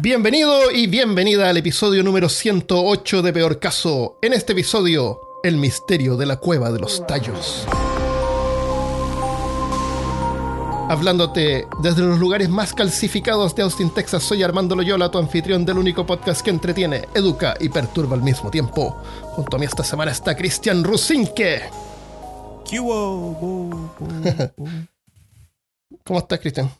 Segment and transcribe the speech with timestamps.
[0.00, 4.16] Bienvenido y bienvenida al episodio número 108 de Peor Caso.
[4.22, 7.66] En este episodio, el misterio de la cueva de los tallos.
[10.88, 15.78] Hablándote desde los lugares más calcificados de Austin, Texas, soy Armando Loyola, tu anfitrión del
[15.78, 19.02] único podcast que entretiene, educa y perturba al mismo tiempo.
[19.32, 21.62] Junto a mí esta semana está Cristian Rusinque.
[26.04, 26.70] ¿Cómo estás, Cristian?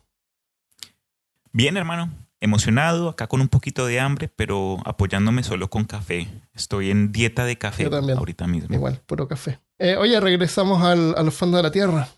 [1.51, 2.28] Bien, hermano.
[2.41, 6.29] Emocionado, acá con un poquito de hambre, pero apoyándome solo con café.
[6.55, 8.17] Estoy en dieta de café Yo también.
[8.19, 8.73] ahorita mismo.
[8.75, 9.59] Igual, puro café.
[9.79, 12.09] Eh, oye, regresamos al- a los fondos de la Tierra.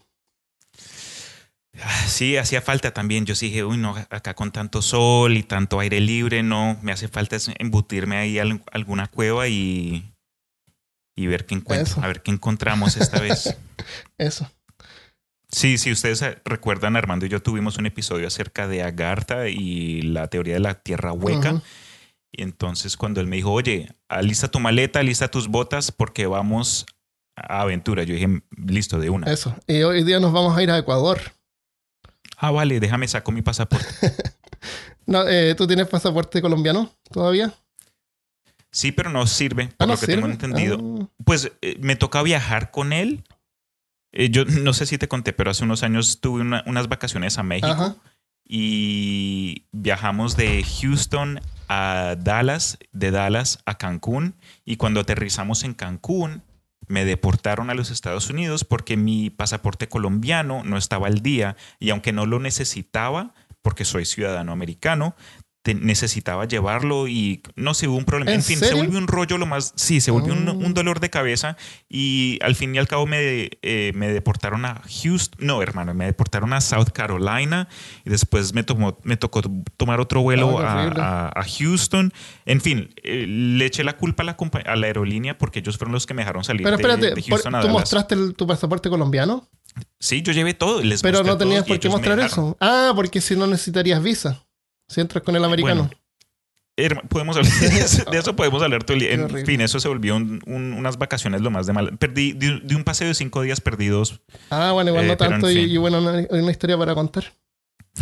[1.83, 3.25] Ah, Sí, hacía falta también.
[3.25, 6.93] Yo sí dije, uy, no, acá con tanto sol y tanto aire libre, no, me
[6.93, 10.13] hace falta embutirme ahí a al- alguna cueva y,
[11.17, 12.03] y ver qué encuentro, Eso.
[12.03, 13.57] a ver qué encontramos esta vez.
[14.19, 14.51] Eso.
[15.53, 20.03] Sí, sí, ustedes eh, recuerdan, Armando y yo tuvimos un episodio acerca de Agartha y
[20.03, 21.63] la teoría de la tierra hueca.
[22.33, 26.87] Y entonces cuando él me dijo, oye, alista tu maleta, alista tus botas porque vamos
[27.35, 28.05] a aventura.
[28.05, 29.33] Yo dije, listo, de una.
[29.33, 29.57] Eso.
[29.67, 31.19] Y hoy día nos vamos a ir a Ecuador.
[32.37, 33.87] Ah, vale, déjame saco mi pasaporte.
[35.07, 37.53] No, eh, ¿Tú tienes pasaporte colombiano todavía?
[38.71, 40.79] Sí, pero no sirve, por Ah, ¿no lo que tengo entendido.
[41.01, 43.25] Ah, Pues eh, me toca viajar con él.
[44.13, 47.39] Eh, yo no sé si te conté, pero hace unos años tuve una- unas vacaciones
[47.39, 47.97] a México Ajá.
[48.45, 54.35] y viajamos de Houston a Dallas, de Dallas a Cancún.
[54.65, 56.43] Y cuando aterrizamos en Cancún,
[56.89, 61.91] me deportaron a los Estados Unidos porque mi pasaporte colombiano no estaba al día y
[61.91, 65.15] aunque no lo necesitaba, porque soy ciudadano americano,
[65.75, 68.31] te- necesitaba llevarlo y no sé, hubo un problema.
[68.33, 68.83] ¿En En, fin, se serio?
[68.85, 69.73] volvió un rollo lo más...
[69.77, 70.53] Sí, se volvió un, Ah.
[70.53, 71.57] un dolor de cabeza
[71.89, 75.47] y al fin y al cabo me, eh, me deportaron a Houston.
[75.47, 77.69] No, hermano, me deportaron a South Carolina
[78.05, 79.43] y después me, tomó, me tocó
[79.77, 82.13] tomar otro vuelo Ah, qué a, a- a Houston.
[82.47, 84.37] En fin, eh, le eché la culpa a la,
[84.67, 87.23] a la aerolínea porque ellos fueron los que me dejaron salir Pero de- espérate, de,
[87.23, 89.49] por- Houston a ¿tú mostraste el- tu pasaporte colombiano?
[90.01, 90.83] Sí, yo llevé todo.
[90.83, 92.57] Les Pero no tenías por qué mostrar eso.
[92.61, 94.43] Ah, porque si no necesitarías visa.
[94.91, 95.89] Si entras con el americano.
[96.77, 99.13] Bueno, podemos hablar de eso, de eso podemos hablar todo el día.
[99.13, 101.97] En fin, eso se volvió un- un- unas vacaciones lo más de mal.
[101.99, 104.21] Perdí de, un- de un paseo de cinco días perdidos.
[104.51, 105.51] ah, bueno, igual eh, no pero en tanto.
[105.51, 105.71] Y, fin.
[105.71, 107.25] y bueno, una, una historia para contar.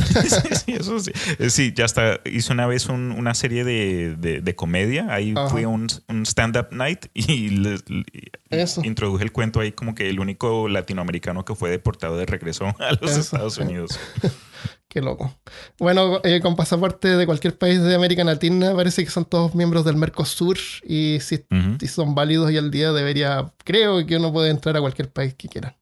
[0.07, 1.13] Sí, sí, eso sí.
[1.39, 5.07] Eh, Sí, ya hasta hice una vez un- una serie de, de- de comedia.
[5.13, 5.49] Ahí Ajá.
[5.49, 8.83] fui a un, un stand-up night y les- y Eso.
[8.85, 12.93] introduje el cuento ahí como que el único latinoamericano que fue deportado de regreso a
[13.01, 13.59] los Eso, Estados.
[13.59, 13.99] Unidos.
[14.89, 15.37] Qué loco.
[15.79, 19.85] Bueno, eh, con pasaporte de cualquier país de América Latina, parece que son todos miembros
[19.85, 20.57] del Mercosur.
[20.83, 21.45] Y si,
[21.79, 23.53] si son válidos y al día, debería.
[23.65, 25.77] Creo que uno puede entrar a cualquier país que quiera.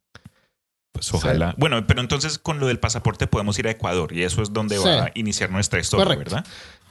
[0.97, 1.55] Pues ojalá.
[1.57, 4.77] Bueno, pero entonces con lo del pasaporte podemos ir a Ecuador y eso es donde
[4.79, 4.85] Sí.
[4.85, 6.35] va a iniciar nuestra historia, Correcto.
[6.37, 6.47] ¿verdad?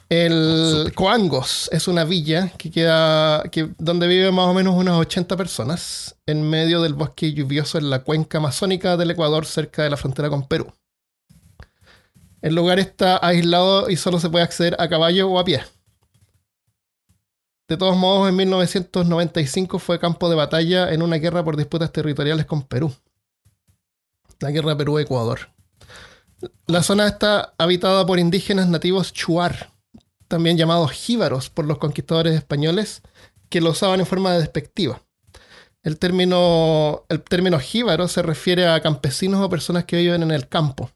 [0.10, 0.92] El.
[0.94, 6.16] Coangos es una villa que queda que, donde viven más o menos unas 80 personas
[6.28, 10.30] en medio del bosque lluvioso en la cuenca amazónica del Ecuador cerca de la frontera
[10.30, 10.72] con Perú.
[12.44, 15.64] El lugar está aislado y solo se puede acceder a caballo o a pie.
[17.68, 22.46] De todos modos, en 1995 fue campo de batalla en una guerra por disputas territoriales
[22.46, 22.94] con Perú.
[24.40, 25.50] La guerra Perú-Ecuador.
[26.68, 29.72] La zona está habitada por indígenas nativos chuar,
[30.28, 33.01] también llamados jíbaros por los conquistadores españoles,
[33.50, 35.01] que lo usaban en forma despectiva.
[35.84, 40.47] El término, el término jíbaro se refiere a campesinos o personas que viven en el
[40.50, 40.91] campo.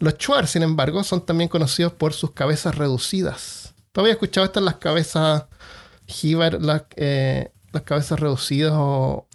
[0.00, 3.74] Los chuar, sin embargo, son también conocidos por sus cabezas reducidas.
[3.92, 5.44] ¿Tú habías escuchado estas las cabezas
[6.06, 9.28] jíbar, las, eh, las cabezas reducidas o...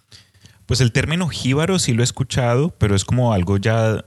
[0.69, 4.05] Pues el término jíbaro sí lo he escuchado, pero es como algo ya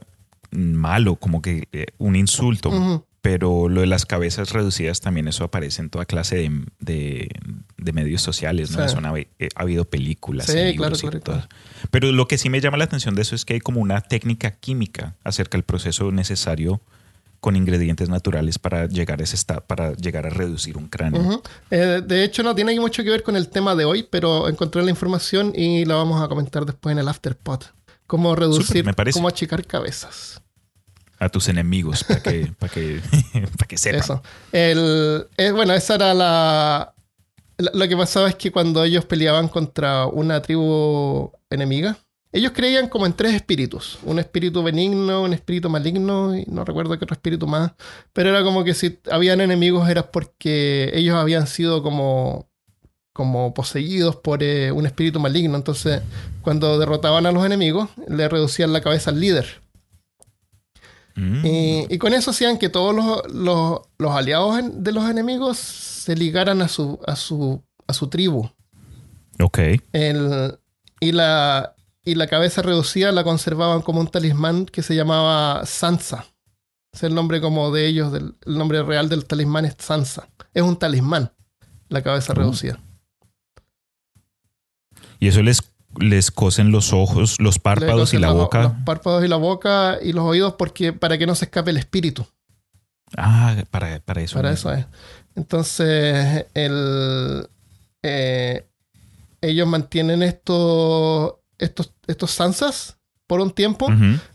[0.51, 3.03] malo, como que eh, un insulto.
[3.21, 7.29] Pero lo de las cabezas reducidas también eso aparece en toda clase de, de-
[7.77, 8.79] de medios sociales, ¿no?
[8.79, 8.85] Sí.
[8.85, 10.45] Eso ha, eh, ha habido películas.
[10.47, 11.47] Sí, y claro, y claro.
[11.91, 13.99] Pero lo que sí me llama la atención de eso es que hay como una
[13.99, 16.79] técnica química acerca del proceso necesario
[17.43, 21.43] con ingredientes naturales para llegar a ese estado, para llegar a reducir un cráneo.
[21.69, 24.81] Eh, de hecho, no tiene mucho que ver con el tema de hoy, pero encontré
[24.81, 27.59] la información y la vamos a comentar después en el afterpod.
[28.07, 29.17] Cómo reducir, me parece.
[29.19, 30.41] cómo achicar cabezas.
[31.19, 33.01] A tus enemigos, para que, para que,
[33.57, 33.99] para que sepan.
[33.99, 34.23] Eso.
[34.53, 36.93] El, eh, bueno, esa era la-
[37.57, 41.97] Lo que pasaba es que cuando ellos peleaban contra una tribu enemiga,
[42.33, 43.99] ellos creían como en tres espíritus.
[44.03, 47.71] Un espíritu benigno, un espíritu maligno, y no recuerdo qué otro espíritu más.
[48.11, 52.49] Pero era como que si habían enemigos era porque ellos habían sido como,
[53.13, 55.55] como poseídos por eh, un espíritu maligno.
[55.55, 56.01] Entonces,
[56.41, 59.61] cuando derrotaban a los enemigos, le reducían la cabeza al líder.
[61.15, 61.45] Mm.
[61.45, 66.15] Y, y con eso hacían que todos los, los- los aliados de los enemigos se
[66.15, 68.49] ligaran a su, a su, a su tribu.
[69.39, 69.59] Ok.
[69.91, 70.57] El-
[70.99, 71.75] y, la,
[72.05, 76.25] y la cabeza reducida la conservaban como un talismán que se llamaba Sansa.
[76.91, 80.27] Es el nombre como de ellos, del- el nombre real del talismán es Sansa.
[80.53, 81.31] Es un talismán,
[81.89, 82.35] la cabeza Oh.
[82.35, 82.79] reducida.
[85.19, 85.61] Y eso les,
[85.97, 88.63] les cosen los ojos, los párpados y la los- boca.
[88.63, 91.77] Los párpados y la boca y los oídos porque, para que no se escape el
[91.77, 92.25] espíritu.
[93.15, 94.35] Ah, para, para eso.
[94.35, 94.71] Para mismo.
[94.71, 94.85] eso es.
[95.35, 97.47] Entonces, el,
[98.01, 98.67] eh,
[99.41, 102.97] ellos mantienen estos, estos, estos Sansas
[103.27, 103.87] por un tiempo,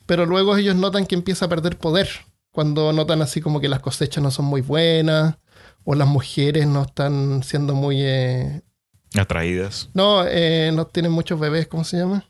[0.06, 2.09] pero luego ellos notan que empieza a perder poder.
[2.50, 5.37] Cuando notan así como que las cosechas no son muy buenas,
[5.85, 7.99] o las mujeres no están siendo muy...
[8.00, 8.62] eh,
[9.17, 9.88] Atraídas.
[9.94, 12.25] no, eh, no tienen muchos bebés, ¿cómo se llama?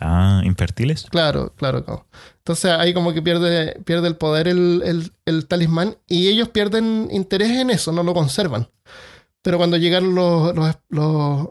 [0.00, 1.06] Ah, infértiles.
[1.10, 1.84] Claro, claro.
[1.84, 2.06] claro.
[2.38, 7.08] Entonces ahí como que pierde, pierde el poder el, el- el talismán y ellos pierden
[7.10, 8.68] interés en eso, no lo conservan.
[9.42, 11.48] Pero cuando llegaron los, los, los-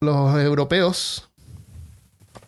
[0.00, 1.30] los europeos,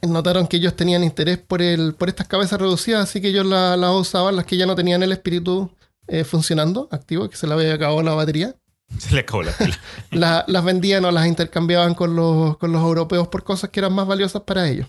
[0.07, 3.77] notaron que ellos tenían interés por, el, por estas cabezas reducidas, así que ellos la-
[3.77, 5.71] las usaban, las que ya no tenían el espíritu
[6.07, 8.55] eh, funcionando, activo, que se le había acabado la batería.
[8.99, 9.79] Se le acabó la pila.
[10.11, 13.93] La- las vendían o las intercambiaban con los, con los europeos por cosas que eran
[13.95, 14.87] más valiosas para ellos.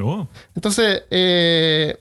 [0.00, 0.28] Oh.
[0.54, 1.98] Entonces, eh,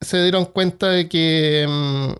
[0.00, 2.12] se dieron cuenta de que, mm,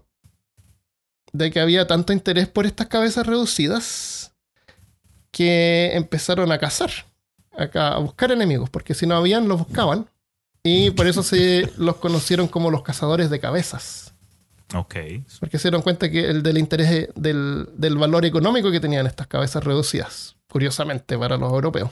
[1.33, 4.33] de que había tanto interés por estas cabezas reducidas
[5.31, 6.91] que empezaron a cazar,
[7.59, 10.09] a, ca- a buscar enemigos, porque si no habían, los buscaban.
[10.63, 14.15] Y por eso se los conocieron como los cazadores de cabezas.
[14.75, 14.97] Ok.
[15.41, 19.27] Porque se dieron cuenta que el del interés del, del valor económico que tenían estas
[19.27, 21.91] cabezas reducidas, curiosamente, para los europeos.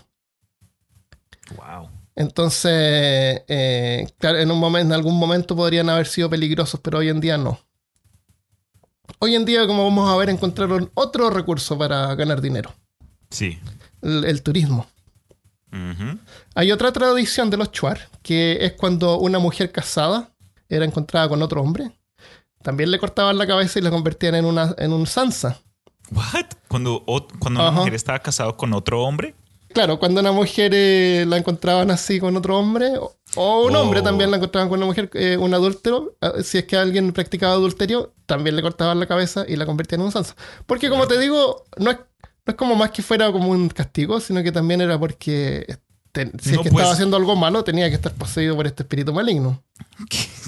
[1.57, 1.89] Wow.
[2.17, 2.73] Entonces,
[3.49, 7.21] eh, claro, en, un momento, en algún momento podrían haber sido peligrosos, pero hoy en
[7.21, 7.59] día no.
[9.21, 12.75] Hoy en día, como vamos a ver, encontraron otro recurso para ganar dinero,
[13.31, 13.59] Sí.
[14.03, 14.87] el, el turismo.
[16.55, 20.31] Hay otra tradición de los chuar, que es cuando una mujer casada
[20.69, 21.91] era encontrada con otro hombre,
[22.63, 25.61] también le cortaban la cabeza y la convertían en, una, en un sansa.
[26.11, 26.47] What?
[26.69, 29.35] Cuando, o- cuando una mujer estaba casada con otro hombre.
[29.75, 33.83] Claro, cuando una mujer eh, la encontraban así con otro hombre, o, o un Oh.
[33.83, 37.13] hombre también la encontraban con una mujer, eh, un adúltero, eh, si es que alguien
[37.13, 40.35] practicaba adulterio, también le cortaban la cabeza y la convertían en un sansa.
[40.65, 41.99] Porque como te digo, no es,
[42.47, 45.67] no es como más que fuera como un castigo, sino que también era porque
[46.41, 49.13] si es que pues- estaba haciendo algo malo, tenía que estar poseído por este espíritu
[49.13, 49.63] maligno.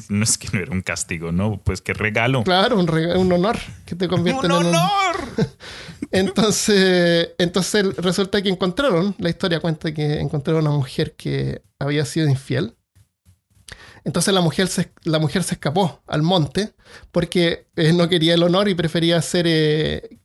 [0.09, 2.43] No es que no era un castigo, no, pues qué regalo.
[2.45, 4.75] Claro, un, honor que te convierten ¡Un en un...
[4.75, 5.17] honor!
[6.11, 12.07] Entonces, entonces resulta que encontraron, la historia cuenta que encontraron a una mujer que había
[12.07, 12.77] sido infiel.
[14.05, 16.73] Entonces la mujer se, la mujer se escapó al monte
[17.13, 20.19] porque eh, no quería el honor y prefería ser eh,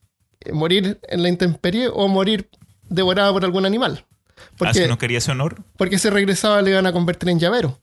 [0.51, 2.50] morir en la intemperie o morir
[2.90, 4.06] devorada por algún animal.
[4.38, 5.63] ¿Ah, Porque, si no quería ese honor?
[5.78, 7.80] porque si regresaba le iban a convertir en llavero.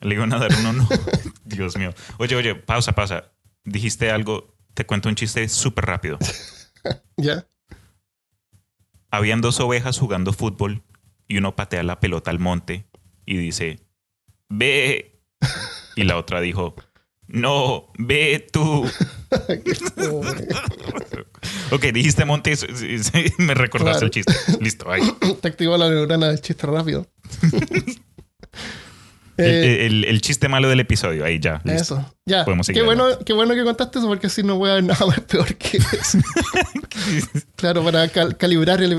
[0.00, 0.88] Le iban a dar un honor.
[1.44, 1.92] Dios mío.
[2.18, 3.32] Oye, oye, pausa, pausa.
[3.64, 6.18] Dijiste algo, te cuento un chiste súper rápido.
[7.16, 7.46] ¿Ya?
[9.10, 10.82] Habían dos ovejas jugando fútbol
[11.28, 12.86] y uno patea la pelota al monte
[13.26, 13.80] y dice,
[14.48, 15.20] ve.
[15.96, 16.74] Y la otra dijo,
[17.32, 18.88] no, ve tú.
[21.72, 22.52] Ok, dijiste monte,
[23.38, 24.06] me recordaste Claro.
[24.06, 24.34] el chiste.
[24.60, 25.02] Listo, ahí.
[25.40, 27.06] Te activó la neurona del chiste rápido.
[29.36, 31.62] El, Eh, el- el chiste malo del episodio, ahí ya.
[31.64, 31.94] listo.
[31.96, 32.44] Eso, ya.
[32.44, 34.84] Podemos seguir qué, bueno, qué bueno que contaste eso porque así no voy a ver
[34.84, 36.18] nada más peor que eso.
[37.56, 38.92] claro, para cal- calibrar el,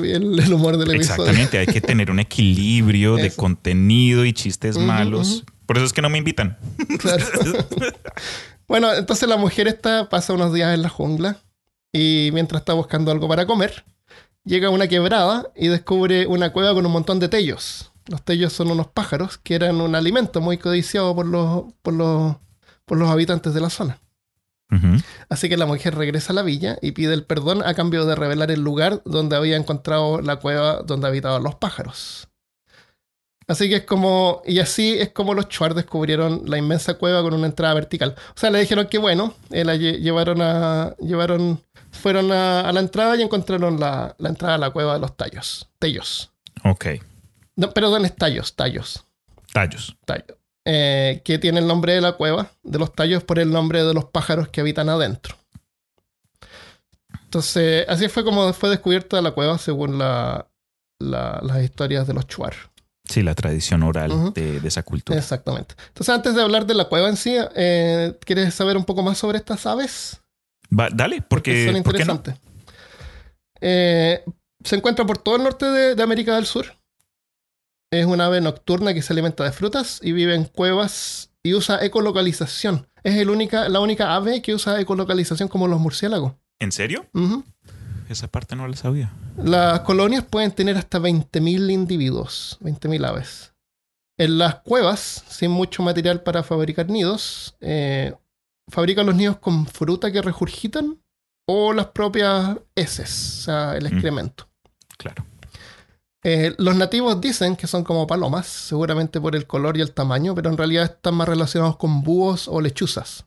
[0.51, 1.23] humor del episodio.
[1.25, 5.43] Exactamente, hay que tener un equilibrio de contenido y chistes malos.
[5.65, 6.57] Por eso es que no me invitan.
[6.99, 7.25] Claro.
[8.67, 11.37] bueno, entonces la mujer esta pasa unos días en la jungla
[11.93, 13.83] y mientras está buscando algo para comer,
[14.43, 17.91] llega a una quebrada y descubre una cueva con un montón de tellos.
[18.07, 22.35] Los tellos son unos pájaros que eran un alimento muy codiciado por los, por los,
[22.85, 23.99] por los habitantes de la zona.
[25.27, 28.15] Así que la mujer regresa a la villa y pide el perdón a cambio de
[28.15, 32.29] revelar el lugar donde había encontrado la cueva donde habitaban los pájaros.
[33.51, 37.33] Así que es como, y así es como los Chuar descubrieron la inmensa cueva con
[37.33, 38.15] una entrada vertical.
[38.29, 42.71] O sea, le dijeron que bueno, eh, la lle- llevaron a, llevaron, fueron a, a
[42.71, 46.31] la entrada y encontraron la, la entrada a la cueva de los tallos, tellos.
[46.63, 46.85] Ok.
[47.57, 49.03] No, perdón, es tallos, tallos.
[49.51, 49.97] Tallos.
[50.05, 53.83] tallo, eh, que tiene el nombre de la cueva, de los tallos por el nombre
[53.83, 55.35] de los pájaros que habitan adentro.
[57.25, 60.47] Entonces, así fue como fue descubierta la cueva según la-
[60.99, 62.53] la- las historias de los Chuar.
[63.11, 65.17] Sí, la tradición oral de, de esa cultura.
[65.19, 65.75] Exactamente.
[65.87, 69.17] Entonces, antes de hablar de la cueva en sí, eh, ¿quieres saber un poco más
[69.17, 70.21] sobre estas aves?
[70.77, 72.13] Va, dale, porque, son ¿por qué no?
[72.13, 72.35] interesantes.
[73.59, 74.23] Eh,
[74.63, 76.77] se encuentra por todo el norte de, de América del Sur.
[77.91, 81.83] Es una ave nocturna que se alimenta de frutas y vive en cuevas y usa
[81.83, 82.87] ecolocalización.
[83.03, 86.33] Es el única, la única ave que usa ecolocalización como los murciélagos.
[86.59, 87.07] ¿En serio?
[87.13, 87.43] Ujú.
[88.11, 89.13] Esa parte no la sabía.
[89.37, 93.53] Las colonias pueden tener hasta 20.000 individuos, 20.000 aves.
[94.17, 98.13] En las cuevas, sin mucho material para fabricar nidos, eh,
[98.67, 101.01] fabrican los nidos con fruta que regurgitan
[101.47, 103.87] o las propias heces, o sea, el Mm.
[103.87, 104.49] excremento.
[104.97, 105.25] Claro.
[106.23, 110.35] Eh, los nativos dicen que son como palomas, seguramente por el color y el tamaño,
[110.35, 113.25] pero en realidad están más relacionados con búhos o lechuzas.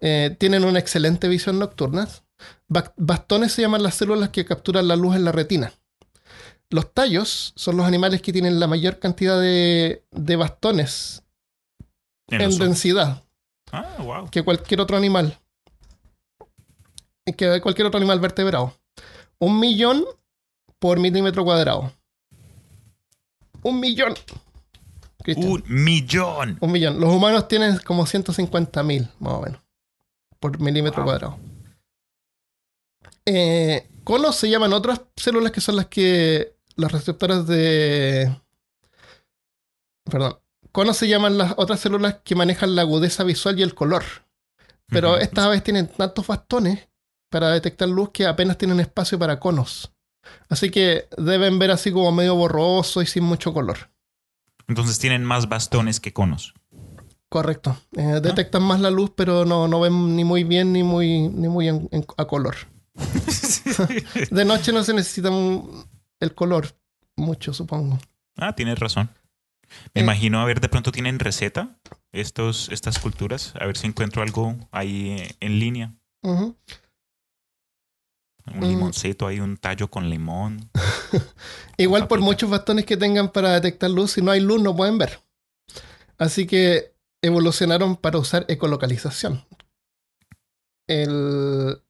[0.00, 2.08] Eh, tienen una excelente visión nocturna.
[2.68, 5.72] Ba- bastones se llaman las células que capturan la luz en la retina.
[6.70, 11.22] Los tallos son los animales que tienen la mayor cantidad de, de bastones
[12.28, 13.22] En densidad
[13.72, 14.28] Ah, wow.
[14.30, 15.38] que cualquier otro animal.
[17.36, 18.72] Que cualquier otro animal vertebrado.
[19.38, 20.04] Un millón
[20.78, 21.92] por milímetro cuadrado.
[23.62, 24.14] Un millón.
[25.26, 26.56] Un millón.
[26.60, 27.00] Un millón.
[27.00, 29.60] Los humanos tienen como 150 mil, más o menos,
[30.38, 31.10] por milímetro Wow.
[31.10, 31.38] cuadrado.
[33.26, 36.54] Eh, conos se llaman otras células que son las que.
[36.76, 38.34] las receptoras de.
[40.04, 40.38] Perdón.
[40.72, 44.04] Conos se llaman las otras células que manejan la agudeza visual y el color.
[44.88, 46.86] Pero estas aves tienen tantos bastones
[47.30, 49.90] para detectar luz que apenas tienen espacio para conos.
[50.48, 53.90] Así que deben ver así como medio borroso y sin mucho color.
[54.68, 56.52] Entonces tienen más bastones que conos.
[57.28, 57.76] Correcto.
[57.96, 61.48] Eh, detectan más la luz, pero no, no ven ni muy bien ni muy, ni
[61.48, 62.54] muy en- en- a color.
[64.30, 65.30] De noche no se necesita
[66.20, 66.76] el color
[67.16, 67.98] mucho, supongo.
[68.36, 69.10] ah, tienes razón.
[69.94, 70.04] Me Eh.
[70.04, 71.76] imagino, a ver, de pronto tienen receta
[72.12, 73.52] estos, estas culturas.
[73.60, 75.94] A ver si encuentro algo ahí en línea.
[76.22, 76.56] Un
[78.44, 78.62] Mm.
[78.62, 80.70] limoncito ahí, un tallo con limón.
[81.76, 84.98] Igual por muchos bastones que tengan para detectar luz, si no hay luz no pueden
[84.98, 85.18] ver.
[86.16, 89.44] Así que evolucionaron para usar ecolocalización.
[90.86, 91.82] El,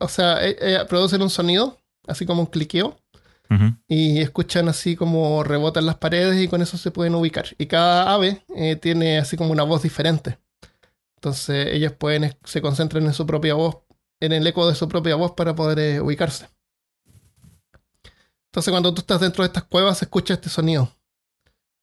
[0.00, 1.78] o sea, eh, eh, producen un sonido,
[2.08, 2.96] así como un cliqueo,
[3.88, 7.46] y escuchan así como rebotan las paredes y con eso se pueden ubicar.
[7.58, 10.38] Y cada ave eh, tiene así como una voz diferente.
[11.16, 13.78] Entonces ellas pueden, se concentran en su propia voz,
[14.20, 16.48] en el eco de su propia voz para poder eh, ubicarse.
[18.46, 20.94] Entonces cuando tú estás dentro de estas cuevas se escucha este sonido.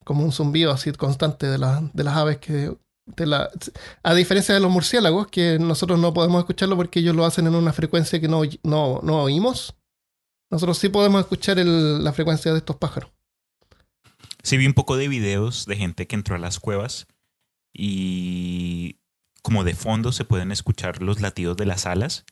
[0.05, 2.75] Como un zumbido así constante de, la- de las aves que...
[3.17, 3.49] la-
[4.03, 7.55] a diferencia de los murciélagos, que nosotros no podemos escucharlo porque ellos lo hacen en
[7.55, 9.75] una frecuencia que no, no, no oímos.
[10.51, 13.11] Nosotros sí podemos escuchar el- la frecuencia de estos pájaros.
[14.43, 17.07] Sí vi un poco de videos de gente que entró a las cuevas
[17.73, 18.97] y
[19.41, 22.25] como de fondo se pueden escuchar los latidos de las alas.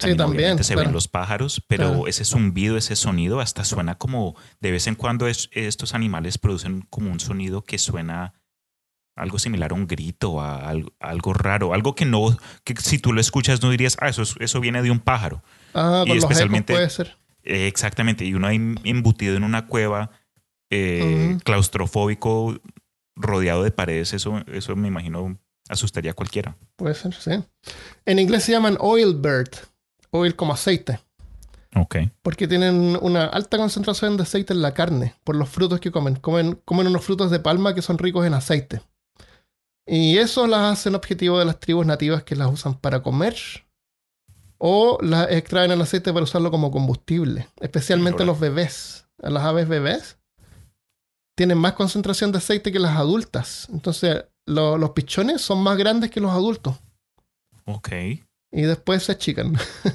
[0.00, 0.88] Sí, también, obviamente se claro.
[0.88, 2.06] ven los pájaros, pero Claro.
[2.08, 6.82] ese zumbido, ese sonido hasta suena como de vez en cuando es- estos animales producen
[6.90, 8.34] como un sonido que suena
[9.16, 13.12] algo similar a un grito, a algo, algo raro, algo que no, que si tú
[13.12, 15.42] lo escuchas no dirías, ah, eso, es- eso viene de un pájaro.
[15.74, 17.16] Ah, Y con los ecos puede ser.
[17.42, 20.10] Eh, exactamente, y uno ahí embutido en una cueva
[20.70, 22.58] eh, claustrofóbico
[23.16, 26.56] rodeado de paredes, eso, eso me imagino asustaría a cualquiera.
[26.76, 27.30] Puede ser, sí.
[28.06, 29.50] En inglés se llaman oil bird.
[30.10, 31.00] Oil como aceite.
[31.76, 31.96] Ok.
[32.22, 36.16] Porque tienen una alta concentración de aceite en la carne por los frutos que comen.
[36.16, 38.80] Comen, comen unos frutos de palma que son ricos en aceite.
[39.86, 43.36] Y eso las hacen objetivo de las tribus nativas que las usan para comer
[44.58, 47.48] o las extraen el aceite para usarlo como combustible.
[47.60, 49.06] Especialmente los bebés.
[49.18, 50.18] Las aves bebés
[51.36, 53.68] tienen más concentración de aceite que las adultas.
[53.72, 56.76] Entonces lo- los pichones son más grandes que los adultos
[57.66, 57.88] Ok.
[58.52, 59.54] y después se achican.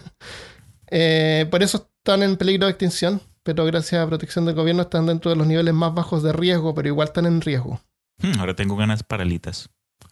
[0.91, 5.05] Eh, por eso están en peligro de extinción, pero gracias a protección del gobierno están
[5.05, 7.79] dentro de los niveles más bajos de riesgo, pero igual están en riesgo.
[8.17, 9.24] Hmm, ahora tengo ganas para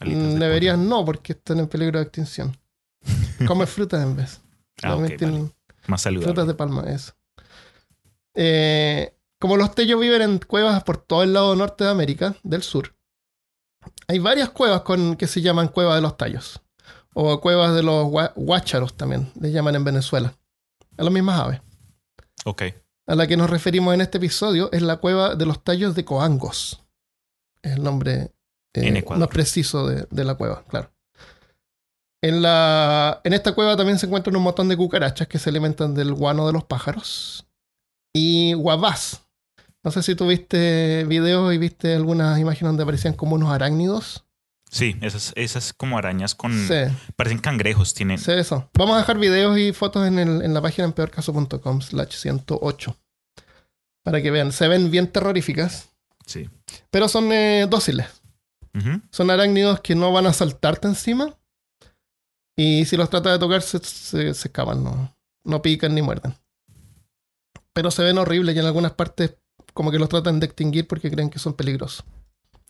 [0.00, 2.56] Alitas de Mm, Deberían no, porque están en peligro de extinción.
[3.46, 4.40] Come frutas en vez.
[4.82, 5.54] Ah, También ok, tienen vale.
[5.86, 6.26] Más saludable.
[6.26, 7.12] frutas de palma, eso.
[8.34, 12.62] Eh, como los tellos viven en cuevas por todo el lado norte de América, del
[12.62, 12.94] sur,
[14.06, 16.60] hay varias cuevas con, que se llaman cuevas de los tallos.
[17.14, 20.34] O cuevas de los guácharos también, les llaman en Venezuela.
[20.96, 21.60] A las mismas aves.
[22.44, 22.62] Ok.
[23.06, 26.04] A la que nos referimos en este episodio es la cueva de los tallos de
[26.04, 26.82] Coangos.
[27.62, 28.32] Es el nombre
[28.86, 29.20] En Ecuador.
[29.20, 30.90] más preciso de, de la cueva, claro.
[32.22, 35.94] En, la, en esta cueva también se encuentran un montón de cucarachas que se alimentan
[35.94, 37.46] del guano de los pájaros.
[38.12, 39.22] Y guabás.
[39.84, 44.24] No sé si tú viste videos y viste algunas imágenes donde aparecían como unos arácnidos.
[44.70, 46.52] Sí, esas, esas como arañas con...
[46.66, 46.74] Sí,
[47.16, 48.18] Parecen cangrejos, tienen...
[48.18, 48.68] sí, eso.
[48.74, 52.96] Vamos a dejar videos y fotos en, el- en la página en peorcaso.com slash 108.
[54.02, 54.52] Para que vean.
[54.52, 55.88] Se ven bien terroríficas,
[56.26, 56.50] Sí.
[56.90, 58.08] pero son eh, dóciles.
[59.10, 61.34] Son arácnidos que no van a saltarte encima.
[62.56, 66.34] Y si los tratas de tocar, se, se- se escapan, no, no pican ni muerden.
[67.72, 69.36] Pero se ven horribles y en algunas partes
[69.74, 72.04] como que los tratan de extinguir porque creen que son peligrosos.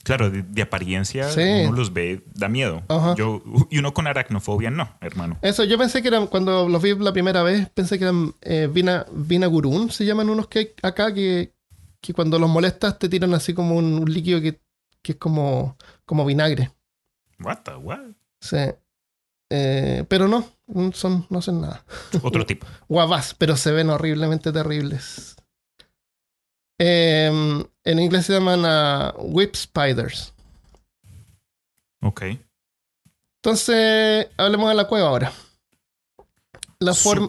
[0.04, 1.40] Claro, de, de apariencia Sí.
[1.66, 2.82] uno los ve, da miedo.
[2.88, 3.14] Ajá.
[3.16, 5.38] Yo, y uno con aracnofobia no, hermano.
[5.42, 8.68] Eso, yo pensé que eran, cuando los vi la primera vez, pensé que eran eh,
[8.72, 11.52] Vina, Vinagurún, se llaman unos que hay acá, que,
[12.00, 14.60] que cuando los molestas te tiran así como un, un líquido que,
[15.02, 16.70] que es como, como vinagre.
[17.40, 18.00] What the what?
[18.40, 18.56] Sí.
[19.50, 21.84] Eh, pero no, mm, son, no hacen nada.
[22.22, 22.66] Otro tipo.
[22.88, 25.36] Guavás, pero se ven horriblemente terribles.
[26.78, 30.34] Em, en inglés se llaman ah, whip spiders.
[32.02, 32.22] Ok.
[33.42, 35.32] Entonces, hablemos de la cueva ahora.
[36.80, 37.28] La forma,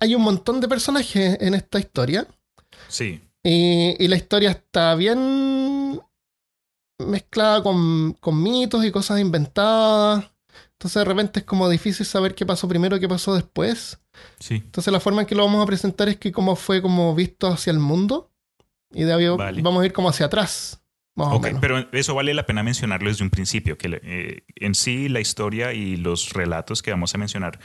[0.00, 2.26] hay un montón de personajes en esta historia.
[2.88, 3.20] Sí.
[3.42, 6.00] Y, y la historia está bien
[6.98, 10.30] mezclada con, con mitos y cosas inventadas.
[10.72, 13.98] Entonces de repente es como difícil saber qué pasó primero y qué pasó después.
[14.38, 14.56] Sí.
[14.56, 17.46] Entonces la forma en que lo vamos a presentar es que como fue como visto
[17.48, 18.30] hacia el mundo.
[18.92, 19.62] Y de ahí Vale.
[19.62, 20.80] vamos a ir como hacia atrás.
[21.16, 21.60] Más o Ok, menos.
[21.60, 25.72] pero eso vale la pena mencionarlo desde un principio, que eh, en sí la historia
[25.72, 27.60] y los relatos que vamos a mencionar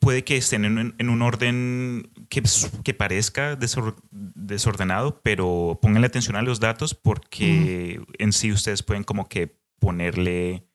[0.00, 2.42] puede que estén en, un- en un orden que,
[2.82, 9.04] que parezca desor- desordenado, pero pónganle atención a los datos porque en sí ustedes pueden
[9.04, 10.66] como que ponerle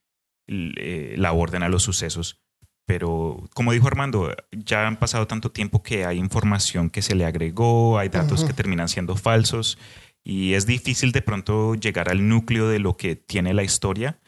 [0.48, 2.41] eh, la orden a los sucesos.
[2.86, 7.25] Pero como dijo Armando, ya han pasado tanto tiempo que hay información que se le
[7.25, 9.77] agregó, hay datos que terminan siendo falsos
[10.24, 14.20] y es difícil de pronto llegar al núcleo de lo que tiene la historia,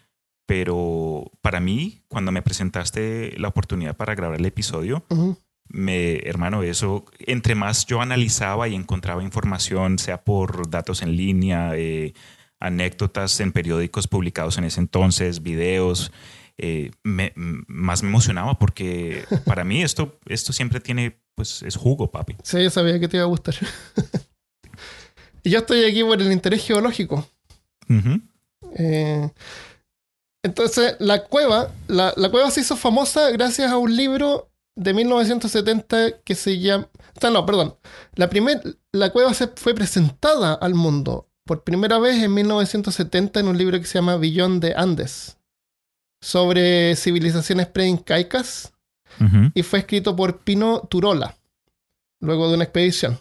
[0.45, 5.05] pero para mí, cuando me presentaste la oportunidad para grabar el episodio,
[5.69, 11.71] me, hermano, eso, entre más yo analizaba y encontraba información, sea por datos en línea,
[11.75, 12.13] eh,
[12.59, 16.11] anécdotas en periódicos publicados en ese entonces, videos,
[16.57, 22.11] eh, me- más me emocionaba porque para mí esto, esto siempre tiene, pues es jugo,
[22.11, 22.35] papi.
[22.43, 23.55] Sí, yo sabía que te iba a gustar.
[25.43, 27.27] y yo estoy aquí por el interés geológico.
[27.89, 28.21] Ujú.
[28.77, 29.29] Eh,
[30.43, 36.21] entonces, la cueva, la, la cueva se hizo famosa gracias a un libro de 1970
[36.23, 36.89] que se llama...
[37.15, 37.75] o sea, no, perdón.
[38.15, 43.47] La, primer, la cueva se fue presentada al mundo por primera vez en 1970 en
[43.47, 45.37] un libro que se llama Billón de Andes,
[46.21, 48.73] sobre civilizaciones preincaicas,
[49.53, 51.37] y fue escrito por Pino Turola,
[52.19, 53.19] luego de una expedición.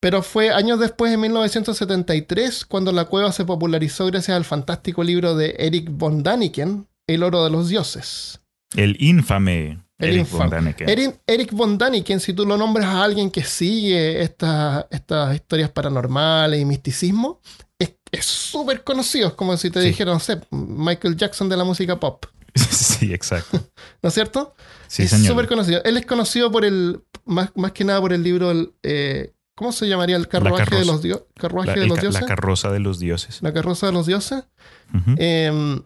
[0.00, 5.34] Pero fue años después, en 1973, cuando la cueva se popularizó gracias al fantástico libro
[5.36, 8.40] de Eric von Daniken, El oro de los dioses.
[8.76, 10.38] El infame El Eric infame.
[10.44, 10.88] von Däniken.
[10.88, 15.70] Eric, Eric von Daniken, si tú lo nombras a alguien que sigue estas estas historias
[15.70, 17.40] paranormales y misticismo,
[18.10, 19.28] es súper conocido.
[19.28, 19.88] Es como si te Sí.
[19.88, 22.24] dijeran, no sé, Michael Jackson de la música pop.
[22.70, 23.58] sí, exacto.
[24.02, 24.54] ¿No es cierto?
[24.86, 25.82] Sí, es súper conocido.
[25.84, 29.88] Él es conocido por el, más, más que nada por el libro, eh, ¿cómo se
[29.88, 30.14] llamaría?
[30.16, 32.20] El carruaje, de los, dio- carruaje La, de los dioses.
[32.22, 33.42] la carroza de los dioses.
[33.42, 34.44] la carroza de los dioses.
[34.94, 35.16] Ujú.
[35.18, 35.80] Eh,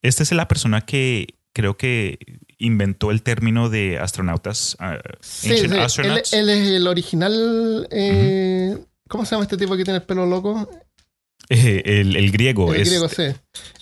[0.00, 2.18] Esta es la persona que creo que
[2.58, 4.76] inventó el término de astronautas.
[4.78, 7.88] ah, sí, sí, él, es el original.
[7.90, 10.70] eh, ¿Cómo se llama este tipo que tiene el pelo loco?
[11.48, 12.88] Eh, el, el griego el es.
[12.88, 13.24] griego, sí.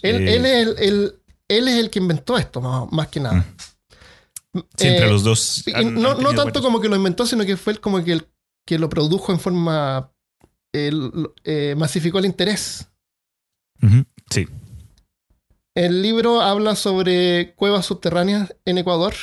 [0.03, 1.15] Él, eh, él es el, el-
[1.49, 3.45] él es el que inventó esto, más, más que nada.
[4.77, 5.63] Sí, entre los dos.
[5.75, 8.27] han no, tanto como que lo inventó, sino que fue como que, el,
[8.67, 10.13] que lo produjo en forma.
[10.73, 11.11] el-
[11.43, 12.89] eh, masificó el interés.
[14.31, 14.47] Sí.
[15.75, 19.15] El libro habla sobre cuevas subterráneas en Ecuador.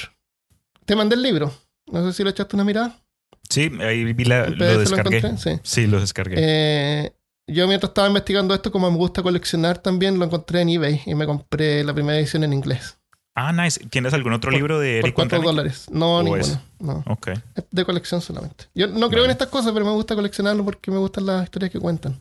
[0.85, 1.53] Te mandé el libro.
[1.89, 3.01] No sé si le echaste una mirada.
[3.49, 5.21] Sí, ahí vi la, lo lo descargué.
[5.63, 6.35] Sí, lo descargué.
[6.37, 7.13] Eh,
[7.49, 11.15] yo mientras estaba investigando esto, como me gusta coleccionar también, lo encontré en eBay y
[11.15, 12.96] me compré la primera edición en inglés.
[13.37, 13.79] Ah, nice.
[13.89, 15.55] ¿Tienes algún otro por- libro de Por Eric 4 Däniken?
[15.55, 15.85] dólares.
[15.91, 16.41] No, ¿O ninguno.
[16.41, 16.57] es?
[16.79, 17.03] No.
[17.07, 17.27] Ok.
[17.55, 18.65] Es de colección solamente.
[18.75, 19.25] Yo no creo Vale.
[19.25, 22.19] en estas cosas, pero me gusta coleccionarlo porque me gustan las historias que cuentan.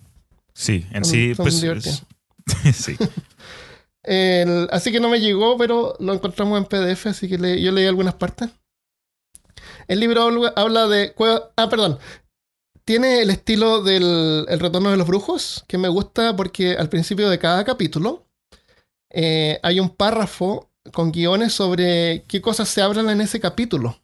[0.55, 1.61] Sí, en Son- sí, son pues.
[1.61, 2.03] divertidas.
[2.65, 2.97] es- sí.
[4.03, 7.73] El- así que no me llegó, pero lo encontramos en PDF, así que le- yo
[7.73, 8.51] leí algunas partes.
[9.89, 10.23] El libro
[10.57, 11.15] habla, de
[11.57, 11.99] Ah, perdón.
[12.85, 17.29] Tiene el estilo del El retorno de los brujos, que me gusta porque al principio
[17.29, 18.25] de cada capítulo
[19.11, 23.99] eh, hay un párrafo con guiones sobre qué cosas se hablan en ese capítulo.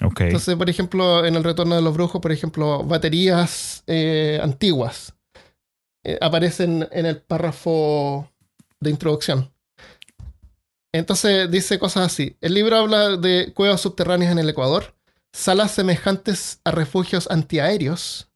[0.00, 0.22] Ok.
[0.22, 5.14] Entonces, por ejemplo, en el retorno de los brujos, por ejemplo, baterías eh, antiguas
[6.04, 8.28] eh, aparecen en el párrafo
[8.80, 9.52] de introducción.
[10.92, 12.36] Entonces dice cosas así.
[12.40, 14.94] El libro habla de cuevas subterráneas en el Ecuador,
[15.32, 18.28] salas semejantes a refugios antiaéreos,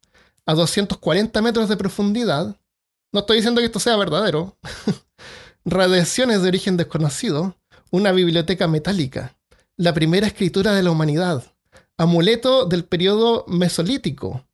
[0.46, 2.56] a 240 metros de profundidad.
[3.12, 4.56] No estoy diciendo que esto sea verdadero.
[5.68, 7.56] Radiaciones de origen desconocido,
[7.90, 9.36] una biblioteca metálica,
[9.76, 11.42] la primera escritura de la humanidad,
[11.98, 14.46] amuleto del periodo mesolítico,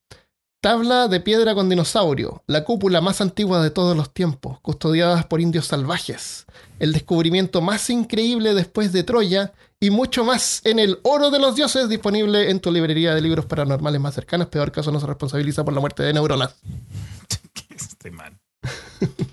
[0.63, 5.43] tabla de piedra con dinosaurio, la cúpula más antigua de todos los tiempos, custodiadas por
[5.43, 6.47] indios salvajes,
[6.79, 11.57] el descubrimiento más increíble después de Troya y mucho más en el Oro de los
[11.57, 14.47] Dioses disponible en tu librería de libros paranormales más cercanas.
[14.47, 16.55] Peor caso no se responsabiliza por la muerte de neuronas.
[17.77, 18.41] Este man.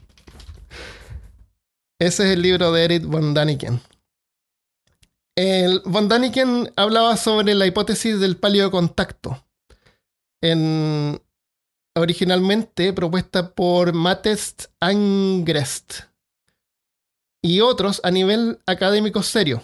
[1.99, 3.81] Ese es el libro de Eric von Daniken.
[5.83, 9.45] Von Daniken hablaba sobre la hipótesis del paleocontacto.
[10.41, 11.21] En,
[11.97, 16.03] originalmente propuesta por Matest Angrest
[17.41, 19.62] y otros a nivel académico serio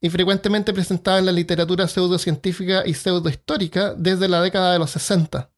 [0.00, 5.50] y frecuentemente presentada en la literatura pseudocientífica y pseudohistórica desde la década de los 60.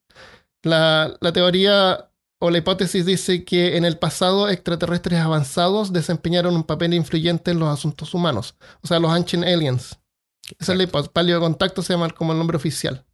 [0.64, 2.09] La, la teoría
[2.42, 7.60] o la hipótesis dice que en el pasado extraterrestres avanzados desempeñaron un papel influyente en
[7.60, 9.98] los asuntos humanos, o sea, los Ancient Aliens.
[10.58, 11.12] Esa es la hipótesis.
[11.12, 13.04] Paleocontacto se llama como el nombre oficial.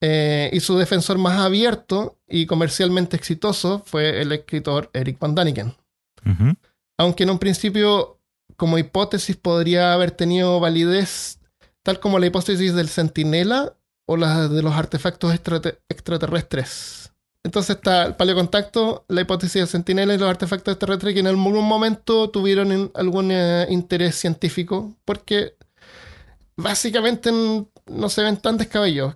[0.00, 5.76] Eh, y su defensor más abierto y comercialmente exitoso fue el escritor Eric Van Daniken.
[6.98, 8.18] Aunque en un principio,
[8.56, 11.38] como hipótesis, podría haber tenido validez,
[11.84, 17.01] tal como la hipótesis del centinela o la de los artefactos extrate- extraterrestres.
[17.44, 21.64] Entonces está el paleocontacto, la hipótesis del centinela y los artefactos extraterrestres que en algún
[21.64, 25.54] momento tuvieron algún eh, interés científico, porque
[26.56, 29.14] básicamente no se ven tan descabellados.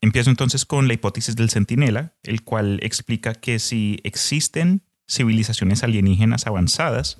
[0.00, 6.46] Empiezo entonces con la hipótesis del centinela, el cual explica que si existen civilizaciones alienígenas
[6.46, 7.18] avanzadas,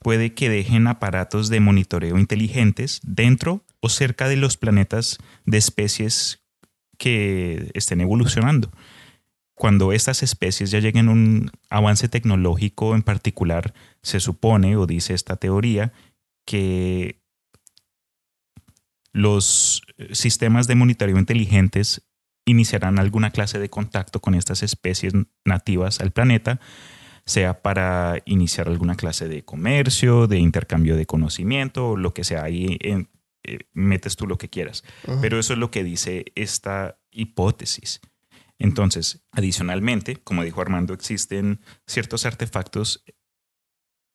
[0.00, 6.42] puede que dejen aparatos de monitoreo inteligentes dentro o cerca de los planetas de especies
[6.98, 8.70] que estén evolucionando.
[9.60, 15.12] Cuando estas especies ya lleguen a un avance tecnológico en particular, se supone o dice
[15.12, 15.92] esta teoría
[16.46, 17.20] que
[19.12, 22.08] los sistemas de monitoreo inteligentes
[22.46, 25.12] iniciarán alguna clase de contacto con estas especies
[25.44, 26.58] nativas al planeta,
[27.26, 32.44] sea para iniciar alguna clase de comercio, de intercambio de conocimiento, lo que sea.
[32.44, 33.04] Ahí eh,
[33.74, 34.84] metes tú lo que quieras.
[35.20, 38.00] Pero eso es lo que dice esta hipótesis.
[38.60, 43.02] Entonces, adicionalmente, como dijo Armando, existen ciertos artefactos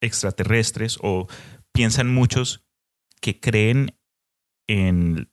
[0.02, 1.28] extraterrestres o
[1.74, 2.64] piensan muchos
[3.22, 3.98] que creen
[4.68, 5.32] en,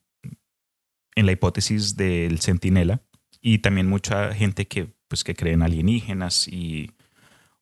[1.15, 3.05] en la hipótesis del centinela
[3.39, 6.91] y también mucha gente que, pues, que cree en alienígenas y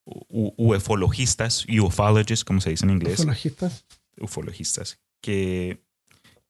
[0.06, 3.86] ufologistas, ufologists, como se dice en inglés Ufologistas.
[4.20, 5.84] ufologistas que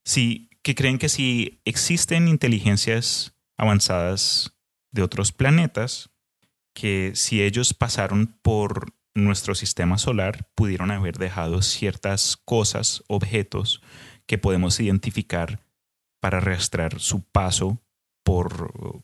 [0.05, 4.53] sí que creen que si existen inteligencias avanzadas
[4.91, 6.09] de otros planetas
[6.73, 13.81] que si ellos pasaron por nuestro sistema solar pudieron haber dejado ciertas cosas, objetos
[14.25, 15.65] que podemos identificar
[16.21, 17.81] para rastrear su paso
[18.23, 19.03] por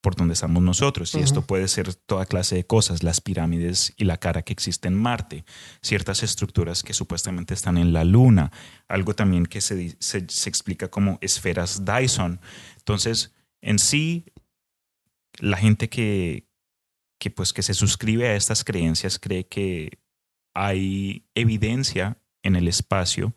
[0.00, 1.14] por donde estamos nosotros.
[1.14, 4.88] Y esto puede ser toda clase de cosas, las pirámides y la cara que existe
[4.88, 5.44] en Marte,
[5.82, 8.52] ciertas estructuras que supuestamente están en la Luna,
[8.86, 12.40] algo también que se, se explica como esferas Dyson.
[12.78, 14.24] Entonces, en sí,
[15.40, 16.46] la gente que,
[17.18, 19.98] que, pues, que se suscribe a estas creencias cree que
[20.54, 23.34] hay evidencia en el espacio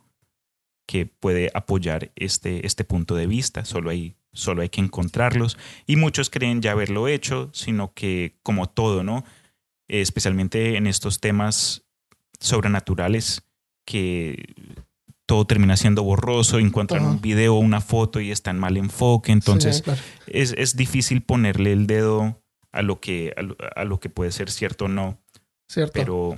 [0.87, 3.65] que puede apoyar este, este punto de vista.
[3.65, 5.57] Solo hay, solo hay que encontrarlos.
[5.85, 9.23] Y muchos creen ya haberlo hecho, sino que como todo, ¿no?
[9.87, 11.85] Especialmente en estos temas
[12.39, 13.43] sobrenaturales
[13.85, 14.53] que
[15.31, 17.11] todo termina siendo borroso, encuentran Ajá.
[17.11, 20.01] un video o una foto y está en mal enfoque, entonces Sí, claro.
[20.27, 24.33] es, es difícil ponerle el dedo a lo que, a lo, a lo que puede
[24.33, 25.17] ser cierto o no,
[25.69, 25.93] Cierto.
[25.93, 26.35] pero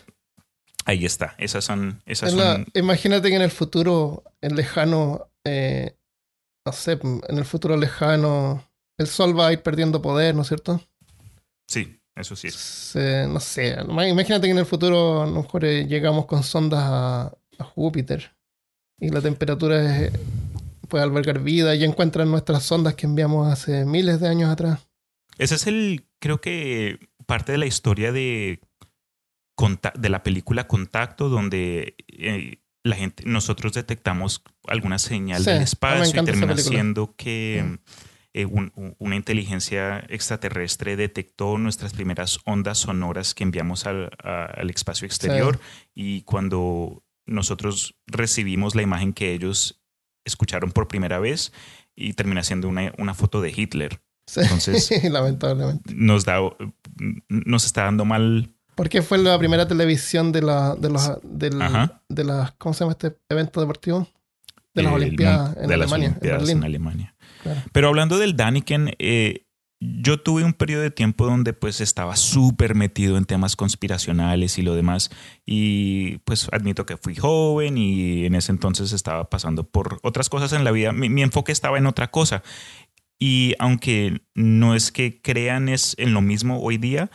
[0.86, 2.03] ahí está, esas son...
[2.06, 5.95] Esas la- son imagínate que en el futuro, en lejano, eh,
[6.63, 8.63] no sé, en el futuro lejano,
[8.99, 10.79] el sol va a ir perdiendo poder, ¿no es cierto?
[11.67, 12.51] sí, eso sí.
[12.51, 13.75] Se- no sé,
[14.08, 18.36] imagínate que en el futuro a lo mejor eh, llegamos con sondas a, a Júpiter
[19.04, 20.12] y la temperatura es-
[20.88, 21.76] puede albergar vida.
[21.76, 24.80] Y encuentran nuestras sondas que enviamos hace miles de años atrás.
[25.38, 28.60] Ese es el, creo que parte de la historia de,
[29.96, 36.22] de la película Contacto, donde eh, la gente, nosotros detectamos alguna señal Sí, del espacio
[36.22, 37.80] y termina siendo que
[38.34, 44.46] eh, un- un- una inteligencia extraterrestre detectó nuestras primeras ondas sonoras que enviamos al, a-
[44.46, 45.60] al espacio exterior.
[45.94, 49.81] Y cuando nosotros recibimos la imagen que ellos
[50.25, 51.51] escucharon por primera vez
[51.95, 54.01] y termina siendo una, una foto de Hitler.
[54.27, 55.93] Sí, Entonces- lamentablemente.
[55.95, 56.39] Nos, da,
[57.29, 61.59] nos está dando mal Porque fue la primera televisión de la, de los, del,
[62.09, 64.07] de las, ¿cómo se llama este evento deportivo?
[64.73, 67.15] De las el Olimpiadas en de las Alemania, en Olimpiadas en Alemania.
[67.43, 67.62] Claro.
[67.73, 69.42] Pero hablando del Daniken, eh,
[70.02, 74.62] yo tuve un periodo de tiempo donde pues estaba súper metido en temas conspiracionales y
[74.62, 75.10] lo demás.
[75.46, 80.54] Y pues admito que fui joven y en ese entonces estaba pasando por otras cosas
[80.54, 80.93] en la vida.
[80.93, 82.43] Mi, mi enfoque estaba en otra cosa.
[83.19, 87.10] Y aunque no es que crean es en lo mismo hoy día,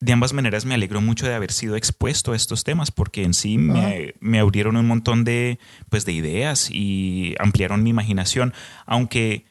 [0.00, 3.34] de ambas maneras me alegro mucho de haber sido expuesto a estos temas porque en
[3.34, 5.58] sí me, me abrieron un montón de,
[5.90, 8.54] pues, de ideas y ampliaron mi imaginación.
[8.86, 9.44] Aunque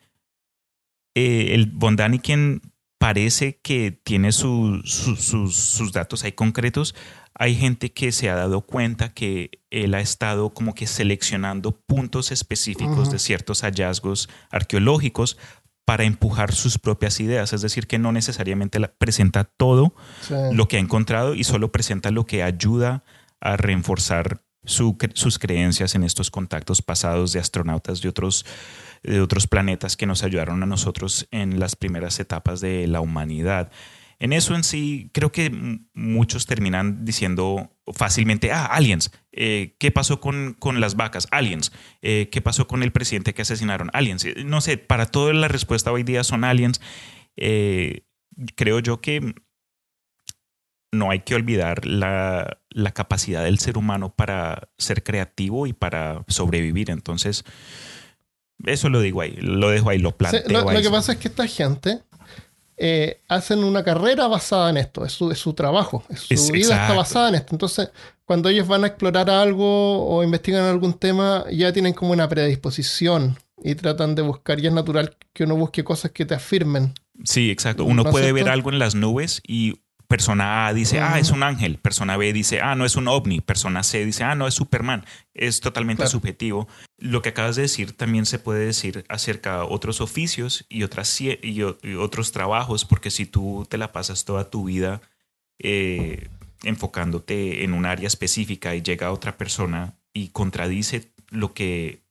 [1.16, 2.62] eh, el Von Daniken
[3.00, 6.96] parece que tiene su- su- sus, sus datos ahí concretos,
[7.34, 12.32] hay gente que se ha dado cuenta que él ha estado como que seleccionando puntos
[12.32, 15.38] específicos de ciertos hallazgos arqueológicos
[15.86, 17.54] para empujar sus propias ideas.
[17.54, 20.34] Es decir, que no necesariamente presenta todo Sí.
[20.52, 23.04] lo que ha encontrado y solo presenta lo que ayuda
[23.40, 28.46] a reforzar su sus creencias en estos contactos pasados de astronautas de otros,
[29.04, 33.72] de otros planetas que nos ayudaron a nosotros en las primeras etapas de la humanidad.
[34.22, 35.50] En eso en sí, creo que
[35.94, 41.28] muchos terminan diciendo fácilmente, ah, aliens, Eh, ¿qué pasó con, con las vacas?
[41.32, 43.90] Aliens, Eh, ¿qué pasó con el presidente que asesinaron?
[43.94, 46.82] Aliens, Eh, no sé, para todo la respuesta hoy día son aliens.
[47.38, 48.02] Eh,
[48.56, 49.34] creo yo que
[50.92, 56.26] no hay que olvidar la, la capacidad del ser humano para ser creativo y para
[56.28, 56.90] sobrevivir.
[56.90, 57.46] Entonces,
[58.66, 60.82] eso lo digo ahí, lo dejo ahí, lo planteo lo, lo ahí.
[60.84, 62.00] que pasa es que esta gente
[62.78, 66.52] eh, hacen una carrera basada en esto, es su, es su trabajo, es su Es-
[66.52, 67.54] vida está basada en esto.
[67.54, 67.90] Entonces,
[68.26, 73.38] cuando ellos van a explorar algo o investigan algún tema, ya tienen como una predisposición
[73.62, 76.94] y tratan de buscar, y es natural que uno busque cosas que te afirmen.
[77.26, 77.84] Sí, exacto.
[77.84, 81.30] Uno ¿No es puede ver algo en las nubes y persona A dice, ah, es
[81.30, 81.78] un ángel.
[81.78, 83.40] Persona B dice, ah, no es un ovni.
[83.42, 85.06] Persona C dice, ah, no es Superman.
[85.34, 86.12] Es totalmente Claro.
[86.12, 86.68] subjetivo.
[86.98, 91.08] Lo que acabas de decir también se puede decir acerca de otros oficios y, otras,
[91.18, 95.00] cie- y, o- y otros trabajos, porque si tú te la pasas toda tu vida
[95.60, 96.28] eh,
[96.64, 102.02] enfocándote en un área específica y llega otra persona y contradice lo que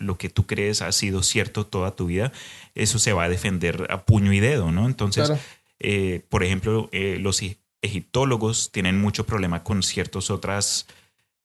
[0.00, 2.32] lo que tú crees ha sido cierto toda tu vida,
[2.74, 4.86] eso se va a defender a puño y dedo, ¿no?
[4.86, 5.40] Entonces, Claro.
[5.80, 10.86] Eh, por ejemplo, eh, los e- egiptólogos tienen mucho problema con ciertos otros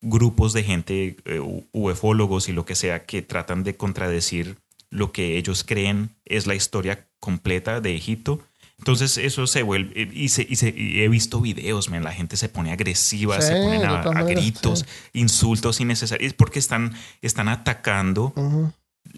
[0.01, 1.39] grupos de gente, eh,
[1.73, 4.57] ufólogos y lo que sea, que tratan de contradecir
[4.89, 8.39] lo que ellos creen es la historia completa de Egipto.
[8.77, 12.37] Entonces eso se vuelve, y, se- y se- y he visto videos, man, la gente
[12.37, 14.85] se pone agresiva, se ponen a, gritos, sí.
[15.19, 18.33] insultos innecesarios, es porque están, están atacando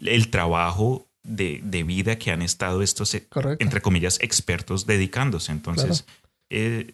[0.02, 3.63] el trabajo de, de vida que han estado estos, eh, correcto.
[3.63, 5.51] entre comillas, expertos dedicándose.
[5.51, 6.05] Entonces,
[6.49, 6.93] eh,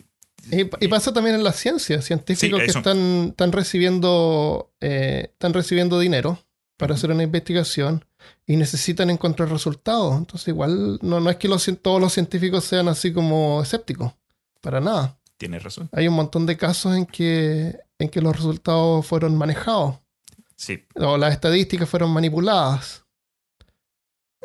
[0.52, 5.54] Y, y pasa también en la ciencia, científicos Sí, que están, están recibiendo eh, están
[5.54, 6.40] recibiendo dinero
[6.78, 8.06] para hacer una investigación
[8.46, 10.16] y necesitan encontrar resultados.
[10.18, 14.14] Entonces igual no, no es que los, todos los científicos sean así como escépticos,
[14.62, 15.18] para nada.
[15.38, 15.90] tienes razón.
[15.92, 19.96] Hay un montón de casos en que, en que los resultados fueron manejados
[20.56, 23.04] Sí, o las estadísticas fueron manipuladas.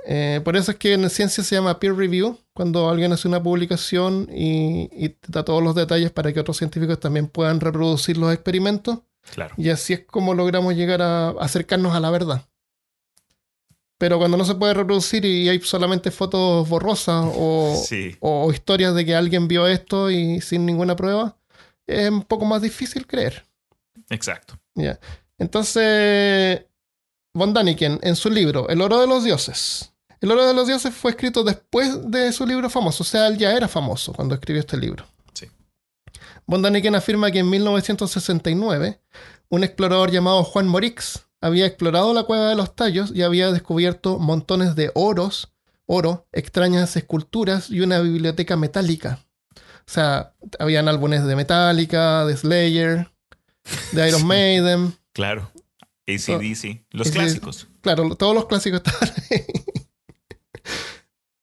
[0.05, 3.43] Eh, por eso es que en ciencia se llama peer review, cuando alguien hace una
[3.43, 8.17] publicación y, y te da todos los detalles para que otros científicos también puedan reproducir
[8.17, 8.99] los experimentos.
[9.31, 9.55] claro.
[9.57, 12.49] Y así es como logramos llegar a acercarnos a la verdad.
[13.99, 18.95] Pero cuando no se puede reproducir y hay solamente fotos borrosas o, Sí, o historias
[18.97, 21.37] de que alguien vio esto y sin ninguna prueba,
[21.87, 23.45] es un poco más difícil creer.
[24.11, 24.59] exacto.
[24.75, 24.99] Ya.
[25.39, 26.65] Entonces,
[27.35, 29.92] Von Daniken, en su libro El oro de los dioses.
[30.23, 33.37] El oro de los dioses fue escrito después de su libro famoso, o sea, él
[33.39, 35.05] ya era famoso cuando escribió este libro.
[35.35, 35.49] Sí.
[36.47, 39.01] Von Daniken afirma que en 1969
[39.49, 44.19] un explorador llamado Juan Morix había explorado la cueva de los tallos y había descubierto
[44.19, 45.53] montones de oros,
[45.87, 49.19] oro, extrañas esculturas y una biblioteca metálica.
[49.57, 53.11] O sea, habían álbumes de Metallica, de Slayer,
[53.91, 54.27] de Iron Sí.
[54.27, 54.97] Maiden.
[55.13, 55.51] Claro.
[56.07, 57.13] ACDC, los AC/DC.
[57.13, 57.67] clásicos.
[57.81, 59.45] Claro, todos los clásicos estaban ahí.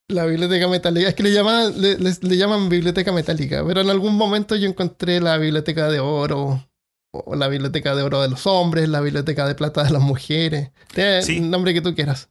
[0.09, 1.07] La biblioteca metálica.
[1.09, 4.67] Es que le llaman, le, les- le llaman biblioteca metálica, pero en algún momento yo
[4.67, 6.67] encontré la biblioteca de oro
[7.13, 10.71] o la biblioteca de oro de los hombres, la biblioteca de plata de las mujeres.
[10.93, 11.37] Tiene Sí.
[11.37, 12.29] el nombre que tú quieras.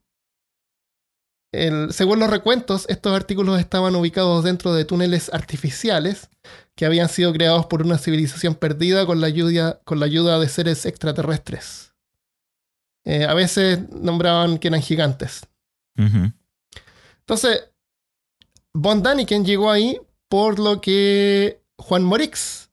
[1.52, 6.28] El- según los recuentos, estos artículos estaban ubicados dentro de túneles artificiales
[6.74, 10.48] que habían sido creados por una civilización perdida con la ayuda, con la ayuda de
[10.48, 11.92] seres extraterrestres.
[13.06, 15.42] Eh, a veces nombraban que eran gigantes.
[17.28, 17.70] Entonces,
[18.72, 22.70] Von Daniken llegó ahí por lo que Juan Morix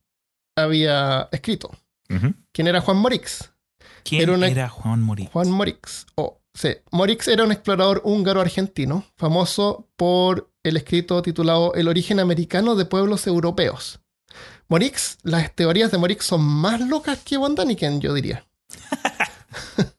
[0.56, 1.72] había escrito.
[2.52, 3.52] ¿Quién era Juan Morix?
[4.02, 5.30] ¿Quién Era Juan Moritz?
[5.30, 6.06] Juan Morix.
[6.14, 6.70] Oh, sí.
[6.90, 12.86] Morix era un explorador húngaro argentino, famoso por el escrito titulado El origen americano de
[12.86, 14.00] pueblos europeos.
[14.68, 18.46] Morix, las teorías de Morix son más locas que Von Daniken, yo diría.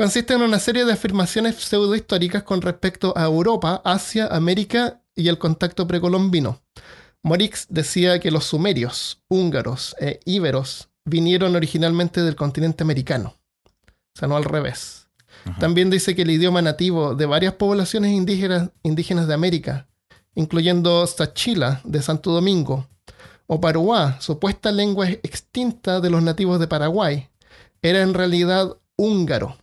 [0.00, 5.36] Consiste en una serie de afirmaciones pseudohistóricas con respecto a Europa, Asia, América y el
[5.36, 6.62] contacto precolombino.
[7.22, 13.34] Morix decía que los sumerios, húngaros e íberos vinieron originalmente del continente americano.
[13.76, 15.06] O sea, no al revés.
[15.44, 15.58] Ajá.
[15.58, 19.86] También dice que el idioma nativo de varias poblaciones indígenas, indígenas de América,
[20.34, 22.88] incluyendo Sachila de Santo Domingo,
[23.46, 27.28] o Paruá, supuesta lengua extinta de los nativos de Paraguay,
[27.82, 29.59] era en realidad húngaro.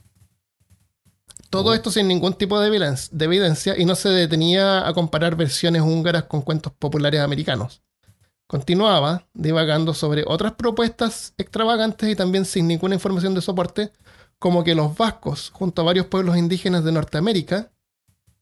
[1.57, 5.35] Todo esto sin ningún tipo de evidencia, de evidencia y no se detenía a comparar
[5.35, 7.81] versiones húngaras con cuentos populares americanos.
[8.45, 13.91] Continuaba divagando sobre otras propuestas extravagantes y también sin ninguna información de soporte,
[14.37, 17.71] como que los vascos, junto a varios pueblos indígenas de Norteamérica,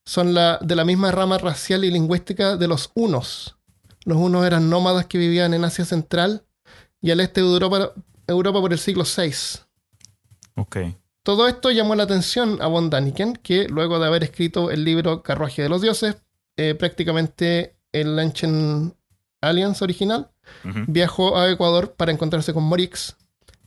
[0.04, 3.56] son de la misma rama racial y lingüística de los hunos.
[4.04, 6.46] Los hunos eran nómadas que vivían en Asia Central
[7.00, 7.94] y al este de Europa,
[8.28, 9.32] Europa por el siglo VI.
[10.56, 10.78] Ok.
[11.26, 15.24] Todo esto llamó la atención a von Daniken, que luego de haber escrito el libro
[15.24, 16.18] Carruaje de los Dioses,
[16.56, 18.94] eh, prácticamente el Ancient
[19.42, 20.30] Alliance original,
[20.86, 23.16] viajó a Ecuador para encontrarse con Morix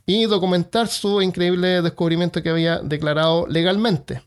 [0.07, 4.23] y documentar su increíble descubrimiento que había declarado legalmente.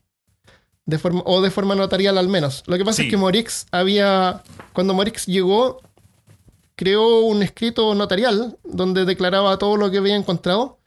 [0.86, 2.64] De forma, o de forma notarial al menos.
[2.68, 3.04] Lo que pasa Sí.
[3.04, 4.44] es que Morix había.
[4.74, 5.80] Cuando Morix llegó,
[6.76, 10.80] creó un escrito notarial donde declaraba todo lo que había encontrado.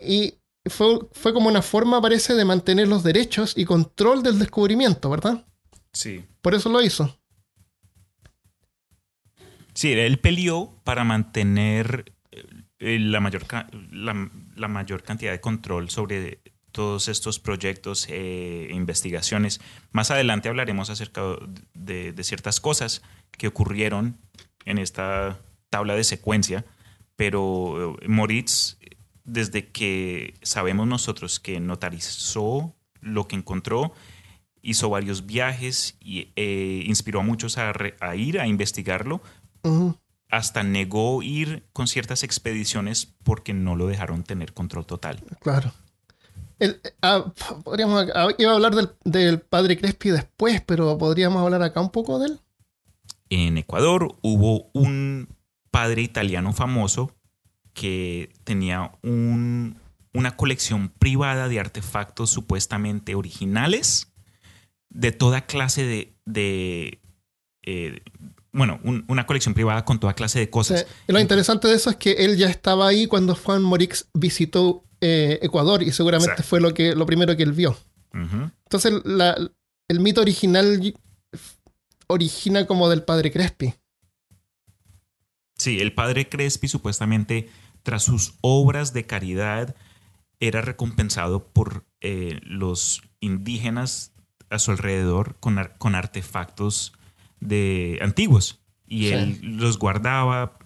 [0.00, 0.34] Y
[0.68, 5.46] fue, fue como una forma, parece, de mantener los derechos y control del descubrimiento, ¿verdad?
[5.92, 6.24] Sí.
[6.42, 7.18] Por eso lo hizo.
[9.74, 12.12] Sí, él peleó para mantener
[12.78, 13.44] eh, la, mayor
[13.90, 16.40] la, la mayor cantidad de control sobre
[16.72, 19.60] todos estos proyectos e investigaciones.
[19.92, 21.22] Más adelante hablaremos acerca
[21.72, 24.18] de, de ciertas cosas que ocurrieron
[24.66, 25.38] en esta
[25.70, 26.64] tabla de secuencia,
[27.16, 28.78] pero eh, Moritz,
[29.26, 33.92] desde que sabemos nosotros que notarizó lo que encontró,
[34.62, 39.20] hizo varios viajes y eh, inspiró a muchos a, re- a ir a investigarlo,
[40.28, 45.22] hasta negó ir con ciertas expediciones porque no lo dejaron tener control total.
[45.40, 45.72] Claro.
[46.58, 47.32] El- ah,
[47.64, 51.90] podríamos, ah, iba a hablar del, del padre Crespi después, pero podríamos hablar acá un
[51.90, 52.40] poco de él.
[53.28, 55.28] En Ecuador hubo un
[55.70, 57.12] padre italiano famoso
[57.76, 59.78] que tenía un-
[60.14, 64.10] una colección privada de artefactos supuestamente originales
[64.88, 66.14] de toda clase de...
[66.24, 67.00] de,
[67.64, 68.00] eh,
[68.50, 70.86] bueno, un- una colección privada con toda clase de cosas.
[71.06, 75.38] Lo interesante de eso es que él ya estaba ahí cuando Juan Morix visitó eh,
[75.42, 76.48] Ecuador y seguramente Exacto.
[76.48, 77.76] fue lo, que, lo primero que él vio.
[78.14, 79.36] Entonces la-
[79.88, 80.80] el mito original
[82.06, 83.74] origina como del padre Crespi.
[85.58, 87.48] Sí, el padre Crespi supuestamente,
[87.86, 89.76] tras sus obras de caridad,
[90.40, 94.12] era recompensado por eh, los indígenas
[94.50, 96.92] a su alrededor con, ar- con artefactos
[97.38, 98.58] de antiguos.
[98.88, 99.12] Y Sí.
[99.14, 100.58] él los guardaba,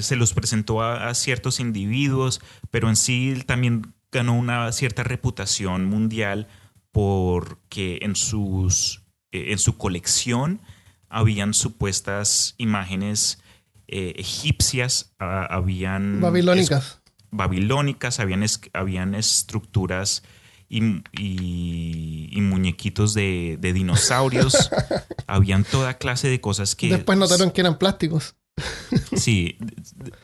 [0.00, 2.40] se los presentó a, a ciertos individuos,
[2.72, 6.48] pero en sí él también ganó una cierta reputación mundial
[6.90, 10.60] porque en, sus, eh, en su colección
[11.08, 13.40] habían supuestas imágenes
[13.88, 16.20] eh, egipcias, ah, habían...
[16.20, 17.00] Babilónicas.
[17.30, 20.22] babilónicas, habían, es- habían estructuras
[20.68, 24.70] y, y- y muñequitos de, de dinosaurios,
[25.26, 26.88] habían toda clase de cosas que...
[26.88, 28.36] Después notaron que eran plásticos.
[29.16, 29.58] Sí,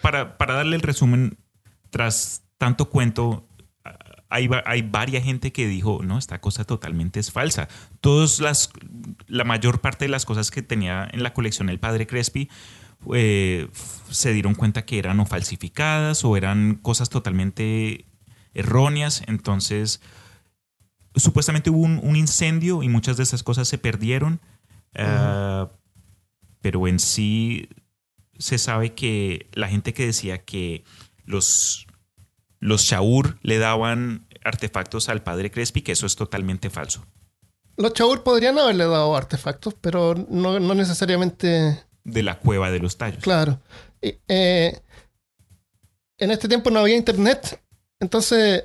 [0.03, 1.39] para, para darle el resumen,
[1.91, 3.47] tras tanto cuento,
[4.29, 7.69] hay, hay varias gente que dijo, no, esta cosa totalmente es falsa.
[8.01, 8.71] Todas las,
[9.27, 12.49] la mayor parte de las cosas que tenía en la colección el padre Crespi
[13.15, 13.69] eh,
[14.11, 18.07] se dieron cuenta que eran o falsificadas o eran cosas totalmente
[18.55, 19.23] erróneas.
[19.27, 20.01] Entonces,
[21.15, 24.41] supuestamente hubo un, un incendio y muchas de esas cosas se perdieron.
[24.97, 25.71] Ah,
[26.61, 27.69] pero en sí
[28.39, 30.85] se sabe que la gente que decía que
[31.25, 31.87] los
[32.59, 37.05] los Shaur le daban artefactos al padre Crespi, que eso es totalmente falso.
[37.77, 41.83] Los Chaur podrían haberle dado artefactos, pero no, no necesariamente.
[42.05, 43.23] De la cueva de los tallos.
[43.23, 43.61] Claro.
[44.03, 44.81] Eh,
[46.19, 47.61] en este tiempo no había internet.
[47.99, 48.65] Entonces,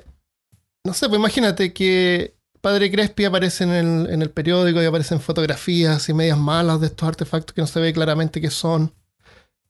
[0.84, 5.20] no sé, pues imagínate que Padre Crespi aparece en el, en el periódico y aparecen
[5.20, 8.92] fotografías y medias malas de estos artefactos que no se ve claramente qué son.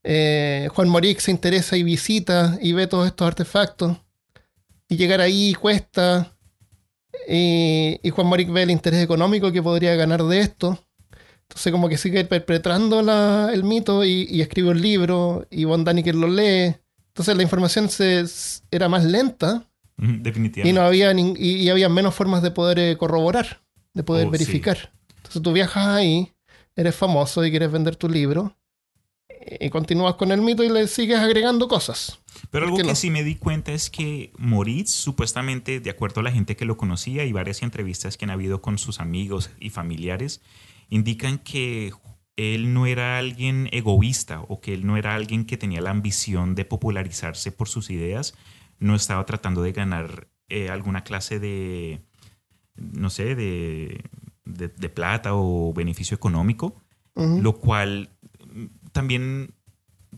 [0.03, 3.97] Eh, Juan Morix se interesa y visita y ve todos estos artefactos.
[4.89, 6.37] Y llegar ahí cuesta.
[7.29, 10.79] Y, y Juan Morix ve el interés económico que podría ganar de esto.
[11.49, 15.85] Entonces como que sigue perpetrando la- el mito y, y escribe un libro y Von
[15.85, 16.75] Daniken lo lee.
[17.09, 18.25] Entonces la información se,
[18.71, 19.67] era más lenta
[19.99, 20.73] Ujú, y Definitivamente.
[20.81, 23.63] no había nin- y, y había menos formas de poder eh, corroborar,
[23.95, 24.93] de poder Oh, verificar.
[25.17, 26.33] Entonces tú viajas ahí,
[26.75, 28.55] eres famoso y quieres vender tu libro
[29.61, 32.19] y continúas con el mito y le sigues agregando cosas.
[32.51, 32.95] Pero ¿por algo que no?
[32.95, 36.77] sí me di cuenta es que Moritz, supuestamente, de acuerdo a la gente que lo
[36.77, 40.43] conocía y varias entrevistas que han habido con sus amigos y familiares,
[40.89, 41.93] indican que
[42.37, 46.55] él no era alguien egoísta o que él no era alguien que tenía la ambición
[46.55, 48.35] de popularizarse por sus ideas,
[48.79, 52.03] no estaba tratando de ganar eh, alguna clase de,
[52.77, 54.05] no sé, de,
[54.45, 56.81] de- de plata o beneficio económico,
[57.43, 58.11] lo cual
[58.53, 59.55] mm, también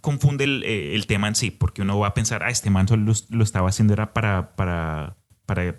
[0.00, 2.86] confunde el, eh, el tema en sí, porque uno va a pensar, ah, este man
[2.88, 5.16] solo lo, lo estaba haciendo era para, para,
[5.46, 5.76] para,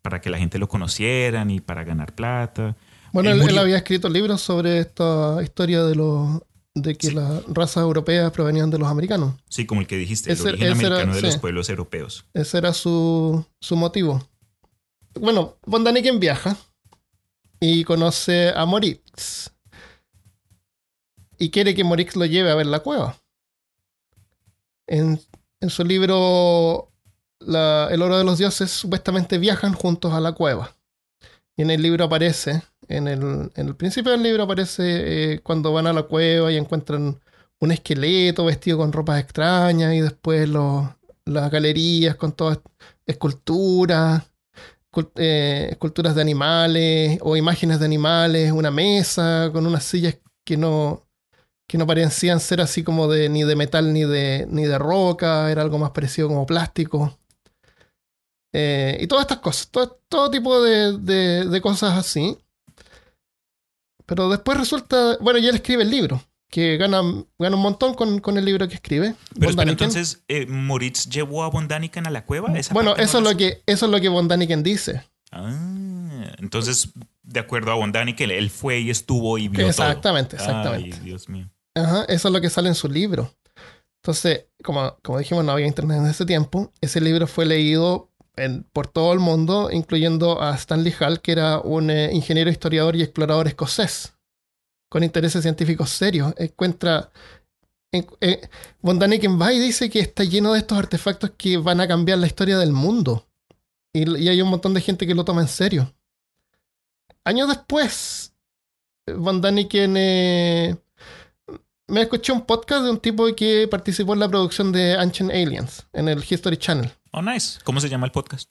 [0.00, 2.76] para que la gente lo conocieran y para ganar plata.
[3.12, 6.40] Bueno, Él él, él murió- había escrito libros sobre esta historia de los
[6.74, 7.14] de que Sí.
[7.14, 9.34] las razas europeas provenían de los americanos.
[9.50, 12.24] Sí, como el que dijiste, Ese- el origen era- americano de los pueblos europeos.
[12.32, 14.26] Ese era su, su motivo.
[15.20, 16.56] Bueno, Von Daniken viaja
[17.60, 19.50] y conoce a Moritz.
[21.38, 23.18] Y quiere que Moritz lo lleve a ver la cueva.
[24.86, 25.20] En,
[25.60, 26.90] en su libro
[27.40, 30.74] la- El oro de los dioses, supuestamente viajan juntos a la cueva.
[31.56, 32.62] Y en el libro aparece,
[32.96, 36.56] en el, en el principio del libro aparece eh, cuando van a la cueva y
[36.56, 37.20] encuentran
[37.60, 40.86] un esqueleto vestido con ropas extrañas y después los,
[41.24, 42.58] las galerías con todas
[43.06, 44.24] esculturas,
[44.92, 50.56] escul- eh, esculturas de animales o imágenes de animales, una mesa con unas sillas que
[50.56, 51.06] no,
[51.68, 55.50] que no parecían ser así como de ni de metal ni de, ni de roca,
[55.50, 57.18] era algo más parecido como plástico.
[58.52, 60.98] Eh, y todas estas cosas, todo, todo tipo de-
[61.46, 62.36] de cosas así.
[64.14, 67.00] Pero después resulta, bueno, y él escribe el libro, que gana,
[67.38, 69.14] gana un montón con, con el libro que escribe.
[69.38, 72.52] Pero espera, entonces, eh, ¿Moritz llevó a Von Daniken a la cueva?
[72.58, 75.02] Esa Bueno, no eso es lo que eso es lo que Von Daniken dice.
[75.30, 76.90] Ah, entonces,
[77.22, 80.46] de acuerdo a Von Daniken, él fue y estuvo y vio Exactamente, todo.
[80.46, 80.96] exactamente.
[80.96, 81.48] Ay, Dios mío.
[81.74, 83.34] Ajá, eso es lo que sale en su libro.
[84.02, 86.72] Entonces, como, como dijimos, no había internet en ese tiempo.
[86.80, 91.58] Ese libro fue leído en- por todo el mundo, incluyendo a Stanley Hall, que era
[91.60, 94.14] un eh, ingeniero, historiador y explorador escocés,
[94.90, 96.34] con intereses científicos serios.
[96.38, 97.10] Encuentra.
[97.94, 98.48] en- eh,
[98.80, 102.18] Von Daniken va y dice que está lleno de estos artefactos que van a cambiar
[102.18, 103.26] la historia del mundo.
[103.94, 105.94] Y, y hay un montón de gente que lo toma en serio.
[107.24, 108.32] Años después,
[109.14, 110.76] Von Daniken eh,
[111.88, 115.86] me escuché un podcast de un tipo que participó en la producción de Ancient Aliens
[115.92, 116.90] en el History Channel.
[117.14, 117.60] Oh, nice.
[117.64, 118.50] ¿Cómo se llama el podcast?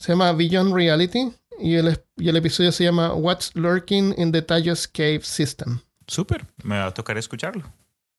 [0.00, 4.42] Se llama Beyond Reality y el, y el episodio se llama What's Lurking in the
[4.42, 5.78] Tallos Cave System.
[6.08, 6.44] Súper.
[6.64, 7.62] Me va a tocar escucharlo.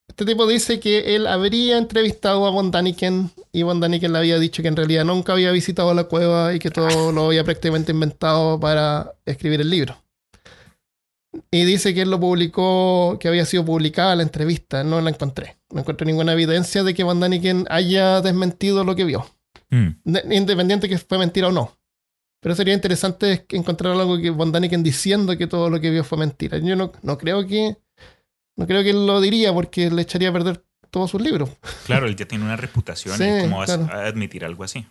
[0.08, 4.40] Este tipo dice que él habría entrevistado a Von Daniken y Von Daniken le había
[4.40, 7.92] dicho que en realidad nunca había visitado la cueva y que todo lo había prácticamente
[7.92, 10.02] inventado para escribir el libro.
[11.52, 14.86] Y dice que él lo publicó, que había sido publicada la entrevista.
[14.86, 15.58] No la encontré.
[15.72, 19.26] No encontré ninguna evidencia de que Von Daniken haya desmentido lo que vio.
[19.74, 19.88] Mm.
[20.04, 21.78] De- independiente que fue mentira o no.
[22.42, 26.18] Pero sería interesante encontrar algo que Von Daniken diciendo que todo lo que vio fue
[26.18, 26.58] mentira.
[26.60, 27.78] Yo no, no creo que
[28.56, 31.50] no creo que él lo diría porque le echaría a perder todos sus libros.
[31.86, 33.18] Claro, él ya tiene una reputación.
[33.18, 33.92] Sí, ¿y ¿Cómo vas claro.
[33.92, 34.86] a admitir algo así?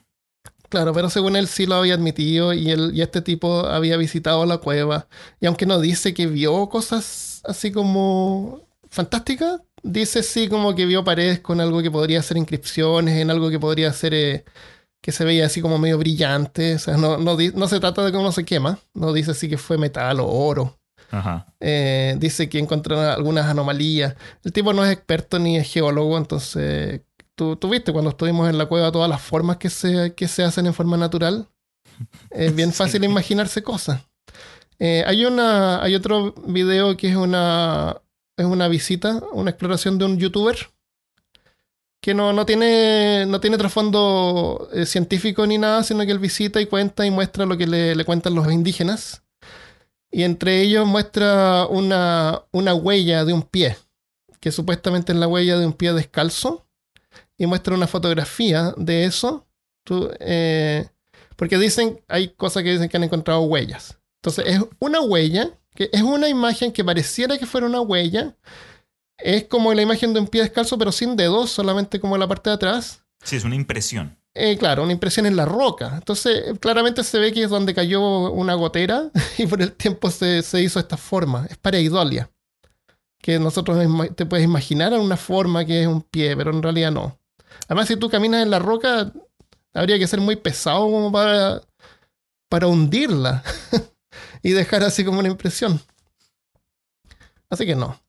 [0.69, 4.47] Claro, pero según él sí lo había admitido y, él, y este tipo había visitado
[4.47, 5.07] la cueva.
[5.39, 11.05] Y aunque no dice que vio cosas así como fantásticas, dice sí como que vio
[11.05, 14.45] paredes con algo que podría ser inscripciones, en algo que podría ser eh,
[15.01, 16.77] que se veía así como medio brillante.
[16.77, 19.59] O sea, no, no, no se trata de cómo se quema, no dice si que
[19.59, 20.79] fue metal o oro.
[21.11, 21.53] Ajá.
[21.61, 24.15] Eh, dice que encontró algunas anomalías.
[24.45, 27.03] El tipo no es experto ni es geólogo, entonces
[27.35, 30.43] tú, tú viste cuando estuvimos en la cueva todas las formas que se, que se
[30.45, 31.49] hacen en forma natural.
[32.31, 32.77] Es bien Sí.
[32.79, 34.01] fácil imaginarse cosas.
[34.79, 38.01] Eh, hay, una, hay otro video que es una,
[38.37, 40.57] es una visita, una exploración de un youtuber
[42.03, 46.61] que no, no tiene, no tiene trasfondo eh, científico ni nada, sino que él visita
[46.61, 49.23] y cuenta y muestra lo que le, le cuentan los indígenas.
[50.11, 53.77] Y entre ellos muestra una, una huella de un pie,
[54.41, 56.67] que supuestamente es la huella de un pie descalzo.
[57.39, 59.47] Y muestra una fotografía de eso.
[60.21, 60.87] Eh,
[61.37, 63.99] porque dicen, hay cosas que dicen que han encontrado huellas.
[64.21, 68.37] Entonces es una huella, que es una imagen que pareciera que fuera una huella.
[69.19, 72.51] Es como la imagen de un pie descalzo, pero sin dedos, solamente como la parte
[72.51, 73.03] de atrás.
[73.23, 74.19] Sí, es una impresión.
[74.35, 75.93] Eh, claro, una impresión en la roca.
[75.95, 80.43] Entonces, claramente se ve que es donde cayó una gotera y por el tiempo se,
[80.43, 81.47] se hizo esta forma.
[81.49, 82.31] Es pareidolia.
[83.21, 83.79] Que nosotros
[84.17, 87.19] te puedes imaginar una forma que es un pie, pero en realidad no.
[87.69, 89.13] Además, si tú caminas en la roca,
[89.73, 91.63] habría que ser muy pesado como para,
[92.49, 93.45] para hundirla
[94.43, 95.81] y dejar así como una impresión.
[97.51, 98.01] Así que no.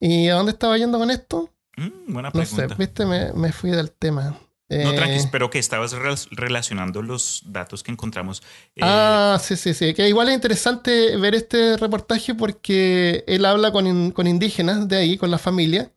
[0.00, 1.50] ¿Y a dónde estaba yendo con esto?
[1.76, 2.74] Mm, buena No sé, pregunta.
[2.78, 4.38] viste, me, me fui del tema.
[4.70, 8.42] No, Eh, tranqui, pero que estabas rel- relacionando los datos que encontramos.
[8.76, 9.94] Eh, Ah, sí, sí, sí.
[9.94, 14.96] Que igual es interesante ver este reportaje porque él habla con, in- con indígenas de
[14.98, 15.90] ahí, con la familia,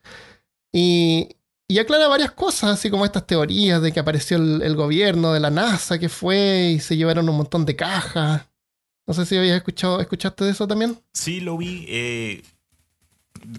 [0.74, 1.36] y,
[1.68, 5.42] y aclara varias cosas, así como estas teorías de que apareció el, el gobierno de
[5.42, 8.44] la NASA que fue y se llevaron un montón de cajas.
[9.12, 10.98] No sé si habías escuchado, ¿escuchaste de eso también?
[11.14, 11.86] Sí, lo vi.
[11.90, 12.44] eh,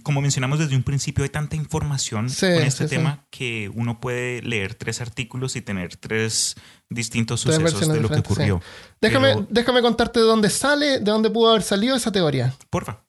[0.02, 2.96] como mencionamos desde un principio, hay tanta información Sí, con este sí, sí.
[2.96, 6.54] tema que uno puede leer tres artículos y tener tres
[6.88, 8.62] distintos Tres sucesos de lo que ocurrió.
[9.02, 12.54] Déjame, Pero- déjame contarte de dónde sale, de dónde pudo haber salido esa teoría.
[12.70, 13.04] Porfa.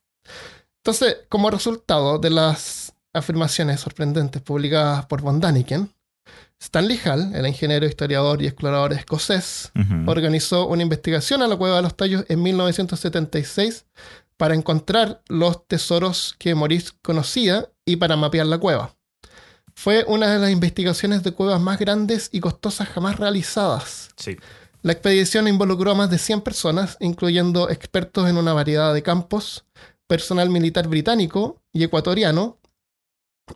[0.84, 5.90] Entonces, como resultado de las afirmaciones sorprendentes publicadas por Von Daniken,
[6.64, 9.74] Stanley Hall, el ingeniero, historiador y explorador escocés,
[10.06, 13.86] organizó una investigación a la Cueva de los Tallos en 1976
[14.38, 18.96] para encontrar los tesoros que Maurice conocía y para mapear la cueva.
[19.76, 24.12] Fue una de las investigaciones de cuevas más grandes y costosas jamás realizadas.
[24.16, 24.38] Sí.
[24.84, 29.66] La expedición involucró a más de 100 personas, incluyendo expertos en una variedad de campos,
[30.08, 32.58] personal militar británico y ecuatoriano,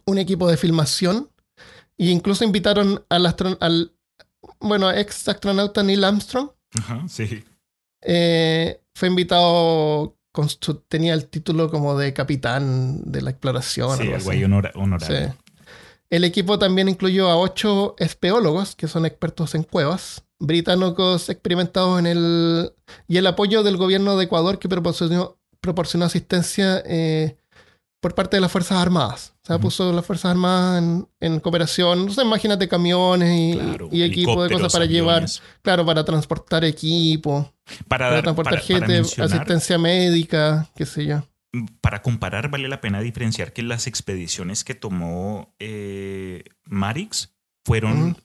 [0.05, 1.29] un equipo de filmación,
[1.97, 3.93] e incluso invitaron al, astron- al
[4.59, 6.49] bueno, ex astronauta Neil Armstrong.
[6.79, 7.43] Ajá, sí.
[8.01, 13.97] Eh, fue invitado, con su- tenía el título como de capitán de la exploración.
[13.97, 15.27] Sí, ahí honora- honorable.
[15.29, 15.33] Sí.
[16.09, 22.05] El equipo también incluyó a ocho espeólogos, que son expertos en cuevas, británicos experimentados en
[22.05, 22.73] el...
[23.07, 27.35] y el apoyo del gobierno de Ecuador que proporcionó, proporcionó asistencia eh,
[28.07, 29.33] por parte de las Fuerzas Armadas.
[29.43, 29.63] O sea, Ujú.
[29.63, 32.05] puso las Fuerzas Armadas en, en cooperación.
[32.05, 35.25] No sé, imagínate camiones y, Claro, y equipo de cosas para llevar,
[35.61, 37.53] claro, para transportar equipo,
[37.87, 41.23] Para, para dar- transportar para- gente, asistencia médica, qué sé yo.
[41.81, 47.33] para comparar, vale la pena diferenciar que las expediciones que tomó eh, Marix
[47.65, 48.17] fueron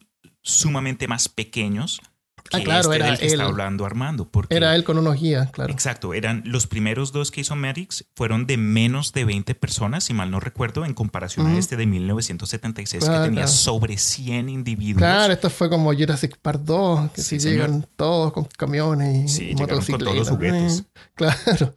[0.43, 2.07] sumamente más pequeños que
[2.53, 3.41] Ah, claro, este era del que él.
[3.41, 4.29] hablando Armando.
[4.29, 5.73] Porque, Era él con unos guías, claro.
[5.73, 10.15] Exacto, eran los primeros dos que hizo Marix fueron de menos de 20 personas, si
[10.15, 13.53] mal no recuerdo, en comparación a este de 1976 Claro, que tenía claro.
[13.57, 14.99] sobre 100 individuos.
[14.99, 17.67] Claro, esto fue como Jurassic Park 2, que Sí, si señor.
[17.69, 20.05] llegan todos con camiones y Sí, llegaron con motocicletas.
[20.15, 20.85] todos los juguetes.
[21.15, 21.75] Claro.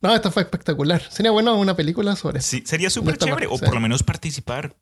[0.00, 1.02] No, esto fue espectacular.
[1.10, 2.40] Sería bueno una película sobre.
[2.40, 3.64] Sí, sería súper chévere, parte, o sí.
[3.64, 4.76] por lo menos participar.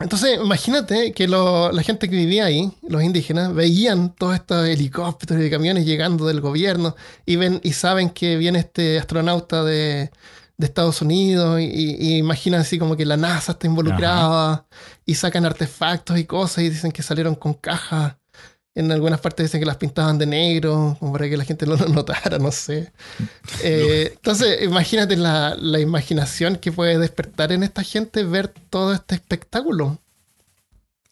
[0.00, 5.44] Entonces, imagínate que lo- la gente que vivía ahí, los indígenas, veían todos estos helicópteros
[5.44, 6.96] y camiones llegando del gobierno
[7.26, 10.10] y ven y saben que viene este astronauta de,
[10.56, 14.66] de Estados Unidos y, y imaginan así como que la NASA está involucrada
[15.04, 18.16] y sacan artefactos y cosas y dicen que salieron con cajas.
[18.74, 21.76] En algunas partes dicen que las pintaban de negro, como para que la gente no
[21.76, 22.92] lo notara, no sé.
[23.64, 29.16] Eh, entonces, imagínate la, la imaginación que puede despertar en esta gente ver todo este
[29.16, 29.98] espectáculo.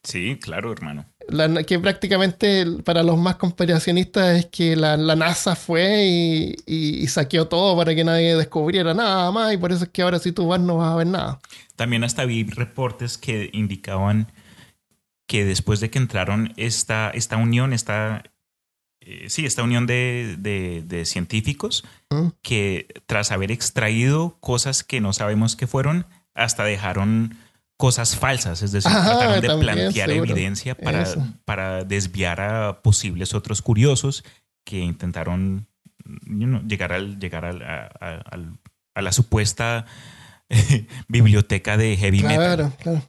[0.02, 1.04] Sí, claro, hermano.
[1.28, 7.02] La- que prácticamente para los más conspiracionistas es que la, la NASA fue y, y-
[7.02, 10.18] y saqueó todo para que nadie descubriera nada más y por eso es que ahora
[10.18, 11.38] si tú vas no vas a ver nada.
[11.76, 14.32] También hasta vi reportes que indicaban
[15.28, 18.24] que después de que entraron esta, esta unión, esta,
[19.00, 22.28] eh, sí, esta unión de, de- de científicos, ¿Mm?
[22.42, 27.36] que tras haber extraído cosas que no sabemos qué fueron, hasta dejaron
[27.76, 30.32] cosas falsas, es decir, Ah, trataron de plantear seguro.
[30.32, 31.24] evidencia para, Eso.
[31.44, 34.24] para desviar a posibles otros curiosos
[34.64, 35.68] que intentaron
[36.26, 38.58] you know, llegar, al, llegar al- a, a- al-
[38.94, 39.84] a la supuesta
[41.08, 42.36] biblioteca de heavy metal.
[42.36, 43.02] Claro, claro.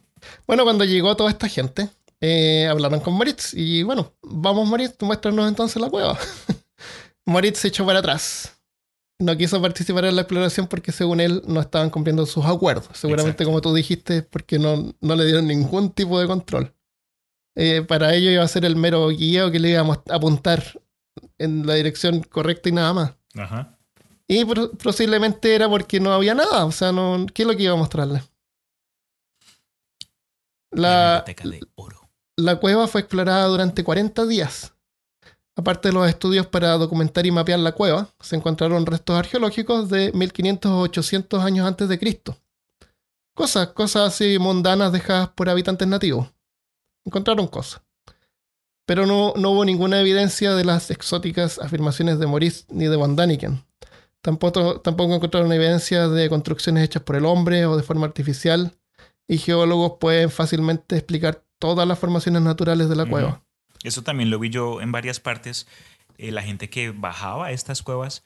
[0.46, 1.88] Bueno, cuando llegó toda esta gente,
[2.20, 6.18] eh, hablaron con Moritz y bueno, vamos Moritz, muéstranos entonces la cueva.
[7.26, 8.60] Moritz se echó para atrás
[9.20, 12.88] no quiso participar en la exploración porque según él no estaban cumpliendo sus acuerdos.
[12.94, 16.74] Seguramente como tú dijiste, porque no, no le dieron ningún tipo de control.
[17.54, 20.80] Eh, para ello iba a ser el mero guía que le íbamos a apuntar
[21.38, 23.14] en la dirección correcta y nada más.
[23.34, 23.78] Ajá.
[24.26, 26.64] Y posiblemente era porque no había nada.
[26.64, 28.22] O sea, no, ¿qué es lo que iba a mostrarle?
[30.70, 31.99] La, de oro.
[32.40, 34.74] La cueva fue explorada durante 40 días.
[35.56, 40.12] Aparte de los estudios para documentar y mapear la cueva, se encontraron restos arqueológicos de
[40.12, 42.36] 1500 o 800 años antes de Cristo.
[43.34, 46.32] Cosas, cosas así mundanas dejadas por habitantes nativos.
[47.04, 47.82] Encontraron cosas.
[48.86, 53.16] Pero no, no hubo ninguna evidencia de las exóticas afirmaciones de Maurice ni de Van
[53.16, 53.64] Daniken.
[54.22, 58.76] Tampoco, tampoco encontraron evidencia de construcciones hechas por el hombre o de forma artificial,
[59.26, 63.44] y geólogos pueden fácilmente explicar todas las formaciones naturales de la cueva.
[63.84, 65.68] Eso también lo vi yo en varias partes.
[66.18, 68.24] Eh, la gente que bajaba a estas cuevas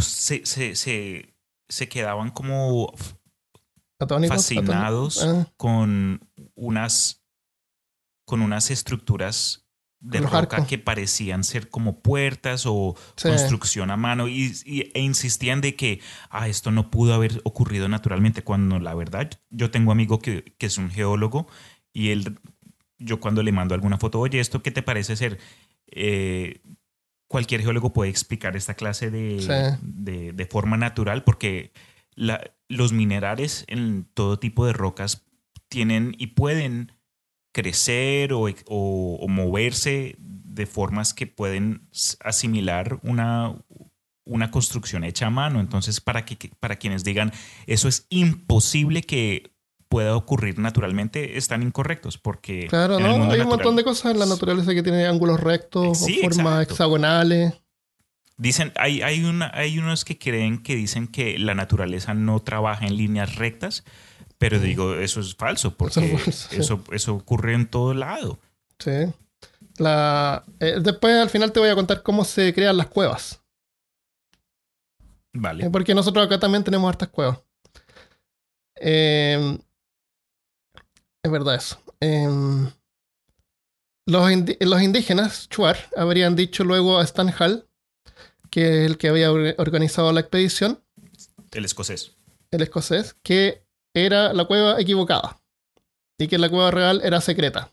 [0.00, 2.92] se, se, quedaban como
[4.28, 5.46] fascinados ah.
[5.56, 7.22] con unas
[8.26, 9.66] con unas estructuras
[10.00, 15.74] de roca que parecían ser como puertas o construcción a mano y, e insistían de
[15.74, 20.18] que ah, esto no pudo haber ocurrido naturalmente cuando la verdad yo tengo un amigo
[20.18, 21.46] que, que es un geólogo
[21.96, 22.38] y él
[22.98, 25.38] yo cuando le mando alguna foto, oye, ¿esto qué te parece ser?
[25.86, 26.60] Eh,
[27.26, 31.72] cualquier geólogo puede explicar esta clase de, de, forma natural porque
[32.14, 35.26] la, los minerales en todo tipo de rocas
[35.68, 36.92] tienen y pueden
[37.52, 41.88] crecer o, o, moverse de formas que pueden
[42.20, 43.56] asimilar una,
[44.24, 45.60] una construcción hecha a mano.
[45.60, 47.32] Entonces, para, que, para quienes digan,
[47.66, 49.55] eso es imposible que
[49.88, 54.26] pueda ocurrir naturalmente están incorrectos porque claro no hay un montón de cosas en la
[54.26, 57.54] naturaleza que tienen ángulos rectos o formas hexagonales.
[58.36, 62.86] Dicen hay hay una hay unos que creen que dicen que la naturaleza no trabaja
[62.86, 63.84] en líneas rectas
[64.38, 66.18] pero digo eso es falso porque
[66.50, 68.38] eso, eso, ocurre en todo lado.
[68.78, 69.12] Sí.
[69.78, 73.40] La eh, después al final te voy a contar cómo se crean las cuevas.
[75.32, 75.70] Vale.
[75.70, 77.38] Porque nosotros acá también tenemos hartas cuevas.
[78.76, 79.58] Eh,
[81.26, 81.78] es verdad eso.
[82.00, 82.70] Em,
[84.06, 87.68] los, indígenas, Chuar, habrían dicho luego a Stan Hall,
[88.50, 90.82] que es el que había organizado la expedición.
[91.52, 92.12] El escocés.
[92.50, 95.40] El escocés, que era la cueva equivocada
[96.18, 97.72] y que la cueva real era secreta.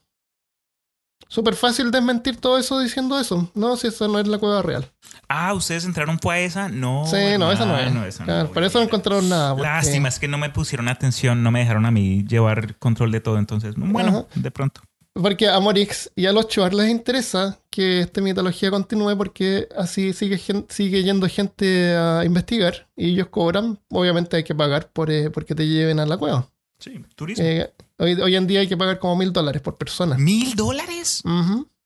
[1.28, 3.50] Súper fácil desmentir todo eso diciendo eso.
[3.56, 4.92] No, si esa no es la cueva real.
[5.28, 6.70] Ah, ¿ustedes entraron fue a esa?
[6.70, 7.06] No.
[7.06, 8.50] Sí, no, esa no es.
[8.50, 9.56] por eso no encontraron nada.
[9.56, 13.20] Lástima, es que no me pusieron atención, no me dejaron a mí llevar control de
[13.20, 13.38] todo.
[13.38, 14.82] Entonces, bueno, de pronto.
[15.14, 20.12] Porque a Morix y a los Chuar les interesa que esta mitología continúe porque así
[20.12, 23.80] sigue, sigue yendo gente a investigar y ellos cobran.
[23.90, 26.50] Obviamente hay que pagar por eh, porque te lleven a la cueva.
[26.80, 27.46] Sí, turismo.
[27.46, 30.18] Eh, hoy, en día hay que pagar como mil dólares por persona.
[30.18, 31.24] ¿Mil dólares?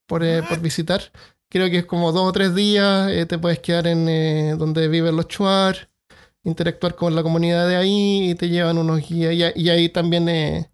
[0.05, 1.01] por, eh, por, visitar.
[1.49, 3.09] Creo que es como dos o tres días.
[3.11, 5.89] Eh, te puedes quedar en donde viven los chuar,
[6.43, 9.53] interactuar con la comunidad de ahí y te llevan unos guías.
[9.55, 10.67] Y, ahí también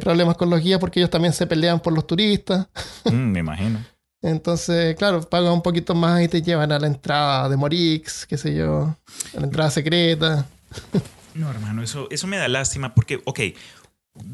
[0.00, 2.66] problemas con los guías porque ellos también se pelean por los turistas.
[3.04, 3.84] Mm, me imagino.
[4.22, 8.36] Entonces, claro, pagan un poquito más y te llevan a la entrada de Morix, qué
[8.36, 8.96] sé yo,
[9.34, 10.46] a la entrada secreta.
[11.34, 13.40] No, hermano, eso, eso me da lástima porque, ok,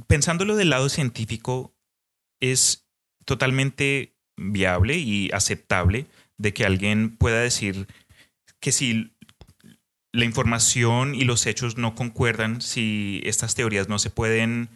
[0.06, 1.74] pensándolo del lado científico,
[2.40, 2.88] es
[3.24, 6.06] totalmente viable y aceptable
[6.38, 7.86] de que alguien pueda decir
[8.60, 9.12] que si
[10.12, 14.68] la información y los hechos no concuerdan, si estas teorías no se pueden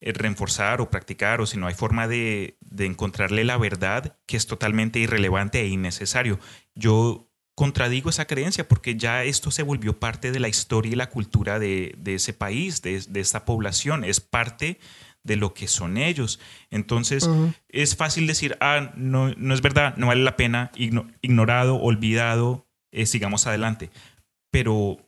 [0.00, 4.36] eh, reforzar o practicar o si no hay forma de, de encontrarle la verdad, que
[4.36, 6.38] es totalmente irrelevante e innecesario.
[6.74, 7.31] Yo
[7.62, 11.60] contradigo esa creencia porque ya esto se volvió parte de la historia y la cultura
[11.60, 14.80] de, ese país, de, esta población, es parte
[15.22, 16.40] de lo que son ellos.
[16.72, 17.30] Entonces,
[17.68, 23.06] es fácil decir, ah, no, no, es verdad, no vale la pena, ignorado, olvidado, eh,
[23.06, 23.90] sigamos adelante.
[24.50, 24.98] Pero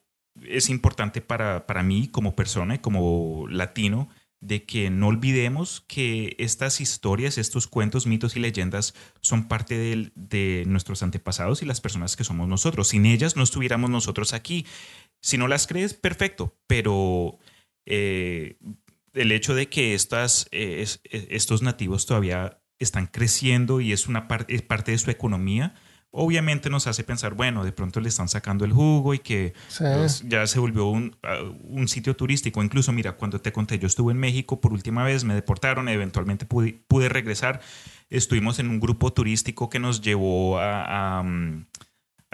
[0.41, 4.11] es importante para, para mí como persona y como latino
[4.45, 10.65] de que no olvidemos que estas historias, estos cuentos, mitos y leyendas son parte de,
[10.67, 12.89] nuestros antepasados y las personas que somos nosotros.
[12.89, 14.67] Sin ellas no estuviéramos nosotros aquí.
[15.21, 17.39] Si no las crees, perfecto, pero
[17.87, 18.59] eh,
[19.15, 24.55] el hecho de que estas, eh, estos nativos todavía están creciendo y es una parte,
[24.55, 25.75] es parte de su economía,
[26.17, 30.23] obviamente nos hace pensar, bueno, de pronto le están sacando el jugo y que pues,
[30.27, 31.17] ya se volvió un,
[31.65, 32.63] un, sitio turístico.
[32.63, 36.47] Incluso, mira, cuando te conté, yo estuve en México por última vez, me deportaron, eventualmente
[36.47, 37.61] pude, pude regresar.
[38.11, 41.25] Estuvimos en un grupo turístico que nos llevó a, a,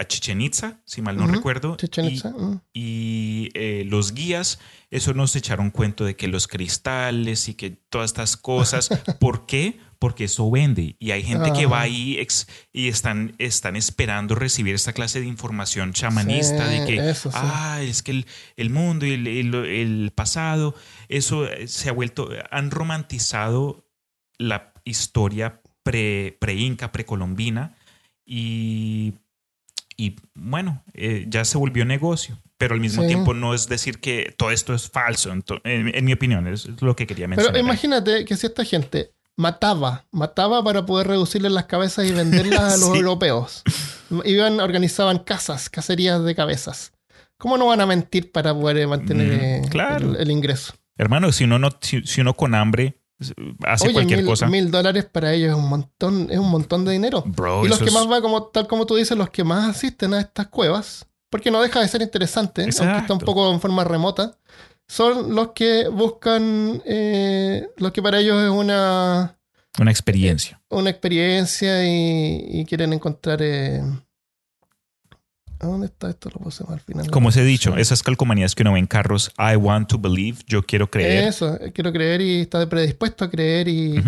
[0.01, 1.76] a Chichen Itza, si mal no recuerdo.
[1.76, 2.32] Chichen y- Itza,
[2.72, 4.59] y eh, los guías,
[4.90, 8.88] eso nos echaron cuento de que los cristales y que todas estas cosas.
[9.20, 9.78] ¿Por qué?
[9.98, 10.96] Porque eso vende.
[10.98, 11.82] Y hay gente que va Ah.
[11.82, 17.30] ahí ex- y están, están esperando recibir esta clase de información chamanista de que, eso
[17.30, 17.36] sí.
[17.38, 18.26] ah, es que el,
[18.57, 20.74] el mundo y el, el- el pasado,
[21.11, 23.86] eso eh, se ha vuelto, han romantizado
[24.38, 27.76] la historia pre- pre-inca, precolombina
[28.24, 29.12] y,
[30.05, 33.09] y bueno, eh, ya se volvió negocio, pero al mismo Sí.
[33.09, 36.96] tiempo no es decir que todo esto es falso, en, en mi opinión, es lo
[36.96, 37.53] que quería mencionar.
[37.53, 42.74] Pero imagínate que si esta gente mataba, mataba para poder reducirles las cabezas y venderlas
[42.74, 43.62] a los europeos.
[44.24, 46.92] Iban, organizaban casas, cacerías de cabezas.
[47.38, 50.11] ¿Cómo no van a mentir para poder mantener Mm, claro.
[50.11, 50.74] el, el ingreso?
[50.98, 52.99] Hermano, si uno, no, si, si uno con hambre
[53.66, 56.85] hace Oye, cualquier mil, cosa, mil dólares para ellos es un montón, es un montón
[56.85, 57.23] de dinero.
[57.27, 59.68] bro, y los que es- más va, como tal como tú dices, los que más
[59.68, 63.61] asisten a estas cuevas, porque no deja de ser interesante, aunque está un poco en
[63.61, 64.37] forma remota,
[64.89, 69.37] son los que buscan, eh, los que para ellos es una,
[69.79, 70.61] una experiencia.
[70.68, 73.41] una experiencia y, y quieren encontrar...
[73.43, 73.83] eh,
[75.61, 76.30] ¿a ¿Dónde está esto?
[76.30, 76.40] Lo
[76.72, 77.11] al final.
[77.11, 80.38] Como os he dicho, esas calcomanías que uno ve en carros, I want to believe,
[80.46, 81.28] yo quiero creer.
[81.28, 84.02] Eso, eh, quiero creer y está predispuesto a creer y,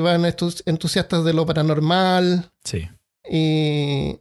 [0.00, 2.88] van estos entusiastas de lo paranormal Sí.
[3.30, 4.18] y,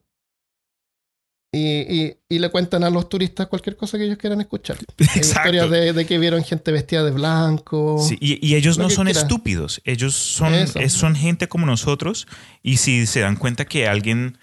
[1.54, 1.60] y,
[2.04, 4.78] y- y le cuentan a los turistas cualquier cosa que ellos quieran escuchar.
[5.16, 7.98] Historias de, de que vieron gente vestida de blanco.
[8.08, 12.26] Sí, y, y ellos Lo no son estúpidos, ellos son, es- son gente como nosotros
[12.64, 14.38] y si se dan cuenta que alguien,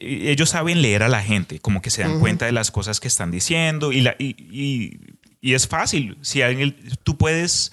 [0.00, 3.08] ellos saben leer a la gente, como que se dan cuenta de las cosas que
[3.08, 4.98] están diciendo y, la, y, y-
[5.40, 7.72] y es fácil, si alguien, tú puedes,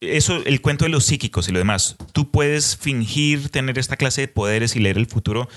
[0.00, 4.20] eso, el cuento de los psíquicos y lo demás, tú puedes fingir tener esta clase
[4.22, 5.48] de poderes y leer el futuro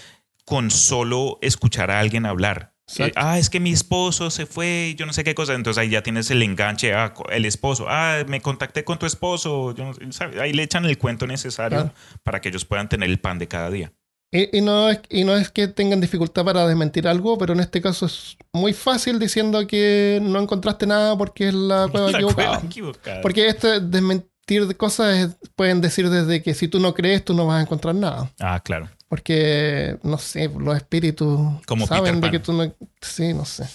[0.45, 2.73] con solo escuchar a alguien hablar.
[2.97, 5.53] Eh, ah, es que mi esposo se fue, yo no sé qué cosa.
[5.53, 7.85] Entonces ahí ya tienes el enganche, ah, el esposo.
[7.87, 9.75] Ah, me contacté con tu esposo.
[9.75, 10.41] yo no.
[10.41, 11.93] Ahí le echan el cuento necesario Claro.
[12.23, 13.93] para que ellos puedan tener el pan de cada día.
[14.31, 17.61] Y, y no es, y no es que tengan dificultad para desmentir algo, pero en
[17.61, 22.17] este caso es muy fácil diciendo que no encontraste nada porque es la cueva La
[22.19, 22.47] equivocada.
[22.49, 23.21] cueva equivocada.
[23.21, 27.33] Porque este desmentir de cosas es- pueden decir desde que si tú no crees, tú
[27.33, 28.31] no vas a encontrar nada.
[28.39, 28.89] Ah, claro.
[29.07, 32.71] Porque, no sé, los espíritus Como saben de que tú no...
[33.01, 33.65] Sí, no sé.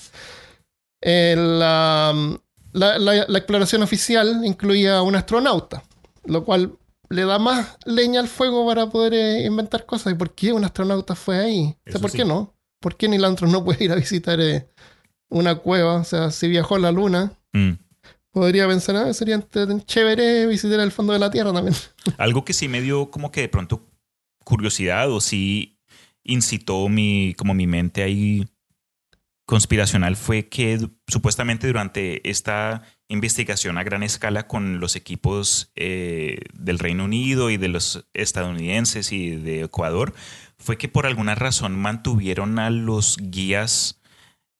[1.01, 2.15] Eh, la,
[2.73, 5.83] la- la- la exploración oficial incluía un astronauta,
[6.25, 6.73] lo cual
[7.15, 10.12] le da más leña al fuego para poder eh, inventar cosas.
[10.12, 11.61] ¿Y por qué un astronauta fue ahí?
[11.61, 12.19] O sea, Eso ¿Por sí.
[12.19, 12.55] qué no?
[12.81, 14.69] ¿Por qué Neil Armstrong no puede ir a visitar eh,
[15.31, 15.95] una cueva?
[15.97, 17.79] O sea, si viajó a la Luna, Mm.
[18.33, 19.41] podría pensar, ah, sería
[19.87, 21.77] chévere visitar el fondo de la Tierra también.
[22.19, 23.87] Algo que sí me dio como que de pronto
[24.45, 25.79] curiosidad o sí
[26.25, 28.47] incitó mi, como mi mente ahí
[29.47, 36.79] conspiracional fue que supuestamente durante esta investigación a gran escala con los equipos eh, del
[36.79, 40.15] Reino Unido y de los estadounidenses y de Ecuador,
[40.59, 44.01] fue que por alguna razón mantuvieron a los guías,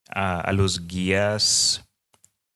[0.09, 1.89] a, a los guías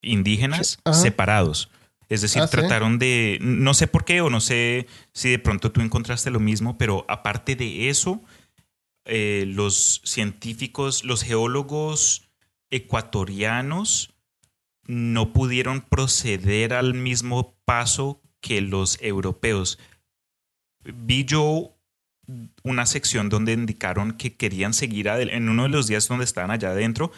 [0.03, 0.99] indígenas ajá.
[0.99, 1.71] separados.
[2.09, 2.53] Es decir, Ah, ¿sí?
[2.57, 6.41] trataron de, no sé por qué o no sé si de pronto tú encontraste lo
[6.41, 8.23] mismo, pero aparte de eso,
[9.05, 12.29] eh, los científicos, los geólogos
[12.71, 14.15] ecuatorianos
[14.89, 19.79] no pudieron proceder al mismo paso que los europeos.
[20.85, 21.75] Vi yo
[22.63, 26.71] una sección donde indicaron que querían seguir en uno de los días donde estaban allá
[26.71, 27.11] adentro,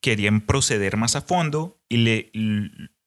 [0.00, 2.30] querían proceder más a fondo y le,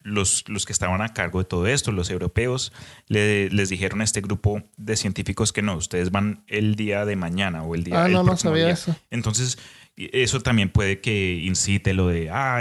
[0.04, 2.72] los, los que estaban a cargo de todo esto, los europeos,
[3.08, 7.16] le- les dijeron a este grupo de científicos que no, ustedes van el día de
[7.16, 8.74] mañana o el día Ah, el no, no sabía día.
[8.74, 8.96] eso.
[9.10, 9.58] Entonces,
[9.98, 12.60] eso también puede que incite lo de, ah,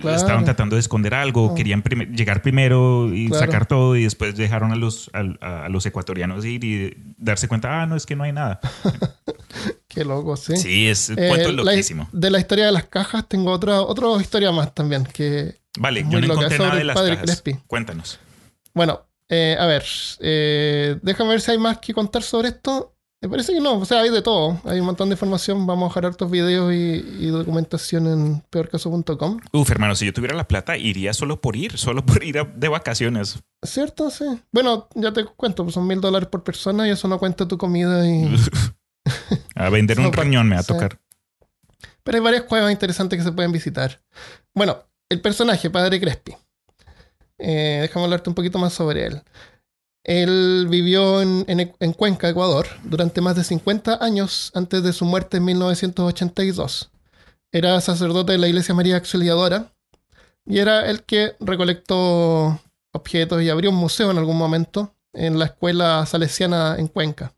[0.00, 0.16] Claro.
[0.16, 1.54] estaban tratando de esconder algo, Oh.
[1.54, 3.44] querían prim- llegar primero y Claro.
[3.46, 7.82] sacar todo y después dejaron a los, a, a los ecuatorianos ir y darse cuenta,
[7.82, 8.60] ah, no, es que no hay nada.
[9.88, 10.56] Qué loco, sí.
[10.56, 12.08] Sí, es un Eh, cuento la- loquísimo.
[12.12, 15.04] de la historia de las cajas tengo otra, otra historia más también.
[15.04, 17.18] Que, Vale, yo no loca, encontré nada de las cajas.
[17.22, 17.54] Crespi.
[17.66, 18.18] Cuéntanos.
[18.74, 19.84] bueno, eh, a ver,
[20.20, 22.94] eh, déjame ver si hay más que contar sobre esto.
[23.22, 24.60] Me parece que no, o sea, hay de todo.
[24.64, 25.64] Hay un montón de información.
[25.64, 26.76] Vamos a dejar hartos videos y,
[27.20, 29.38] y documentación en peorcaso.com.
[29.52, 32.44] Uf, hermano, si yo tuviera la plata, iría solo por ir, solo por ir a-
[32.44, 33.38] de vacaciones.
[33.62, 34.10] ¿Cierto?
[34.10, 34.24] Sí.
[34.50, 37.56] Bueno, ya te cuento, pues son mil dólares por persona y eso no cuenta tu
[37.56, 38.28] comida y...
[39.54, 40.72] a vender un riñón me va a sí.
[40.72, 40.98] tocar.
[42.02, 44.00] Pero hay varias cuevas interesantes que se pueden visitar.
[44.52, 46.34] Bueno, el personaje, Padre Crespi.
[47.38, 49.22] Eh, déjame hablarte un poquito más sobre él.
[50.04, 55.04] Él vivió en, en- en Cuenca, Ecuador, durante más de 50 años antes de su
[55.04, 56.90] muerte en 1982.
[57.52, 59.72] Era sacerdote de la Iglesia María Auxiliadora
[60.44, 62.60] y era el que recolectó
[62.92, 67.34] objetos y abrió un museo en algún momento en la escuela salesiana en Cuenca.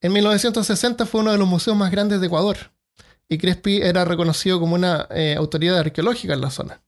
[0.00, 2.56] En 1960 fue uno de los museos más grandes de Ecuador
[3.28, 6.82] y Crespi era reconocido como una eh, autoridad arqueológica en la zona,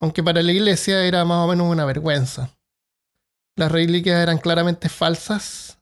[0.00, 2.55] aunque para la iglesia era más o menos una vergüenza.
[3.56, 5.78] Las reliquias eran claramente falsas,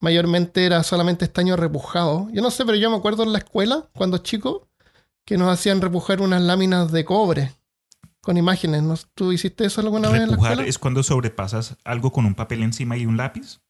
[0.00, 2.28] mayormente era solamente estaño repujado.
[2.32, 4.68] Yo no sé, pero yo me acuerdo en la escuela, cuando chico,
[5.24, 7.52] que nos hacían repujar unas láminas de cobre
[8.20, 8.82] con imágenes.
[8.82, 8.94] ¿no?
[9.14, 10.64] ¿Tú hiciste eso alguna vez en la escuela?
[10.64, 13.60] es cuando sobrepasas algo con un papel encima y un lápiz.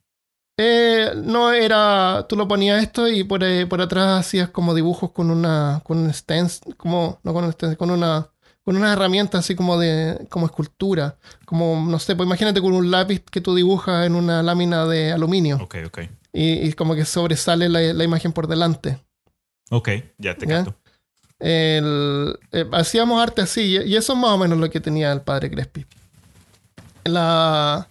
[0.57, 2.27] Eh, no era.
[2.29, 5.81] Tú lo ponías esto y por, eh, por atrás hacías como dibujos con una.
[5.85, 6.77] con un stencil.
[6.77, 7.21] Como.
[7.23, 8.29] No con un stencil, con una.
[8.69, 10.27] Con una herramienta así como de.
[10.29, 11.17] como escultura.
[11.47, 15.11] Como, no sé, pues imagínate con un lápiz que tú dibujas en una lámina de
[15.11, 15.57] aluminio.
[15.63, 15.99] Ok, ok.
[16.35, 19.03] Y, y como que sobresale la, la imagen por delante.
[19.71, 19.89] Ok,
[20.19, 20.47] ya te.
[21.39, 25.13] El- eh, hacíamos arte así, y y eso es más o menos lo que tenía
[25.13, 25.87] el padre Crespi.
[27.05, 27.89] La,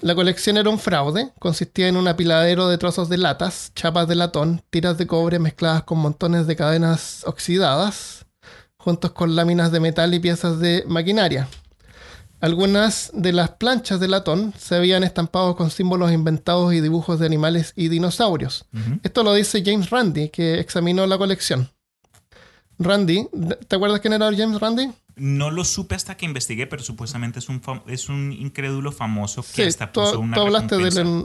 [0.00, 4.14] la colección era un fraude, consistía en un apiladero de trozos de latas, chapas de
[4.14, 8.23] latón, tiras de cobre mezcladas con montones de cadenas oxidadas,
[8.84, 11.48] juntos con láminas de metal y piezas de maquinaria.
[12.40, 17.24] Algunas de las planchas de latón se habían estampado con símbolos inventados y dibujos de
[17.26, 18.66] animales y dinosaurios.
[19.02, 21.70] Esto lo dice James Randi, que examinó la colección.
[22.78, 23.28] Randy,
[23.66, 24.90] ¿te acuerdas quién era James Randi?
[25.16, 29.48] No lo supe hasta que investigué, pero supuestamente es un, es un incrédulo famoso que
[29.48, 31.20] Sí, hasta tú, puso una tú hablaste de él recompensa.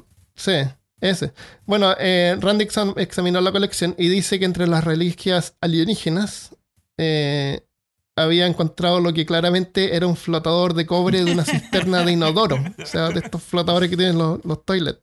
[0.55, 0.67] en...
[0.67, 1.33] Sí, ese.
[1.65, 6.55] Bueno, eh, Randy exam- examinó la colección y dice que entre las reliquias alienígenas
[7.01, 7.65] eh,
[8.17, 12.57] había encontrado lo que claramente era un flotador de cobre de una cisterna de inodoro.
[12.77, 14.99] O sea, de estos flotadores que tienen los, los toilets.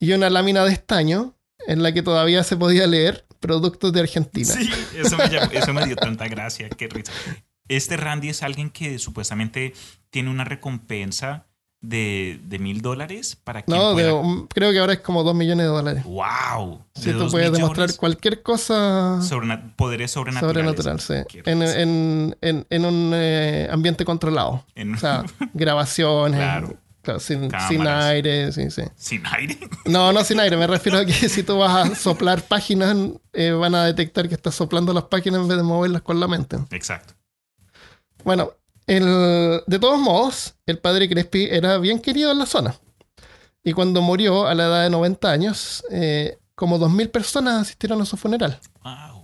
[0.00, 1.34] Y una lámina de estaño
[1.66, 4.52] en la que todavía se podía leer productos de Argentina.
[4.52, 7.12] Sí, eso me, llamó- eso me dio tanta gracia, qué risa.
[7.68, 9.72] Este Randy es alguien que supuestamente
[10.10, 11.46] tiene una recompensa
[11.88, 14.12] de de mil dólares para quien No, pueda-
[14.52, 16.04] creo que ahora es como 2 millones de dólares.
[16.04, 16.80] ¡Wow!
[16.94, 20.76] Si de tú dos puedes demostrar cualquier cosa sobrena- poderes sobrenaturales.
[20.76, 21.40] sobrenatural, sí.
[21.44, 24.64] En, en- en- en un eh, ambiente controlado.
[24.94, 25.24] O sea,
[25.54, 26.38] grabaciones.
[26.40, 26.74] Claro.
[27.02, 28.82] claro, sin, sin aire, sí, sí.
[28.96, 29.58] Sin aire.
[29.86, 30.56] No, no sin aire.
[30.56, 32.96] Me refiero a que si tú vas a soplar páginas,
[33.32, 36.26] eh, van a detectar que estás soplando las páginas en vez de moverlas con la
[36.26, 36.56] mente.
[36.70, 37.14] Exacto.
[38.24, 38.50] Bueno,
[38.86, 42.78] el- de todos modos, el padre Crespi era bien querido en la zona.
[43.62, 48.06] Y cuando murió a la edad de 90 años, eh, como 2.000 personas asistieron a
[48.06, 48.60] su funeral.
[48.84, 49.22] Wow.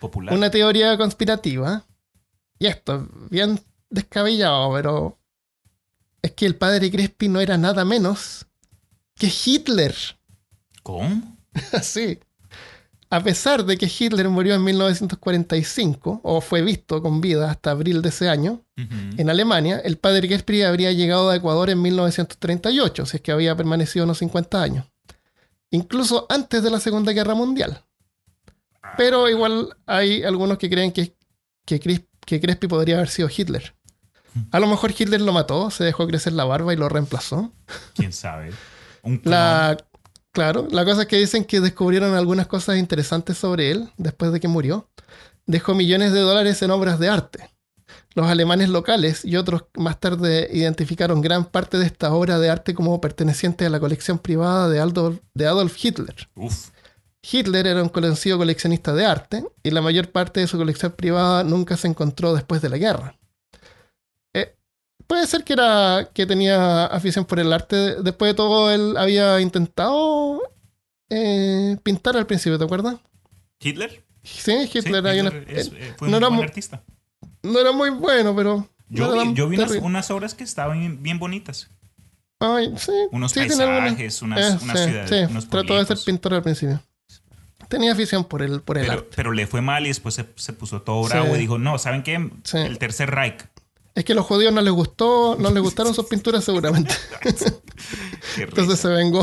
[0.00, 0.34] Popular.
[0.34, 1.84] Una teoría conspirativa,
[2.58, 3.60] y esto es bien
[3.90, 5.18] descabellado, pero
[6.20, 8.46] es que el padre Crespi no era nada menos
[9.14, 9.94] que Hitler.
[10.82, 11.38] ¿Cómo?
[11.72, 12.18] Así.
[13.14, 18.02] A pesar de que Hitler murió en 1945, o fue visto con vida hasta abril
[18.02, 23.16] de ese año, en Alemania, el padre Crespi habría llegado a Ecuador en 1938, si
[23.16, 24.86] es que había permanecido unos 50 años.
[25.70, 27.82] Incluso antes de la Segunda Guerra Mundial.
[28.96, 31.16] Pero igual hay algunos que creen que,
[31.64, 33.74] que, Cris- que Crespi podría haber sido Hitler.
[34.50, 37.52] A lo mejor Hitler lo mató, se dejó crecer la barba y lo reemplazó.
[37.94, 38.52] ¿Quién sabe?
[39.02, 39.20] Un.
[39.24, 39.76] La,
[40.34, 44.40] claro, la cosa es que dicen que descubrieron algunas cosas interesantes sobre él después de
[44.40, 44.90] que murió.
[45.46, 47.50] Dejó millones de dólares en obras de arte.
[48.14, 52.74] Los alemanes locales y otros más tarde identificaron gran parte de esta obra de arte
[52.74, 56.28] como perteneciente a la colección privada de Adolf, de Adolf Hitler.
[56.36, 56.68] Uf.
[57.22, 61.42] Hitler era un conocido coleccionista de arte y la mayor parte de su colección privada
[61.42, 63.16] nunca se encontró después de la guerra.
[65.06, 68.02] Puede ser que era que tenía afición por el arte.
[68.02, 70.40] Después de todo, él había intentado
[71.10, 72.96] eh, pintar al principio, ¿te acuerdas?
[73.60, 74.04] ¿Hitler?
[74.22, 76.42] Sí, Hitler, Sí, hay una- Hitler es- él eh, fue no un era buen mu-
[76.42, 76.82] artista.
[77.42, 78.68] no era muy bueno, pero.
[78.88, 81.68] Yo no vi, tan yo vi unas, obras que estaban bien, bien bonitas.
[82.40, 86.34] Ay, sí, Unos sí, paisajes, unas, eh, unas sí, ciudades, unos trató de ser pintor
[86.34, 86.80] al principio.
[87.68, 89.08] Tenía afición por el, por el Pero, arte.
[89.16, 92.02] pero le fue mal y después se, se puso todo bravo y dijo, no, ¿saben
[92.02, 92.30] qué?
[92.54, 93.46] El tercer Reich.
[93.94, 96.94] Es que a los judíos no les gustó, no les gustaron sus pinturas seguramente.
[98.36, 99.22] Entonces se vengó.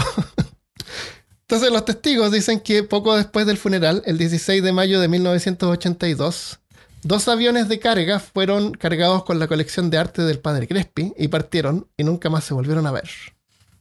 [1.42, 6.60] Entonces los testigos dicen que poco después del funeral, el 16 de mayo de 1982,
[7.04, 11.28] dos aviones de carga fueron cargados con la colección de arte del padre Crespi y
[11.28, 13.10] partieron y nunca más se volvieron a ver.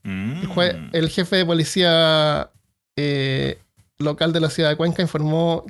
[0.02, 0.58] Mm.
[0.58, 2.50] El, el jefe de policía
[2.96, 3.58] eh,
[3.98, 5.64] local de la ciudad de Cuenca informó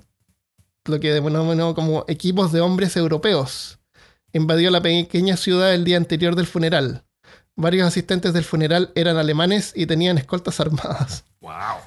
[0.87, 3.80] lo que denominó como equipos de hombres europeos.
[4.33, 7.05] Invadió la pequeña ciudad el día anterior del funeral.
[7.57, 11.25] varios asistentes del funeral eran alemanes y tenían escoltas armadas.
[11.41, 11.79] ¡Wow!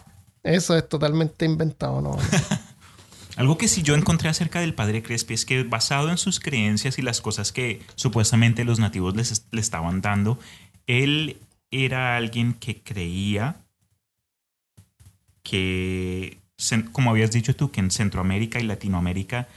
[0.43, 2.17] Eso es totalmente inventado, ¿no?
[3.35, 6.99] Algo que sí yo encontré acerca del padre Crespi es que basado en sus creencias
[6.99, 10.37] y las cosas que supuestamente los nativos les, le estaban dando,
[10.85, 11.37] él
[11.71, 13.55] era alguien que creía
[15.41, 16.39] que,
[16.91, 19.47] como habías dicho tú, que en Centroamérica y Latinoamérica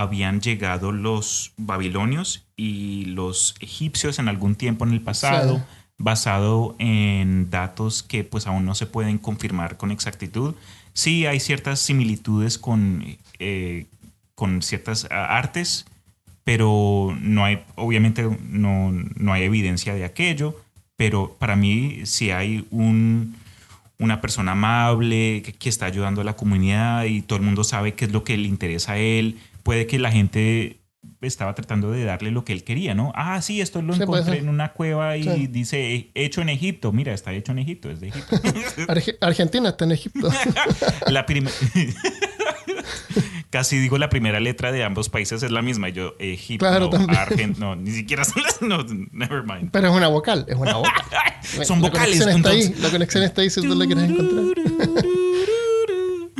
[0.00, 5.64] habían llegado los babilonios y los egipcios en algún tiempo en el pasado,
[5.98, 10.54] basado en datos que pues aún no se pueden confirmar con exactitud.
[10.92, 13.04] Sí hay ciertas similitudes con,
[13.38, 13.86] eh,
[14.34, 15.86] con ciertas artes,
[16.44, 20.56] pero no hay, obviamente no, no hay evidencia de aquello,
[20.96, 23.36] pero para mí sí hay un,
[23.98, 27.94] una persona amable que, que, está ayudando a la comunidad y todo el mundo sabe
[27.94, 29.38] qué es lo que le interesa a él.
[29.66, 30.86] Puede que la gente
[31.20, 33.10] estaba tratando de darle lo que él quería, ¿no?
[33.16, 36.92] Ah, sí, esto lo encontré en una cueva y dice hecho en Egipto.
[36.92, 38.36] Mira, está hecho en Egipto, es de Egipto.
[39.20, 40.30] Argentina está en Egipto.
[41.08, 41.52] la primera.
[43.50, 45.88] Casi digo la primera letra de ambos países es la misma.
[45.88, 46.88] Yo, Egipto, claro,
[47.58, 48.62] no, ni siquiera son las.
[48.62, 49.70] No, never mind.
[49.72, 50.92] Pero es una vocal, es una vocal.
[51.64, 52.20] son vocales.
[52.20, 54.44] La conexión, está ahí, la conexión está ahí si tú la quieres encontrar.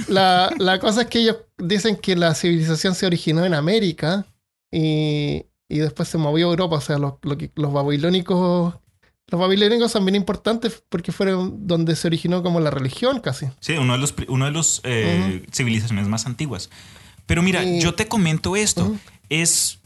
[0.09, 4.27] La, la, cosa es que ellos dicen que la civilización se originó en América
[4.71, 6.77] y, y después se movió a Europa.
[6.77, 8.75] O sea, los, los babilónicos
[9.29, 13.47] los babilónicos son bien importantes porque fueron donde se originó como la religión casi.
[13.59, 16.71] Sí, uno de los, uno de los eh, civilizaciones más antiguas.
[17.27, 18.97] Pero mira, yo te comento esto.
[19.29, 19.81] Es,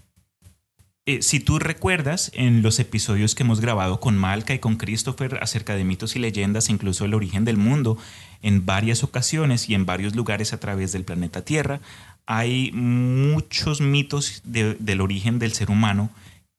[1.14, 5.38] eh, si tú recuerdas, en los episodios que hemos grabado con Malca y con Christopher
[5.42, 7.98] acerca de mitos y leyendas, incluso el origen del mundo,
[8.42, 11.80] en varias ocasiones y en varios lugares a través del planeta Tierra,
[12.26, 16.10] hay muchos mitos del origen del ser humano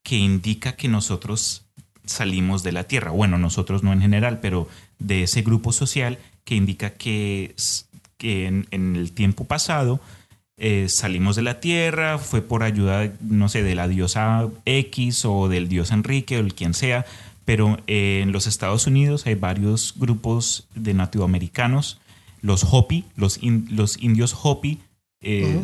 [0.03, 1.65] que indica que nosotros
[2.05, 3.11] salimos de la Tierra.
[3.11, 4.67] Bueno, nosotros no en general, pero
[4.99, 7.55] de ese grupo social que indica que,
[8.17, 10.01] que en, el tiempo pasado
[10.63, 15.49] eh, salimos de la Tierra, fue por ayuda, no sé, de la diosa X o
[15.49, 17.03] del dios Enrique o el quien sea,
[17.45, 21.99] pero en los Estados Unidos hay varios grupos de nativoamericanos,
[22.43, 24.77] los Hopi, los, los indios Hopi,
[25.21, 25.63] eh,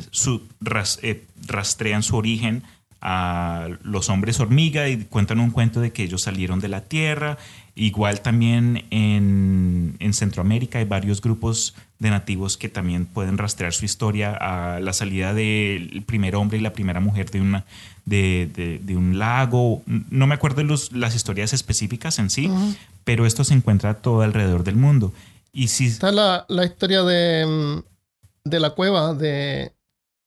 [1.04, 2.64] eh, rastrean su origen
[3.00, 7.38] a los hombres hormiga y cuentan un cuento de que ellos salieron de la Tierra.
[7.80, 14.36] Igual también en, Centroamérica hay varios grupos de nativos que también pueden rastrear su historia
[14.36, 17.66] a la salida del primer hombre y la primera mujer de, una,
[18.06, 19.84] de, un lago.
[19.86, 22.50] No me acuerdo de las historias específicas en sí,
[23.04, 25.14] pero esto se encuentra todo alrededor del mundo.
[25.54, 25.86] Y si...
[25.86, 29.72] Está la, la historia de, mm, de la cueva de...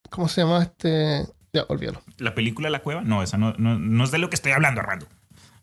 [0.08, 1.26] ¿Cómo se llama este?
[1.52, 2.00] Ya, olvídalo.
[2.18, 3.02] ¿La película La Cueva?
[3.02, 5.06] No, esa no, no, es de lo que estoy hablando, Armando.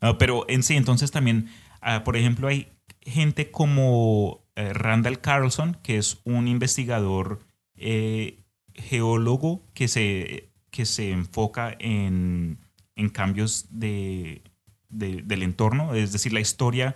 [0.02, 1.50] Ah, pero en sí, entonces también,
[1.82, 2.72] ah, por ejemplo, hay
[3.02, 7.40] gente como eh, Randall Carlson, que es un investigador
[7.76, 12.60] eh, geólogo que se, que se enfoca en,
[12.96, 14.42] en cambios de,
[14.90, 16.96] del entorno, es decir, la historia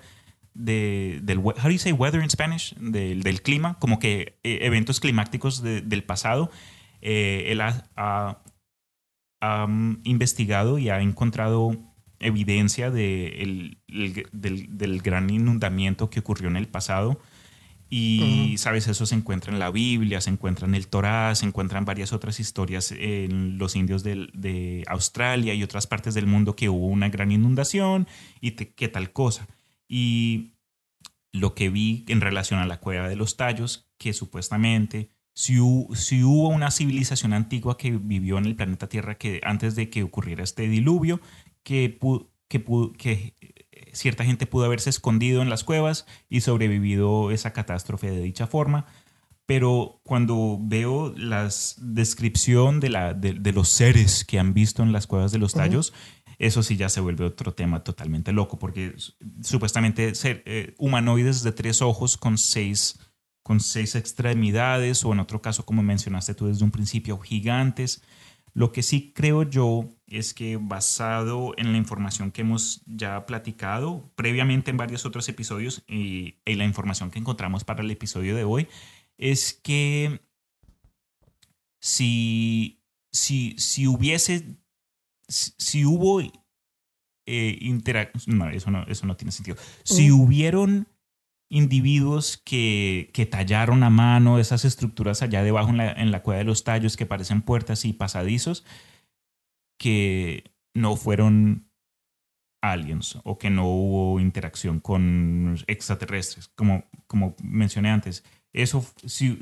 [0.54, 2.76] de, del, how do you say weather in Spanish?
[2.76, 6.52] Del, del clima, como que eh, eventos climáticos del pasado.
[7.02, 9.68] él ha, ha
[10.04, 11.91] investigado y ha encontrado
[12.22, 13.78] evidencia de
[14.32, 17.19] del, gran inundamiento que ocurrió en el pasado.
[17.93, 21.84] Y, sabes, eso se encuentra en la Biblia, se encuentra en el Torá, se encuentran
[21.84, 26.88] varias otras historias en los indios de, Australia y otras partes del mundo que hubo
[26.88, 28.07] una gran inundación
[28.39, 29.49] y qué tal cosa.
[29.89, 30.53] Y
[31.34, 36.49] lo que vi en relación a la cueva de los tallos, que supuestamente si, hubo
[36.49, 40.67] una civilización antigua que vivió en el planeta Tierra que antes de que ocurriera este
[40.67, 41.22] diluvio,
[41.64, 41.99] que,
[42.47, 42.64] que,
[42.97, 48.22] que eh, cierta gente pudo haberse escondido en las cuevas y sobrevivido esa catástrofe de
[48.22, 48.86] dicha forma.
[49.45, 55.07] Pero cuando veo la descripción de, la, de, los seres que han visto en las
[55.07, 55.93] cuevas de los tallos,
[56.38, 58.95] eso sí ya se vuelve otro tema totalmente loco, porque
[59.41, 62.97] supuestamente ser eh, humanoides de tres ojos con seis
[63.43, 68.01] con seis extremidades o en otro caso, como mencionaste tú desde un principio, gigantes.
[68.54, 74.12] Lo que sí creo yo es que basado en la información que hemos ya platicado
[74.16, 78.68] previamente en varios otros episodios y, la información que encontramos para el episodio de hoy,
[79.18, 80.22] es que
[81.80, 84.58] si, si, si hubiese,
[85.28, 86.20] si, hubo
[87.26, 89.58] eh, interacción, no, eso no, eso no tiene sentido.
[89.84, 90.88] Si hubieron
[91.52, 96.45] individuos que, tallaron a mano esas estructuras allá debajo en la, en la cueva de
[96.45, 98.66] los tallos que parecen puertas y pasadizos,
[99.78, 101.70] que no fueron
[102.64, 108.24] aliens o que no hubo interacción con extraterrestres, como, como mencioné antes.
[108.54, 109.39] Eso sí,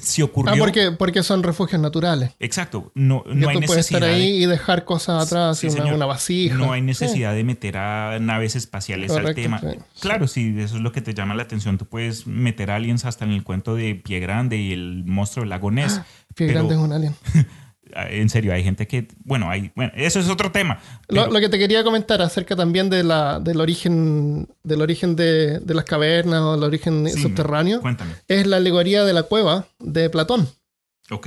[0.00, 0.52] sí ocurrió.
[0.52, 2.32] Ah, porque, porque son refugios naturales.
[2.40, 2.90] Exacto.
[2.96, 4.02] No, no hay tú puedes necesidad.
[4.02, 5.94] estar ahí de- y dejar cosas atrás, Sí, y una, señor.
[5.94, 6.54] una vasija.
[6.56, 6.86] No hay Sí.
[6.86, 9.60] necesidad de meter a naves espaciales al tema.
[9.60, 9.66] sí.
[10.00, 13.24] Claro, si eso es lo que te llama la atención, tú puedes meter aliens hasta
[13.24, 16.00] en el cuento de Pie Grande y el monstruo del lago Ness.
[16.34, 17.14] Pie pero- grande es un alien.
[17.94, 20.80] En serio, hay gente que, bueno, hay, bueno, eso es otro tema.
[21.08, 25.16] Lo, pero- lo que te quería comentar acerca también de la, del origen, del origen
[25.16, 28.12] de, de las cavernas o del origen Sí, subterráneo Cuéntame.
[28.28, 30.48] es la alegoría de la cueva de Platón,
[31.10, 31.26] Ok.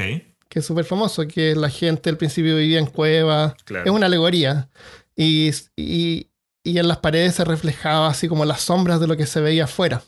[0.50, 3.54] que es súper famoso, que la gente al principio vivía en cuevas.
[3.64, 3.86] Claro.
[3.86, 4.70] Es una alegoría.
[5.16, 6.28] Y, y,
[6.64, 9.64] y en las paredes se reflejaba así como las sombras de lo que se veía
[9.66, 10.02] afuera.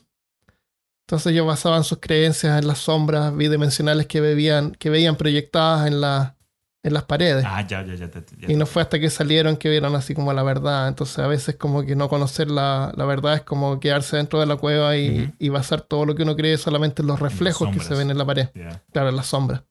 [1.06, 6.00] Entonces ellos basaban sus creencias en las sombras bidimensionales que, veían, que veían proyectadas en,
[6.00, 6.38] la,
[6.84, 7.46] en las paredes.
[7.48, 8.10] Ah, ya, ya, ya.
[8.48, 10.90] Y no fue hasta que salieron que vieron así como la verdad.
[10.90, 14.46] Entonces a veces como que no conocer la, la verdad es como quedarse dentro de
[14.46, 17.80] la cueva y, y basar todo lo que uno cree solamente en los reflejos que
[17.80, 18.50] se ven en la pared.
[18.92, 19.64] Claro, en las sombras.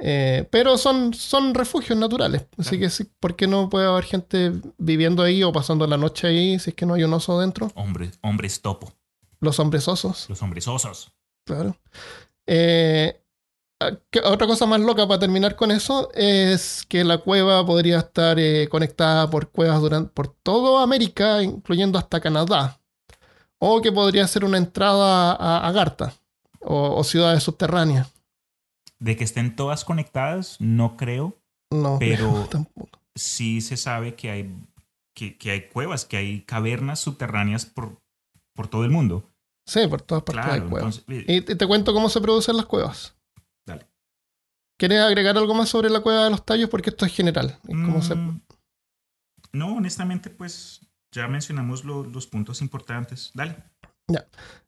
[0.00, 2.42] Eh, pero son, son refugios naturales.
[2.56, 2.80] Así Claro.
[2.82, 6.58] que sí, ¿por qué no puede haber gente viviendo ahí o pasando la noche ahí
[6.60, 7.72] si es que no hay un oso dentro?
[7.74, 8.92] Hombres, hombres topo.
[9.40, 11.10] Los hombres osos, Los hombres osos.
[11.44, 11.76] claro.
[12.46, 13.27] Eh, ah, ¿qué-
[14.24, 18.68] otra cosa más loca para terminar con eso es que la cueva podría estar eh,
[18.68, 22.80] conectada por cuevas durante, por toda América, incluyendo hasta Canadá.
[23.60, 26.12] O que podría ser una entrada a Agartha
[26.60, 28.12] o, o ciudades subterráneas.
[29.00, 31.38] De que estén todas conectadas, no creo.
[31.72, 32.98] No, Pero- tampoco.
[33.16, 34.54] Sí se sabe que hay,
[35.12, 38.00] que, que hay cuevas, que hay cavernas subterráneas por,
[38.54, 39.24] por todo el mundo.
[39.66, 40.98] Sí, por todas partes Claro, hay cuevas.
[41.08, 43.16] entonces, Y te cuento cómo se producen las cuevas.
[44.78, 46.70] ¿Quieres agregar algo más sobre la cueva de los tallos?
[46.70, 47.58] Porque esto es general.
[48.02, 48.40] se- Mm,
[49.52, 50.80] No, honestamente, pues
[51.12, 53.30] ya mencionamos lo- los puntos importantes.
[53.34, 53.56] Dale.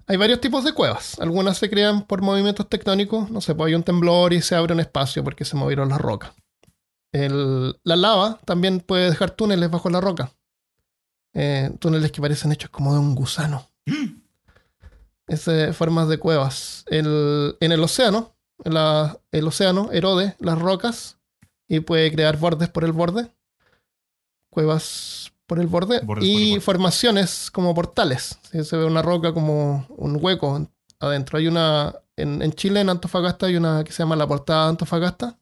[0.06, 1.18] Hay varios tipos de cuevas.
[1.20, 3.30] Algunas se crean por movimientos tectónicos.
[3.30, 6.00] No sé, pues hay un temblor y se abre un espacio porque se movieron las
[6.00, 6.32] rocas.
[7.12, 10.32] El- la lava también puede dejar túneles bajo la roca.
[11.34, 13.70] Eh, túneles que parecen hechos como de un gusano.
[15.28, 16.84] Esas formas de cuevas.
[16.88, 18.34] El- en el océano,
[18.64, 21.18] la- el océano erode las rocas
[21.68, 23.30] y puede crear bordes por el borde.
[24.50, 26.00] Cuevas por el borde.
[26.00, 26.60] Bordes y el borde.
[26.60, 28.38] formaciones como portales.
[28.50, 31.38] Si se ve una roca como un hueco en- adentro.
[31.38, 31.94] Hay una.
[32.16, 35.38] En, en Chile, en Antofagasta, hay una que se llama la portada de Antofagasta.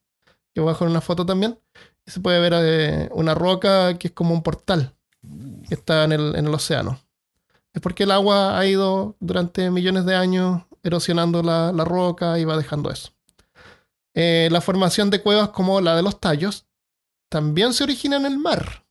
[0.55, 1.59] Que voy a dejar una foto también.
[2.07, 4.95] Y se puede ver eh, una roca que es como un portal.
[5.69, 7.01] Que está en el, en el océano.
[7.73, 12.45] Es porque el agua ha ido durante millones de años erosionando la, la roca y
[12.45, 13.11] va dejando eso.
[14.14, 16.66] Eh, la formación de cuevas como la de los tallos
[17.28, 18.84] también se origina en el mar.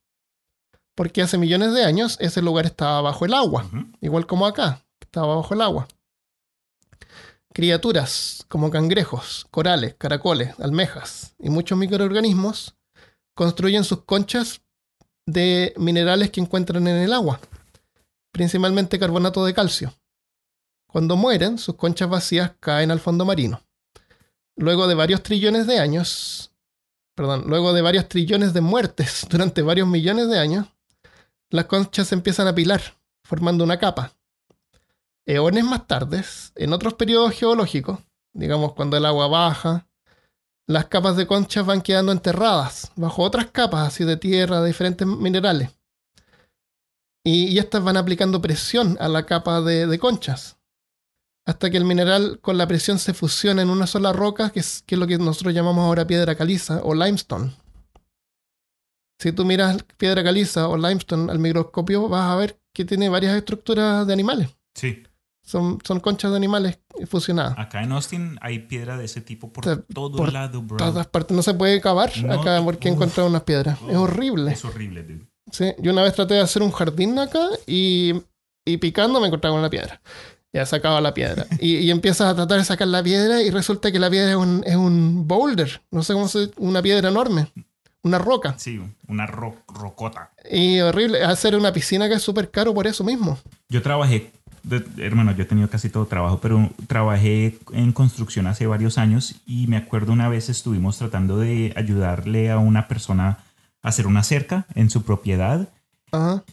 [0.95, 3.69] Porque hace millones de años ese lugar estaba bajo el agua,
[3.99, 5.87] igual como acá, estaba bajo el agua.
[7.53, 12.75] Criaturas como cangrejos, corales, caracoles, almejas y muchos microorganismos
[13.33, 14.61] construyen sus conchas
[15.25, 17.39] de minerales que encuentran en el agua,
[18.31, 19.93] principalmente carbonato de calcio.
[20.97, 23.61] Cuando mueren, sus conchas vacías caen al fondo marino.
[24.55, 26.51] Luego de varios trillones de años,
[27.13, 30.65] perdón, luego de varios trillones de muertes durante varios millones de años,
[31.51, 32.81] las conchas se empiezan a pilar,
[33.23, 34.15] formando una capa.
[35.27, 36.23] Eones más tarde,
[36.55, 37.99] en otros periodos geológicos,
[38.33, 39.87] digamos cuando el agua baja,
[40.65, 45.05] las capas de conchas van quedando enterradas bajo otras capas así de tierra, de diferentes
[45.07, 45.69] minerales.
[47.23, 50.56] Y, estas van aplicando presión a la capa de conchas,
[51.47, 54.83] hasta que el mineral con la presión se fusiona en una sola roca, que es,
[54.85, 57.53] que es lo que nosotros llamamos ahora piedra caliza o limestone.
[59.17, 63.33] Si tú miras piedra caliza o limestone al microscopio, vas a ver que tiene varias
[63.35, 64.49] estructuras de animales.
[64.75, 65.03] Sí.
[65.41, 67.57] Son, son conchas de animales fusionadas.
[67.57, 70.75] Acá en Austin hay piedra de ese tipo por O sea, todo por lado, bro.
[70.75, 73.79] Todas partes no se puede cavar No, acá porque encontrado unas piedras.
[73.89, 74.51] es horrible.
[74.51, 75.25] Es horrible, dude.
[75.49, 78.13] Sí, yo una vez traté de hacer un jardín acá y,
[78.65, 80.01] y picando me encontraba con una piedra.
[80.53, 81.45] Ya sacaba la piedra.
[81.59, 84.37] Y, y empiezas a tratar de sacar la piedra y resulta que la piedra es
[84.37, 85.81] un, es un boulder.
[85.91, 87.47] No sé cómo se una piedra enorme.
[88.03, 88.55] Una roca.
[88.57, 90.31] Sí, una ro- rocota.
[90.49, 91.23] Y horrible.
[91.23, 93.37] Hacer una piscina que es súper caro por eso mismo.
[93.69, 94.31] Yo trabajé,
[94.63, 99.35] de- hermano, yo he tenido casi todo trabajo, pero trabajé en construcción hace varios años
[99.45, 103.39] y me acuerdo una vez estuvimos tratando de ayudarle a una persona
[103.83, 105.67] a hacer una cerca en su propiedad
[106.11, 106.43] Ajá.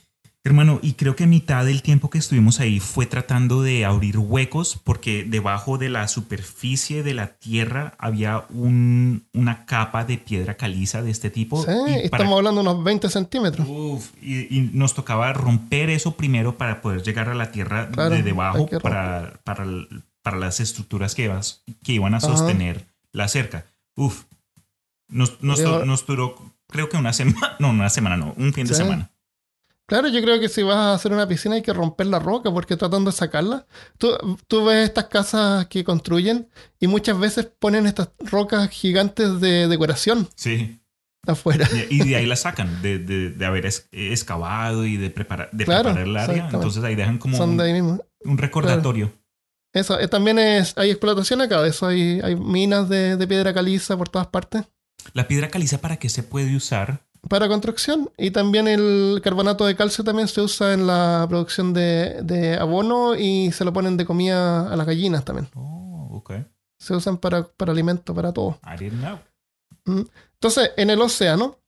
[0.46, 4.78] Hermano, y creo que mitad del tiempo que estuvimos ahí fue tratando de abrir huecos
[4.84, 11.02] porque debajo de la superficie de la tierra había un- una capa de piedra caliza
[11.02, 11.62] de este tipo.
[11.64, 13.66] Sí, y para- estamos hablando de unos 20 centímetros.
[13.66, 18.14] Uf, y, y nos tocaba romper eso primero para poder llegar a la tierra Claro,
[18.14, 19.64] de debajo para, para,
[20.20, 22.26] para las estructuras que, ibas- que iban a Ajá.
[22.26, 23.64] sostener la cerca.
[23.96, 24.24] Uf,
[25.08, 26.36] nos, nos, nos duró
[26.68, 28.82] creo que una semana, no, una semana no, un fin de Sí.
[28.82, 29.10] semana.
[29.86, 32.50] Claro, yo creo que si vas a hacer una piscina hay que romper la roca
[32.50, 33.66] porque tratando de sacarla.
[33.98, 34.08] Tú,
[34.48, 36.48] tú ves estas casas que construyen
[36.80, 40.80] y muchas veces ponen estas rocas gigantes de decoración Sí.
[41.26, 41.68] afuera.
[41.90, 45.84] Y, de ahí la sacan, de, de- de haber excavado y de, preparar de Claro,
[45.92, 46.48] preparar el área.
[46.50, 48.02] Entonces ahí dejan como Son un, de ahí mismo.
[48.24, 49.12] un recordatorio.
[49.74, 53.52] Eso, eh, también es, hay explotación acá de eso, hay, hay minas de, de piedra
[53.52, 54.62] caliza por todas partes
[55.14, 57.00] La piedra caliza, ¿para qué se puede usar?
[57.28, 62.20] Para construcción y también el carbonato de calcio también se usa en la producción de,
[62.22, 65.48] de abono y se lo ponen de comida a las gallinas también.
[65.54, 66.32] Oh, ok.
[66.78, 68.58] Se usan para, para alimento, para todo.
[68.64, 69.18] I didn't know.
[70.34, 71.58] Entonces, en el océano,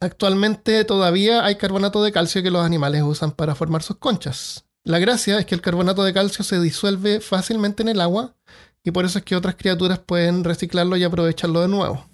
[0.00, 4.64] actualmente todavía hay carbonato de calcio que los animales usan para formar sus conchas.
[4.84, 8.34] La gracia es que el carbonato de calcio se disuelve fácilmente en el agua
[8.82, 12.06] y por eso es que otras criaturas pueden reciclarlo y aprovecharlo de nuevo.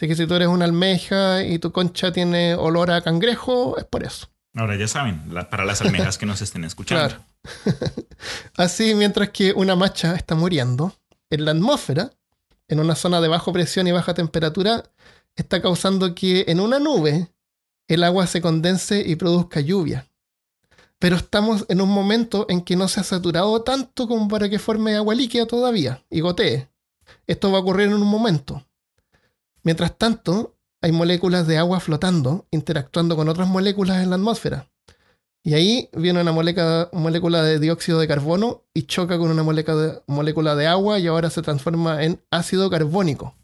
[0.00, 3.84] Así que si tú eres una almeja y tu concha tiene olor a cangrejo, es
[3.84, 4.28] por eso.
[4.54, 7.06] Ahora ya saben, la- para las almejas que nos estén escuchando.
[7.06, 7.24] Claro.
[8.56, 10.94] Así, mientras que una macha está muriendo,
[11.28, 12.12] en la atmósfera,
[12.68, 14.84] en una zona de baja presión y baja temperatura,
[15.36, 17.28] está causando que en una nube
[17.86, 20.08] el agua se condense y produzca lluvia.
[20.98, 24.58] Pero estamos en un momento en que no se ha saturado tanto como para que
[24.58, 26.70] forme agua líquida todavía y gotee.
[27.26, 28.64] Esto va a ocurrir en un momento.
[29.62, 34.66] Mientras tanto, hay moléculas de agua flotando, interactuando con otras moléculas en la atmósfera.
[35.42, 39.76] Y ahí viene una molécula, molécula de dióxido de carbono y choca con una molécula
[39.76, 43.34] de, molécula de agua y ahora se transforma en ácido carbónico.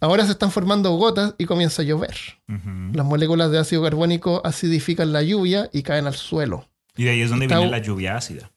[0.00, 2.16] Ahora se están formando gotas y comienza a llover.
[2.46, 6.68] Las moléculas de ácido carbónico acidifican la lluvia y caen al suelo.
[6.96, 8.50] Y de ahí es donde Está- viene la lluvia ácida.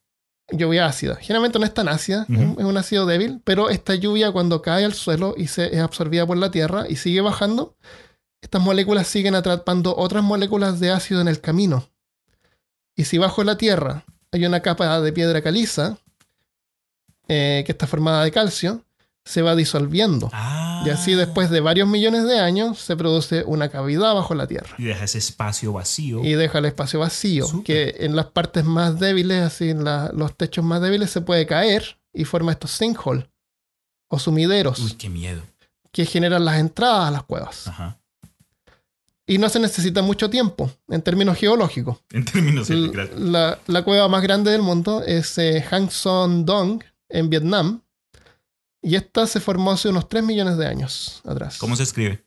[0.51, 1.15] Lluvia ácida.
[1.15, 4.93] Generalmente no es tan ácida, es un ácido débil, pero esta lluvia cuando cae al
[4.93, 7.75] suelo y se es absorbida por la tierra y sigue bajando,
[8.41, 11.89] estas moléculas siguen atrapando otras moléculas de ácido en el camino.
[12.95, 15.97] Y si bajo la tierra hay una capa de piedra caliza,
[17.27, 18.83] eh, que está formada de calcio,
[19.25, 20.29] se va disolviendo.
[20.33, 20.83] Ah.
[20.85, 24.75] Y así después de varios millones de años se produce una cavidad bajo la tierra.
[24.77, 26.23] Y deja ese espacio vacío.
[26.23, 30.35] Y deja el espacio vacío, que en las partes más débiles, así en la- los
[30.35, 33.25] techos más débiles, se puede caer y forma estos sinkholes
[34.09, 35.41] o sumideros Uy, qué miedo.
[35.91, 37.67] que generan las entradas a las cuevas.
[37.67, 37.97] Ajá.
[39.25, 41.97] Y no se necesita mucho tiempo en términos geológicos.
[42.11, 42.69] En términos.
[42.69, 47.79] La, la cueva más grande del mundo es eh, Hang Son Dong en Vietnam.
[48.83, 51.57] Y esta se formó hace unos 3 millones de años atrás.
[51.57, 52.23] ¿Cómo se escribe?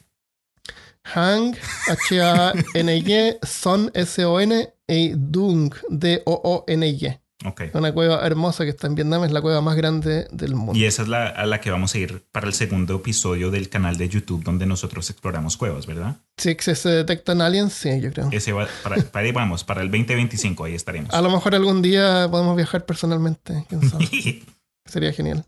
[1.04, 1.54] Hang,
[1.88, 7.20] H-A-N-Y, Son, S-O-N, y Dung, D-O-O-N-Y.
[7.44, 7.62] Ok.
[7.74, 10.76] Una cueva hermosa que está en Vietnam, es la cueva más grande del mundo.
[10.76, 13.68] Y esa es la, a la que vamos a ir para el segundo episodio del
[13.68, 16.16] canal de YouTube donde nosotros exploramos cuevas, ¿verdad?
[16.38, 18.30] Si que se detectan aliens, sí, yo creo.
[18.32, 21.12] Ese va, para, para ahí vamos, para el 2025 ahí estaremos.
[21.12, 24.06] A lo mejor algún día podemos viajar personalmente, quién sabe.
[24.86, 25.44] Sería genial.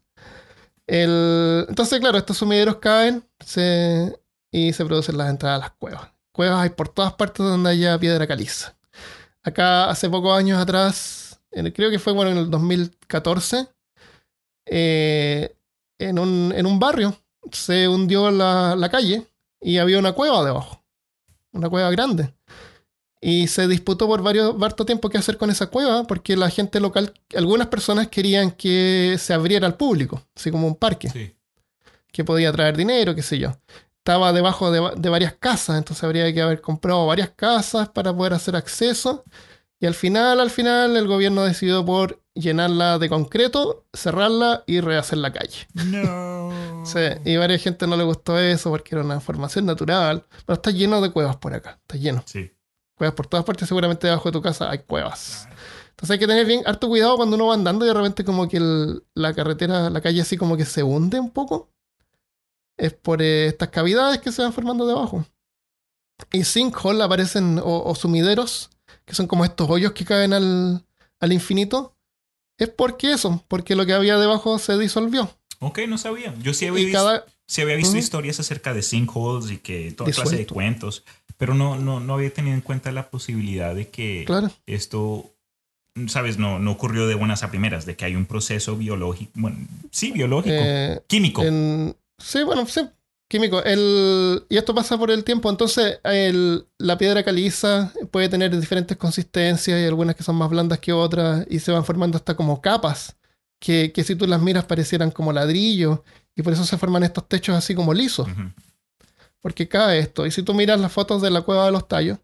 [0.88, 4.18] El- Entonces, claro, estos sumideros caen se...
[4.50, 6.10] y se producen las entradas a las cuevas.
[6.32, 8.76] Cuevas hay por todas partes donde haya piedra caliza.
[9.44, 11.40] Acá, hace pocos años atrás,
[11.74, 13.68] creo que fue bueno, en el 2014,
[14.66, 15.56] eh,
[15.98, 17.16] en, un, en un barrio
[17.52, 19.26] se hundió la, la calle
[19.60, 20.82] y había una cueva debajo.
[21.52, 22.34] Una cueva grande.
[23.20, 26.78] Y se disputó por varios, harto tiempo qué hacer con esa cueva, porque la gente
[26.80, 31.34] local, algunas personas querían que se abriera al público, así como un parque, Sí.
[32.12, 33.56] que podía traer dinero, qué sé yo.
[33.98, 38.14] Estaba debajo de, va- de varias casas, entonces habría que haber comprado varias casas para
[38.16, 39.24] poder hacer acceso.
[39.80, 45.18] Y al final, al final, el gobierno decidió por llenarla de concreto, cerrarla y rehacer
[45.18, 45.66] la calle.
[45.74, 46.38] No.
[46.84, 50.24] Sí, y varias gente no le gustó eso porque era una formación natural.
[50.46, 52.50] Pero está lleno de cuevas por acá, está lleno Sí.
[52.98, 55.48] Cuevas por todas partes, seguramente debajo de tu casa hay cuevas.
[55.90, 58.46] Entonces hay que tener bien harto cuidado cuando uno va andando y de repente como
[58.48, 61.70] que el- la carretera, la calle así como que se hunde un poco.
[62.76, 65.24] Es por eh, estas cavidades que se van formando debajo.
[66.32, 68.70] Y sinkhole aparecen, o, o sumideros,
[69.04, 70.84] que son como estos hoyos que caen al,
[71.20, 71.96] al infinito.
[72.58, 75.30] Es porque eso, porque lo que había debajo se disolvió.
[75.60, 76.34] Ok, no sabía.
[76.40, 79.92] Yo sí había Y visto, cada, sí había visto historias acerca de sinkholes y que
[79.92, 80.54] toda clase de Disuelto.
[80.54, 81.04] cuentos,
[81.38, 85.32] pero no, no, no había tenido en cuenta la posibilidad de que claro, esto,
[86.08, 89.56] sabes, no, no ocurrió de buenas a primeras, de que hay un proceso biológico, bueno,
[89.90, 91.42] sí, biológico, eh, químico.
[91.42, 92.82] en- sí, bueno, sí,
[93.28, 93.62] químico.
[93.62, 95.50] El, y esto pasa por el tiempo.
[95.50, 100.78] Entonces, el- la piedra caliza puede tener diferentes consistencias y algunas que son más blandas
[100.80, 103.16] que otras y se van formando hasta como capas
[103.60, 106.00] que, que si tú las miras parecieran como ladrillos
[106.36, 108.28] y por eso se forman estos techos así como lisos.
[109.40, 110.26] Porque cae esto.
[110.26, 112.18] Y si tú miras las fotos de la cueva de los tallos,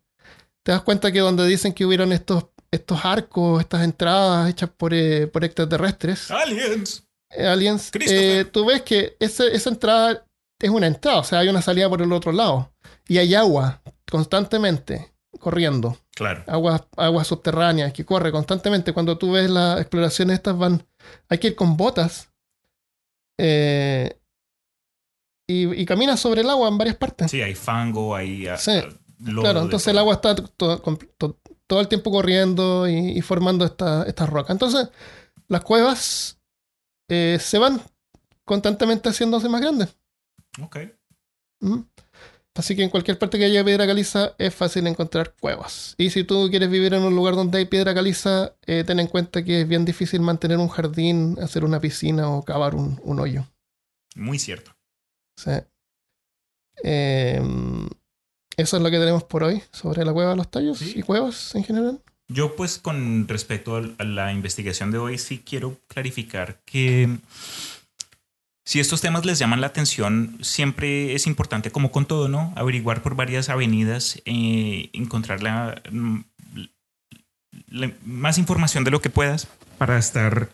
[0.62, 4.92] te das cuenta que donde dicen que hubieron estos, estos arcos, estas entradas hechas por,
[4.94, 7.04] eh, por extraterrestres, Aliens.
[7.30, 10.24] eh, aliens, eh, tú ves que ese- esa entrada
[10.60, 12.72] es una entrada, o sea, hay una salida por el otro lado.
[13.06, 16.42] Y hay agua constantemente corriendo, Claro.
[16.46, 18.92] agua, agua subterránea que corre constantemente.
[18.94, 20.86] Cuando tú ves las exploraciones estas van,
[21.28, 22.30] hay que ir con botas.
[23.38, 24.16] eh,
[25.46, 27.30] y, y caminas sobre el agua en varias partes.
[27.30, 28.88] Sí, hay fango, hay ah, Sí, ah,
[29.40, 34.50] Claro, entonces el agua está todo el tiempo corriendo y, y formando esta- estas rocas.
[34.54, 34.88] Entonces,
[35.48, 36.38] las cuevas
[37.08, 37.80] eh, se van
[38.44, 39.96] constantemente haciéndose más grandes.
[40.62, 40.78] Ok.
[41.60, 41.80] ¿Mm?
[42.56, 45.94] Así que en cualquier parte que haya piedra caliza es fácil encontrar cuevas.
[45.98, 49.06] Y si tú quieres vivir en un lugar donde hay piedra caliza, eh, ten en
[49.08, 53.18] cuenta que es bien difícil mantener un jardín, hacer una piscina o cavar un, un
[53.20, 53.44] hoyo.
[54.14, 54.73] Muy cierto.
[55.36, 55.50] Sí.
[56.82, 57.88] Em,
[58.56, 60.94] eso es lo que tenemos por hoy sobre la cueva de los tallos Sí.
[60.96, 62.00] y cuevas en general.
[62.28, 67.18] Yo pues con respecto a la investigación de hoy sí quiero clarificar que
[68.64, 72.52] si estos temas les llaman la atención, siempre es importante, como con todo, ¿no?
[72.56, 76.20] Averiguar por varias avenidas, eh, encontrar la, mm,
[77.68, 79.46] la- más información de lo que puedas
[79.76, 80.48] para estar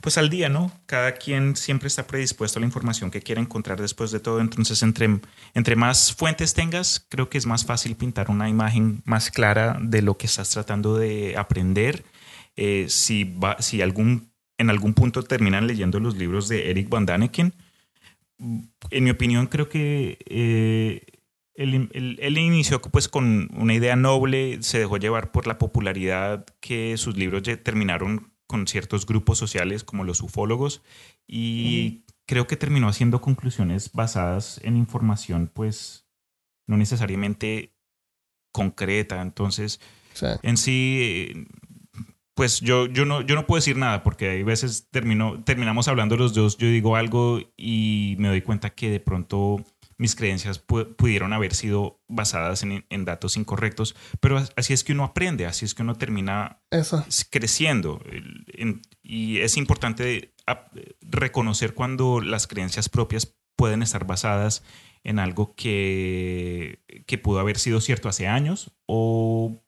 [0.00, 0.70] pues al día, ¿no?
[0.86, 4.40] Cada quien siempre está predispuesto a la información que quiera encontrar después de todo.
[4.40, 5.20] Entonces, entre,
[5.54, 10.02] entre más fuentes tengas, creo que es más fácil pintar una imagen más clara de
[10.02, 12.04] lo que estás tratando de aprender.
[12.56, 17.06] Eh, si, va, si algún, en algún punto terminan leyendo los libros de Eric Van
[17.06, 17.54] Daniken,
[18.38, 21.02] en mi opinión, creo que eh,
[21.54, 26.96] él, él- inició pues con una idea noble, se dejó llevar por la popularidad que
[26.96, 30.82] sus libros terminaron con ciertos grupos sociales como los ufólogos
[31.28, 36.06] y creo que terminó haciendo conclusiones basadas en información pues
[36.66, 37.74] no necesariamente
[38.52, 39.22] concreta.
[39.22, 39.80] Entonces,
[40.42, 41.46] en sí,
[42.34, 46.16] pues yo, yo, no, yo no puedo decir nada porque hay veces termino, terminamos hablando
[46.16, 49.64] los dos, yo digo algo y me doy cuenta que de pronto
[49.98, 54.84] mis creencias pu- pudieron haber sido basadas en, en datos incorrectos, pero as- así es
[54.84, 57.04] que uno aprende, así es que uno termina eso.
[57.30, 58.00] creciendo
[59.02, 60.32] y es importante
[61.02, 64.62] reconocer cuando las creencias propias pueden estar basadas
[65.04, 69.62] en algo que, que pudo haber sido cierto hace años o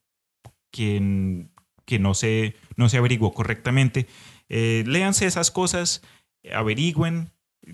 [0.70, 1.46] que,
[1.86, 4.06] que no, se, no se averiguó correctamente.
[4.48, 6.02] Eh, léanse esas cosas,
[6.52, 7.30] averigüen.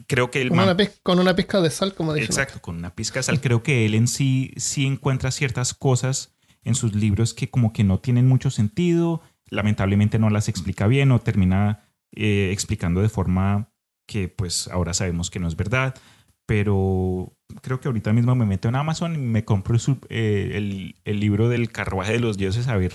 [0.08, 2.26] Creo que el Con una, pizca, con una pizca de sal, como dicen.
[2.26, 3.40] Exacto, con una pizca de sal.
[3.40, 6.34] Creo que él en sí sí encuentra ciertas cosas
[6.64, 11.12] en sus libros que como que no tienen mucho sentido, lamentablemente no las explica bien
[11.12, 13.70] o termina eh, explicando de forma
[14.06, 15.94] que pues ahora sabemos que no es verdad,
[16.46, 17.32] pero
[17.62, 21.20] creo que ahorita mismo me meto en Amazon y me compro su- eh, el, el
[21.20, 22.92] libro del carruaje de los dioses a ver,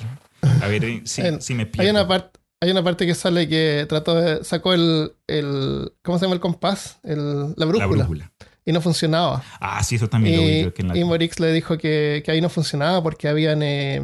[0.62, 1.92] a ver eh, si, En- si me Hay pierdo.
[1.92, 5.92] una, parte hay una parte que sale que trató de, sacó el, el.
[6.04, 7.00] ¿Cómo se llama el compás?
[7.04, 8.32] El, la, brújula, La brújula.
[8.64, 9.44] Y no funcionaba.
[9.60, 10.98] Ah, sí, eso también lo vi Y, yo aquí en la...
[10.98, 13.62] y Morix le dijo que, que ahí no funcionaba porque habían.
[13.64, 14.02] Eh,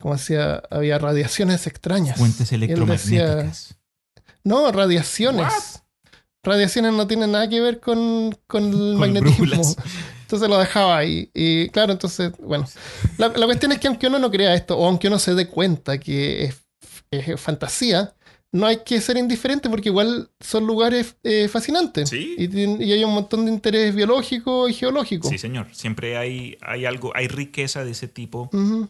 [0.00, 0.62] ¿Cómo decía?
[0.70, 2.18] Había radiaciones extrañas.
[2.18, 3.76] Fuentes decía- electromagnéticas.
[4.44, 5.82] No, radiaciones.
[6.44, 9.36] Radiaciones no tienen nada que ver con, con el Con magnetismo.
[9.46, 9.76] brújulas.
[10.22, 11.30] Entonces lo dejaba ahí.
[11.32, 12.66] Y claro, entonces, bueno.
[13.18, 15.46] La, la cuestión es que aunque uno no crea esto, o aunque uno se dé
[15.46, 16.56] cuenta que es,
[17.12, 18.14] es fantasía,
[18.52, 22.10] no hay que ser indiferente porque igual son lugares eh, fascinantes.
[22.10, 22.34] Sí.
[22.38, 25.28] Y, hay un montón de interés biológico y geológico.
[25.28, 25.68] Sí, señor.
[25.72, 28.50] Siempre hay, hay algo, hay riqueza de ese tipo.
[28.52, 28.88] Ujú.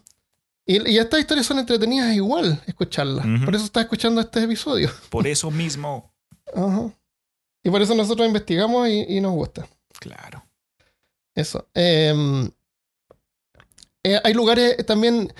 [0.67, 3.25] y, y estas historias son entretenidas igual escucharlas.
[3.45, 4.91] Por eso estás escuchando este episodio.
[5.11, 6.13] Por eso mismo.
[6.55, 6.93] Ajá.
[7.63, 9.69] Y por eso nosotros investigamos y, y nos gusta.
[10.01, 10.45] Claro.
[11.35, 11.69] Eso.
[11.75, 12.51] Em,
[14.05, 15.33] eh, hay lugares eh, también.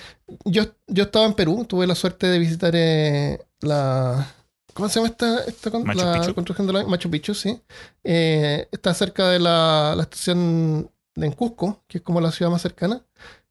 [0.45, 4.27] Yo, yo estaba en Perú, tuve la suerte de visitar eh, la.
[4.73, 6.33] ¿Cómo se llama esta, esta con- Machu la Picchu.
[6.33, 7.33] construcción de la Machu Picchu?
[7.33, 7.61] Sí.
[8.03, 12.49] Eh, está cerca de la, la estación de en Cusco, que es como la ciudad
[12.51, 13.01] más cercana.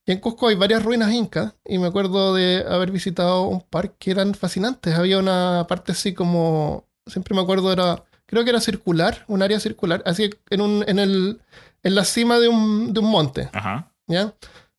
[0.05, 3.93] Y en Cusco hay varias ruinas incas, y me acuerdo de haber visitado un par
[3.93, 4.95] que eran fascinantes.
[4.97, 6.87] Había una parte así como.
[7.07, 10.99] Siempre me acuerdo era creo que era circular, un área circular, así en, un, en,
[10.99, 11.41] el,
[11.83, 13.51] en la cima de un, de un monte.
[13.53, 13.93] Ajá.
[14.07, 14.33] ¿Ya?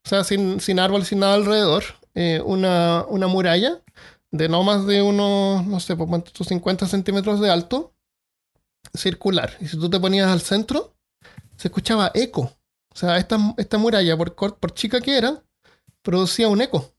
[0.06, 1.84] O sea, sin, sin árbol, sin nada alrededor.
[2.16, 3.82] eh, una, una muralla
[4.32, 7.94] de no más de unos, no sé, por cuánto, 50 centímetros de alto,
[8.94, 9.52] circular.
[9.60, 10.94] Y si tú te ponías al centro,
[11.56, 12.42] se escuchaba eco.
[12.94, 15.42] O sea, esta, esta muralla, por, por chica que era,
[16.02, 16.92] producía un eco.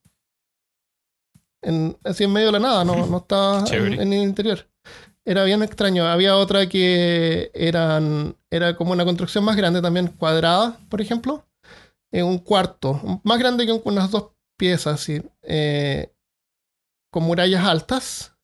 [1.62, 4.66] En- así en medio de la nada, no, no estaba en, en el interior.
[5.24, 6.04] Era bien extraño.
[6.06, 11.44] Había otra que eran, era como una construcción más grande, también cuadrada, por ejemplo.
[12.14, 14.26] En un cuarto, más grande que un- unas dos
[14.56, 16.12] piezas, así, eh,
[17.10, 18.36] con murallas altas.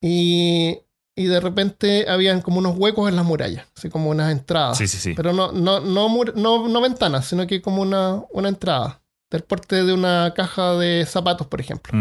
[0.00, 0.78] Y,
[1.16, 4.78] y de repente habían como unos huecos en las murallas, así como unas entradas.
[4.78, 5.14] Sí, sí, sí.
[5.14, 9.00] Pero no, no, no, no, no ventanas, sino que como una, una entrada.
[9.30, 11.92] Del porte de una caja de zapatos, por ejemplo.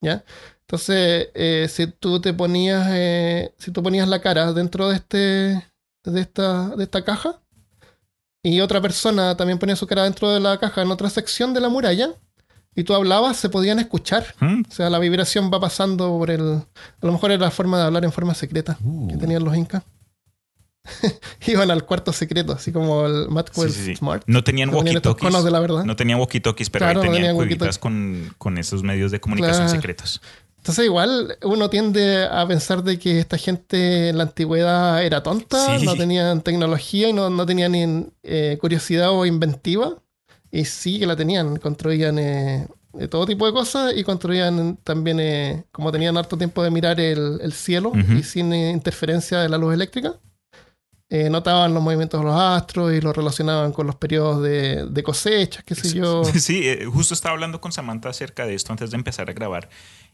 [0.00, 0.24] ¿Ya?
[0.60, 5.18] Entonces, eh, si tú te ponías, eh, si tú ponías la cara dentro de este,
[6.04, 7.40] de esta, de esta caja,
[8.44, 11.60] y otra persona también ponía su cara dentro de la caja en otra sección de
[11.60, 12.10] la muralla,
[12.76, 14.34] y tú hablabas, se podían escuchar.
[14.40, 16.42] Mm, O sea, la vibración va pasando por el.
[16.42, 19.82] A lo mejor era la forma de hablar en forma secreta que tenían los incas.
[21.46, 23.96] Iban al cuarto secreto, así como el Maxwell Sí, sí, sí.
[23.96, 24.22] Smart.
[24.26, 25.84] No tenían walkie-talkies.
[25.84, 27.80] No tenían walkie-talkies, pero Claro, ahí no tenían tenían cuevitas walkie-talkie.
[27.80, 29.80] con, con esos medios de comunicación Claro.
[29.80, 30.20] secretos.
[30.64, 35.78] Entonces, igual uno tiende a pensar de que esta gente en la antigüedad era tonta,
[35.78, 35.84] Sí.
[35.84, 39.98] no tenían tecnología y no, no tenían ni, eh, curiosidad o inventiva.
[40.50, 45.20] Y sí que la tenían, construían eh, de todo tipo de cosas y construían también,
[45.20, 49.50] eh, como tenían harto tiempo de mirar el, el cielo y sin eh, interferencia de
[49.50, 50.14] la luz eléctrica,
[51.10, 55.02] eh, notaban los movimientos de los astros y los relacionaban con los periodos de, de
[55.02, 56.22] cosechas, qué sé yo.
[56.40, 59.68] Sí, eh, justo estaba hablando con Samantha acerca de esto antes de empezar a grabar.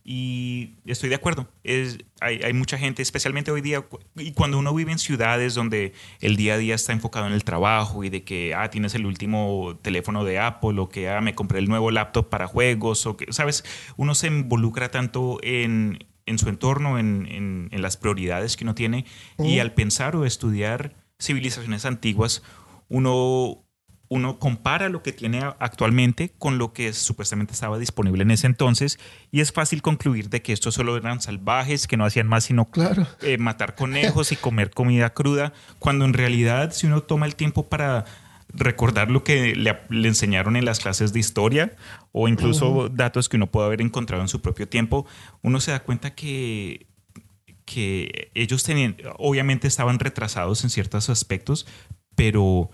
[0.05, 1.49] Y estoy de acuerdo.
[1.63, 3.85] Es, hay, hay mucha gente, especialmente hoy día,
[4.17, 7.45] y cuando uno vive en ciudades donde el día a día está enfocado en el
[7.45, 11.35] trabajo y de que, ah, tienes el último teléfono de Apple o que, ah, me
[11.35, 13.65] compré el nuevo laptop para juegos o que, ¿sabes?
[13.97, 18.75] Uno se involucra tanto en, en su entorno, en, en- en las prioridades que uno
[18.75, 19.05] tiene
[19.39, 22.43] y al pensar o estudiar civilizaciones antiguas,
[22.89, 23.65] uno
[24.13, 28.99] uno compara lo que tiene actualmente con lo que supuestamente estaba disponible en ese entonces
[29.31, 32.69] y es fácil concluir de que estos solo eran salvajes, que no hacían más sino
[32.71, 33.07] Claro.
[33.23, 37.69] eh, matar conejos y comer comida cruda, cuando en realidad si uno toma el tiempo
[37.69, 38.05] para
[38.53, 41.77] recordar lo que le, le enseñaron en las clases de historia
[42.11, 45.07] o incluso datos que uno puede haber encontrado en su propio tiempo,
[45.43, 46.89] uno se da cuenta que
[47.65, 51.69] que ellos tenían, obviamente estaban retrasados en ciertos aspectos,
[52.17, 52.69] pero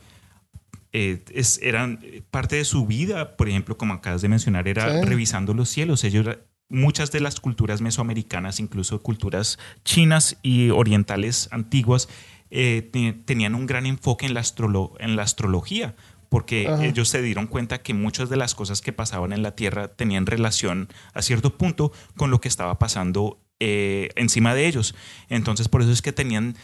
[0.92, 2.00] eh, es- eran
[2.30, 5.06] parte de su vida, por ejemplo, como acabas de mencionar, era Sí.
[5.06, 6.04] revisando los cielos.
[6.04, 6.26] Ellos,
[6.68, 12.08] muchas de las culturas mesoamericanas, incluso culturas chinas y orientales antiguas,
[12.50, 15.94] eh, te- tenían un gran enfoque en la, astrolo- en la astrología,
[16.28, 16.84] porque Ajá.
[16.84, 20.26] ellos se dieron cuenta que muchas de las cosas que pasaban en la Tierra tenían
[20.26, 24.94] relación a cierto punto con lo que estaba pasando eh, encima de ellos.
[25.30, 26.56] Entonces, por eso es que tenían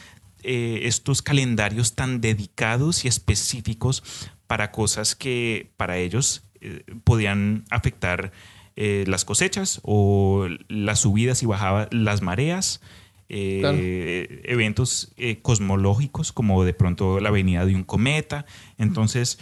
[0.43, 4.03] eh, estos calendarios tan dedicados y específicos
[4.47, 8.33] para cosas que para ellos eh, podían afectar
[8.77, 12.81] eh, las cosechas o las subidas y bajadas, las mareas,
[13.29, 13.79] Claro.
[13.81, 18.45] eventos cosmológicos como de pronto la venida de un cometa.
[18.77, 19.39] Entonces,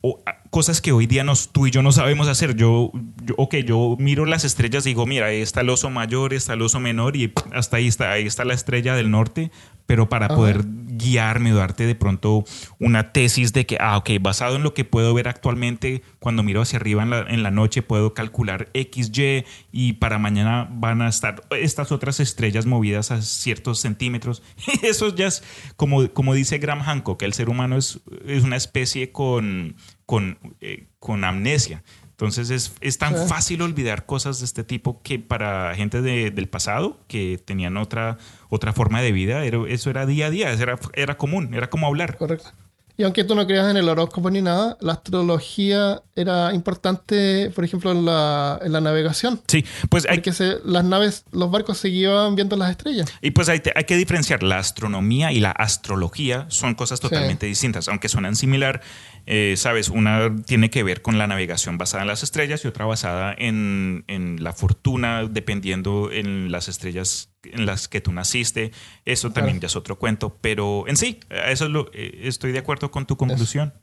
[0.00, 2.54] o, a- cosas que hoy día nos, tú y yo no sabemos hacer.
[2.56, 2.92] Yo,
[3.24, 6.54] yo, ok, yo miro las estrellas y digo, mira, ahí está el oso mayor, está
[6.54, 9.50] el oso menor y hasta ahí está, ahí está la estrella del norte,
[9.86, 10.34] pero para Ajá.
[10.34, 10.64] poder
[10.96, 12.44] guiarme o darte de pronto
[12.78, 16.62] una tesis de que, ah, ok, basado en lo que puedo ver actualmente, cuando miro
[16.62, 21.02] hacia arriba en la, en la noche puedo calcular X, Y y para mañana van
[21.02, 24.42] a estar estas otras estrellas movidas a ciertos centímetros.
[24.82, 25.42] Eso ya es,
[25.76, 29.76] como, como dice Graham Hancock, el ser humano es, es una especie con,
[30.06, 31.82] con, eh, con amnesia.
[32.18, 33.28] Entonces es, es tan Sí.
[33.28, 38.16] fácil olvidar cosas de este tipo que para gente de- del pasado que tenían otra,
[38.48, 41.86] otra forma de vida, era- eso era día a día, era, era común, era como
[41.86, 42.16] hablar.
[42.16, 42.50] Correcto.
[42.98, 47.62] Y aunque tú no creas en el horóscopo ni nada, la astrología era importante, por
[47.62, 49.42] ejemplo, en la, en la navegación.
[49.48, 53.12] Sí, pues hay, se- las naves, los barcos se guiaban viendo las estrellas.
[53.20, 57.02] y pues hay, hay que diferenciar la astronomía y la astrología, son cosas Sí.
[57.02, 58.80] totalmente distintas, aunque suenan similar.
[59.26, 62.84] Eh, Sabes, una tiene que ver con la navegación basada en las estrellas y otra
[62.86, 68.70] basada en, en la fortuna, dependiendo en las estrellas en las que tú naciste.
[69.04, 72.58] Eso también ya es otro cuento, pero en sí, eso es lo, eh, estoy de
[72.60, 73.74] acuerdo con tu conclusión.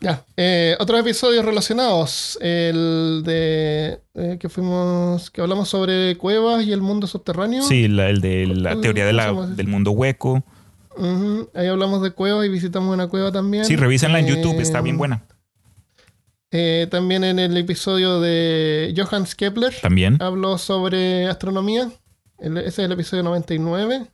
[0.00, 0.24] Ya.
[0.36, 2.38] Eh, otros episodios relacionados.
[2.42, 5.30] El de eh, que fuimos.
[5.30, 7.62] que hablamos sobre cuevas y el mundo subterráneo.
[7.62, 10.44] Sí, la- el de la ¿Cómo- teoría de la- del mundo hueco.
[11.54, 13.64] Ahí hablamos de cuevas y visitamos una cueva también.
[13.64, 15.22] Sí, revísenla en YouTube, está Eh, bien buena.
[16.50, 20.16] eh, también en el episodio de Johannes Kepler También.
[20.22, 21.90] habló sobre astronomía.
[22.38, 24.06] El- ese es el episodio 99.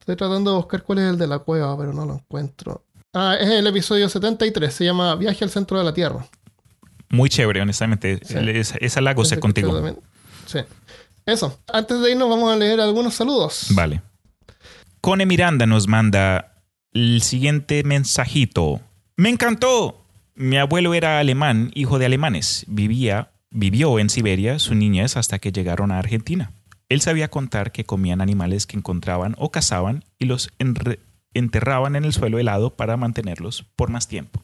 [0.00, 2.84] Estoy tratando de buscar cuál es el de la cueva, pero no lo encuentro.
[3.14, 4.72] Ah, es el episodio 73.
[4.74, 6.26] Se llama Viaje al centro de la Tierra.
[7.10, 8.20] Muy chévere, honestamente.
[8.24, 8.34] Sí.
[8.38, 9.80] Esa, esa la contigo.
[10.46, 10.58] Sí.
[11.24, 11.58] Eso.
[11.72, 13.66] Antes de irnos vamos a leer algunos saludos.
[13.70, 14.02] Vale.
[15.04, 16.62] Cone Miranda nos manda
[16.94, 18.80] el siguiente mensajito.
[19.18, 20.02] Me encantó.
[20.34, 22.64] Mi abuelo era alemán, hijo de alemanes.
[22.68, 26.52] Vivía, vivió en Siberia su niñez hasta que llegaron a Argentina.
[26.88, 30.50] Él sabía contar que comían animales que encontraban o cazaban y los
[31.34, 34.42] enterraban en el suelo helado para mantenerlos por más tiempo.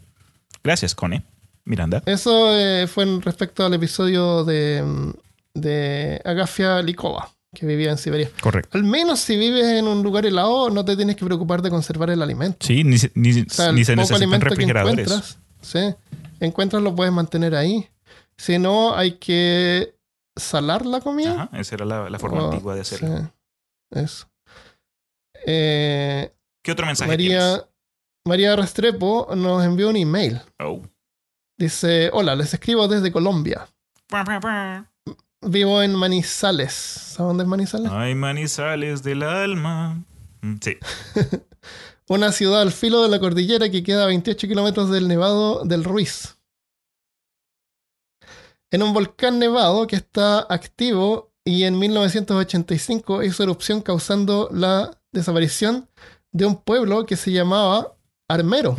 [0.62, 1.23] Gracias, Cone.
[1.65, 2.03] Miranda.
[2.05, 5.15] Eso eh, fue en respecto al episodio de,
[5.55, 8.31] de Agafia Likova, que vivía en Siberia.
[8.40, 8.77] Correcto.
[8.78, 12.10] Al menos si vives en un lugar helado, no te tienes que preocupar de conservar
[12.10, 12.64] el alimento.
[12.66, 14.98] Sí, ni, se- ni- O sea, ni se necesitan alimento que refrigeradores.
[15.06, 15.94] encuentras, sí,
[16.40, 17.89] encuentras lo puedes mantener ahí.
[18.36, 19.94] Si no, hay que
[20.36, 21.43] salar la comida.
[21.51, 23.09] Ajá, esa era la, la forma o- antigua de hacerlo.
[23.18, 24.27] sí, eso.
[25.47, 26.32] Eh,
[26.62, 27.39] ¿Qué otro mensaje tienes?
[27.40, 27.66] María,
[28.24, 30.40] María Restrepo nos envió un email.
[30.60, 30.82] Oh.
[31.59, 33.66] Dice, hola, les escribo desde Colombia.
[35.43, 36.73] Vivo en Manizales.
[36.73, 37.91] ¿Sabes dónde es Manizales?
[37.93, 40.03] Ay, manizales del alma.
[40.43, 40.77] Mm, Sí.
[42.09, 45.85] Una ciudad al filo de la cordillera que queda a 28 kilómetros del Nevado del
[45.85, 46.37] Ruiz.
[48.73, 55.89] En un volcán nevado que está activo y en 1985 hizo erupción causando la desaparición
[56.33, 57.95] de un pueblo que se llamaba
[58.29, 58.77] Armero.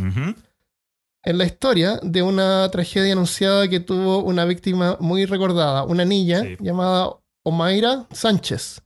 [1.24, 6.42] En la historia de una tragedia anunciada que tuvo una víctima muy recordada, una niña
[6.42, 6.58] Sí.
[6.60, 7.12] llamada
[7.44, 8.82] Omaira Sánchez.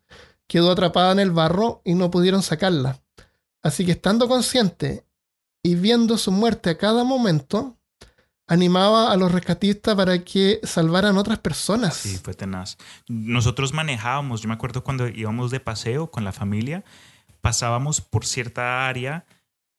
[0.48, 2.99] Quedó atrapada en el barro y no pudieron sacarla.
[3.64, 5.06] Así que estando consciente
[5.64, 7.78] y viendo su muerte a cada momento,
[8.48, 11.95] animaba a los rescatistas para que salvaran otras personas.
[11.95, 12.78] Sí, fue tenaz.
[13.07, 16.84] Nosotros manejábamos, yo me acuerdo cuando íbamos de paseo con la familia,
[17.41, 19.26] pasábamos por cierta área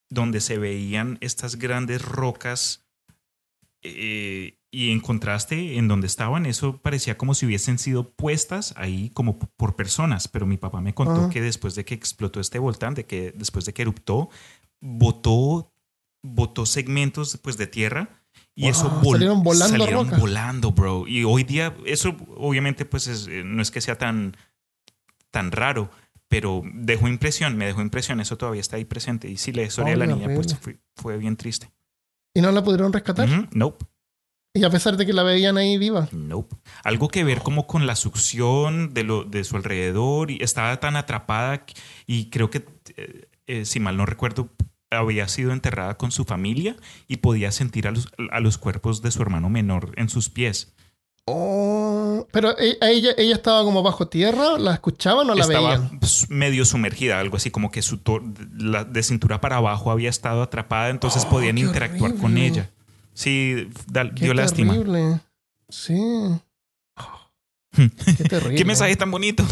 [0.08, 2.84] donde se veían estas grandes rocas
[3.82, 9.10] eh, y en contraste en donde estaban, eso parecía como si hubiesen sido puestas ahí
[9.10, 11.28] como por personas, pero mi papá me contó Ajá.
[11.30, 14.28] que después de que explotó este volcán, de que después de que eruptó,
[14.80, 15.72] botó,
[16.22, 18.20] botó segmentos pues, de tierra
[18.54, 21.06] y Wow, eso vol- salieron volando salieron volando, bro.
[21.06, 24.36] Y hoy día, eso obviamente pues es- eh, no es que sea tan,
[25.30, 25.90] tan raro,
[26.36, 29.26] pero dejó impresión, me dejó impresión, eso todavía está ahí presente.
[29.26, 31.70] Y sí, la historia de la niña pues fue, fue bien triste.
[32.34, 33.26] Y no la pudieron rescatar.
[33.26, 33.86] Ujú, Nope.
[34.52, 36.10] Y a pesar de que la veían ahí viva.
[36.12, 36.54] Nope.
[36.84, 40.96] Algo que ver como con la succión de, lo, de su alrededor y estaba tan
[40.96, 41.64] atrapada
[42.06, 42.66] y creo que,
[42.98, 44.50] eh, eh, si mal no recuerdo,
[44.90, 46.76] había sido enterrada con su familia
[47.08, 50.74] y podía sentir a los, a los cuerpos de su hermano menor en sus pies.
[51.28, 56.00] Oh, pero e- ella, ella estaba como bajo tierra, ¿la escuchaban o la estaba veían?
[56.28, 57.98] medio sumergida, algo así como que su
[58.56, 62.70] la, de cintura para abajo había estado atrapada, entonces Oh, podían interactuar con ella.
[63.12, 64.74] Sí, da- Qué dio lástima.
[65.68, 65.96] Sí.
[67.72, 68.54] Qué terrible.
[68.56, 69.44] ¿Qué mensaje tan bonito?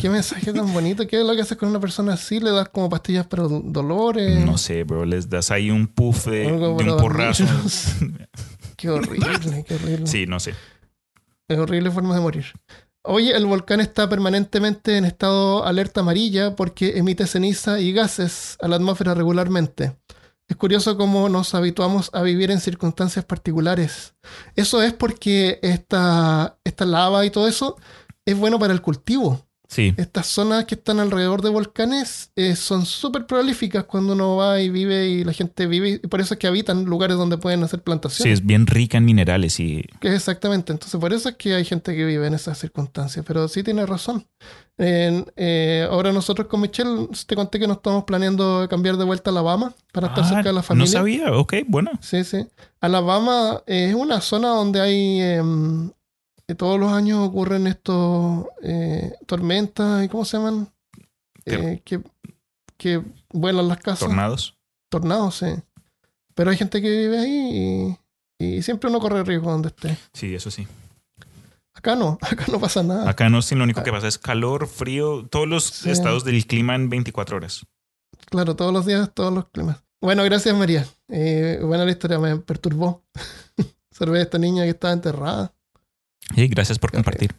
[0.00, 1.06] ¿Qué mensaje tan bonito?
[1.06, 2.40] ¿Qué es lo que haces con una persona así?
[2.40, 4.38] ¿Le das como pastillas para do- dolores?
[4.44, 7.44] No sé, bro, les das ahí un puff de, de un porrazo.
[8.76, 10.06] Qué horrible, qué horrible.
[10.08, 10.54] Sí, no sé.
[11.48, 12.46] Es horrible forma de morir.
[13.04, 18.68] Oye, el volcán está permanentemente en estado alerta amarilla porque emite ceniza y gases a
[18.68, 19.96] la atmósfera regularmente.
[20.48, 24.14] Es curioso cómo nos habituamos a vivir en circunstancias particulares.
[24.54, 27.76] Eso es porque esta, esta lava y todo eso
[28.24, 29.46] es bueno para el cultivo.
[29.72, 34.60] Sí, Estas zonas que están alrededor de volcanes eh, son súper prolíficas cuando uno va
[34.60, 35.98] y vive y la gente vive.
[36.02, 38.40] Y por eso es que habitan lugares donde pueden hacer sí, plantaciones.
[38.40, 42.04] es bien rica en minerales y Exactamente, entonces por eso es que hay gente que
[42.04, 44.26] vive en esas circunstancias, pero sí tiene razón.
[44.78, 49.32] Eh, ahora nosotros con Michelle te conté que nos estamos planeando cambiar de vuelta a
[49.32, 50.92] Alabama para estar Ah, cerca de la No familia.
[50.92, 51.90] sabía, ok, bueno.
[52.00, 52.46] Sí, sí.
[52.80, 55.90] Alabama es una zona donde hay em,
[56.56, 60.68] todos los años ocurren estos eh, tormentas y cómo se llaman
[61.44, 62.00] Eh, que,
[62.76, 63.02] que
[63.32, 64.56] vuelan las casas Tornados.
[64.90, 65.46] tornados, sí.
[66.34, 67.96] Pero hay gente que vive ahí
[68.38, 69.96] y, y siempre uno corre riesgo donde esté.
[70.12, 70.66] Sí, eso sí.
[71.74, 73.08] Acá no, acá no pasa nada.
[73.08, 75.90] Acá no, sí, lo único que pasa es calor, frío, todos los Sí.
[75.90, 77.66] estados del clima en 24 horas.
[78.30, 79.82] Claro, todos los días, todos los climas.
[80.00, 80.86] Bueno, gracias María.
[81.08, 83.02] Eh, buena la historia, me perturbó.
[83.90, 85.52] Saber a esta niña que estaba enterrada.
[86.34, 87.34] Sí, gracias por compartir.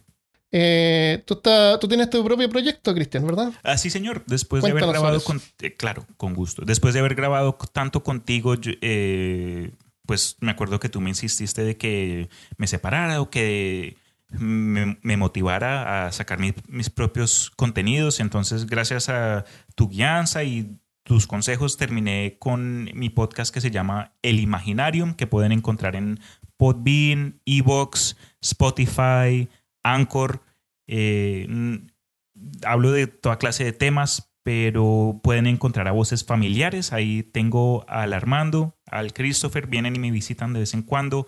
[0.52, 3.52] Eh, ¿tú, está- tú tienes tu propio proyecto, Cristian, ¿verdad?
[3.64, 4.22] Ah, sí, señor.
[4.26, 6.62] Después de haber grabado con, eh, claro, con gusto.
[6.64, 9.72] Después de haber grabado tanto contigo, yo, eh,
[10.06, 13.96] pues me acuerdo que tú me insististe de que me separara o que
[14.30, 18.20] me, me motivara a sacar mi- mis propios contenidos.
[18.20, 19.44] Entonces, gracias a
[19.74, 25.26] tu guianza y tus consejos, terminé con mi podcast que se llama El Imaginarium, que
[25.26, 26.20] pueden encontrar en
[26.56, 29.48] Podbean, Evox, Spotify,
[29.82, 30.42] Anchor.
[30.86, 31.76] Eh, mm,
[32.64, 36.92] hablo de toda clase de temas, pero pueden encontrar a voces familiares.
[36.92, 41.26] Ahí tengo al Armando, al Christopher, vienen y me visitan de vez en cuando.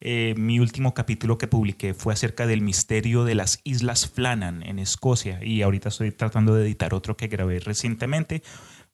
[0.00, 4.78] Eh, mi último capítulo que publiqué fue acerca del misterio de las Islas Flannan en
[4.78, 8.42] Escocia y ahorita estoy tratando de editar otro que grabé recientemente.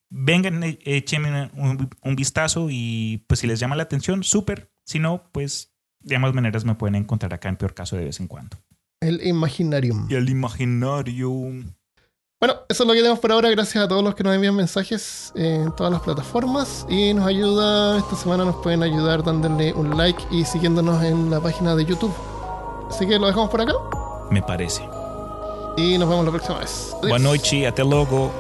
[0.09, 4.71] Vengan, eh, échenme un, un vistazo y pues si les llama la atención, súper.
[4.85, 5.70] Si no, pues
[6.01, 8.57] de ambas maneras me pueden encontrar acá en peor caso de vez en cuando.
[9.01, 10.07] El Imaginarium.
[10.11, 11.31] Y el imaginario.
[11.31, 13.51] Bueno, eso es lo que tenemos por ahora.
[13.51, 16.87] Gracias a todos los que nos envían mensajes en todas las plataformas.
[16.89, 21.41] Y nos ayuda, esta semana nos pueden ayudar dándole un like y siguiéndonos en la
[21.41, 22.15] página de YouTube.
[22.89, 23.73] Así que lo dejamos por acá
[24.31, 24.83] Me parece.
[25.77, 26.89] y nos vemos la próxima vez.
[26.99, 27.09] Adiós.
[27.09, 28.31] Boa noite, até logo.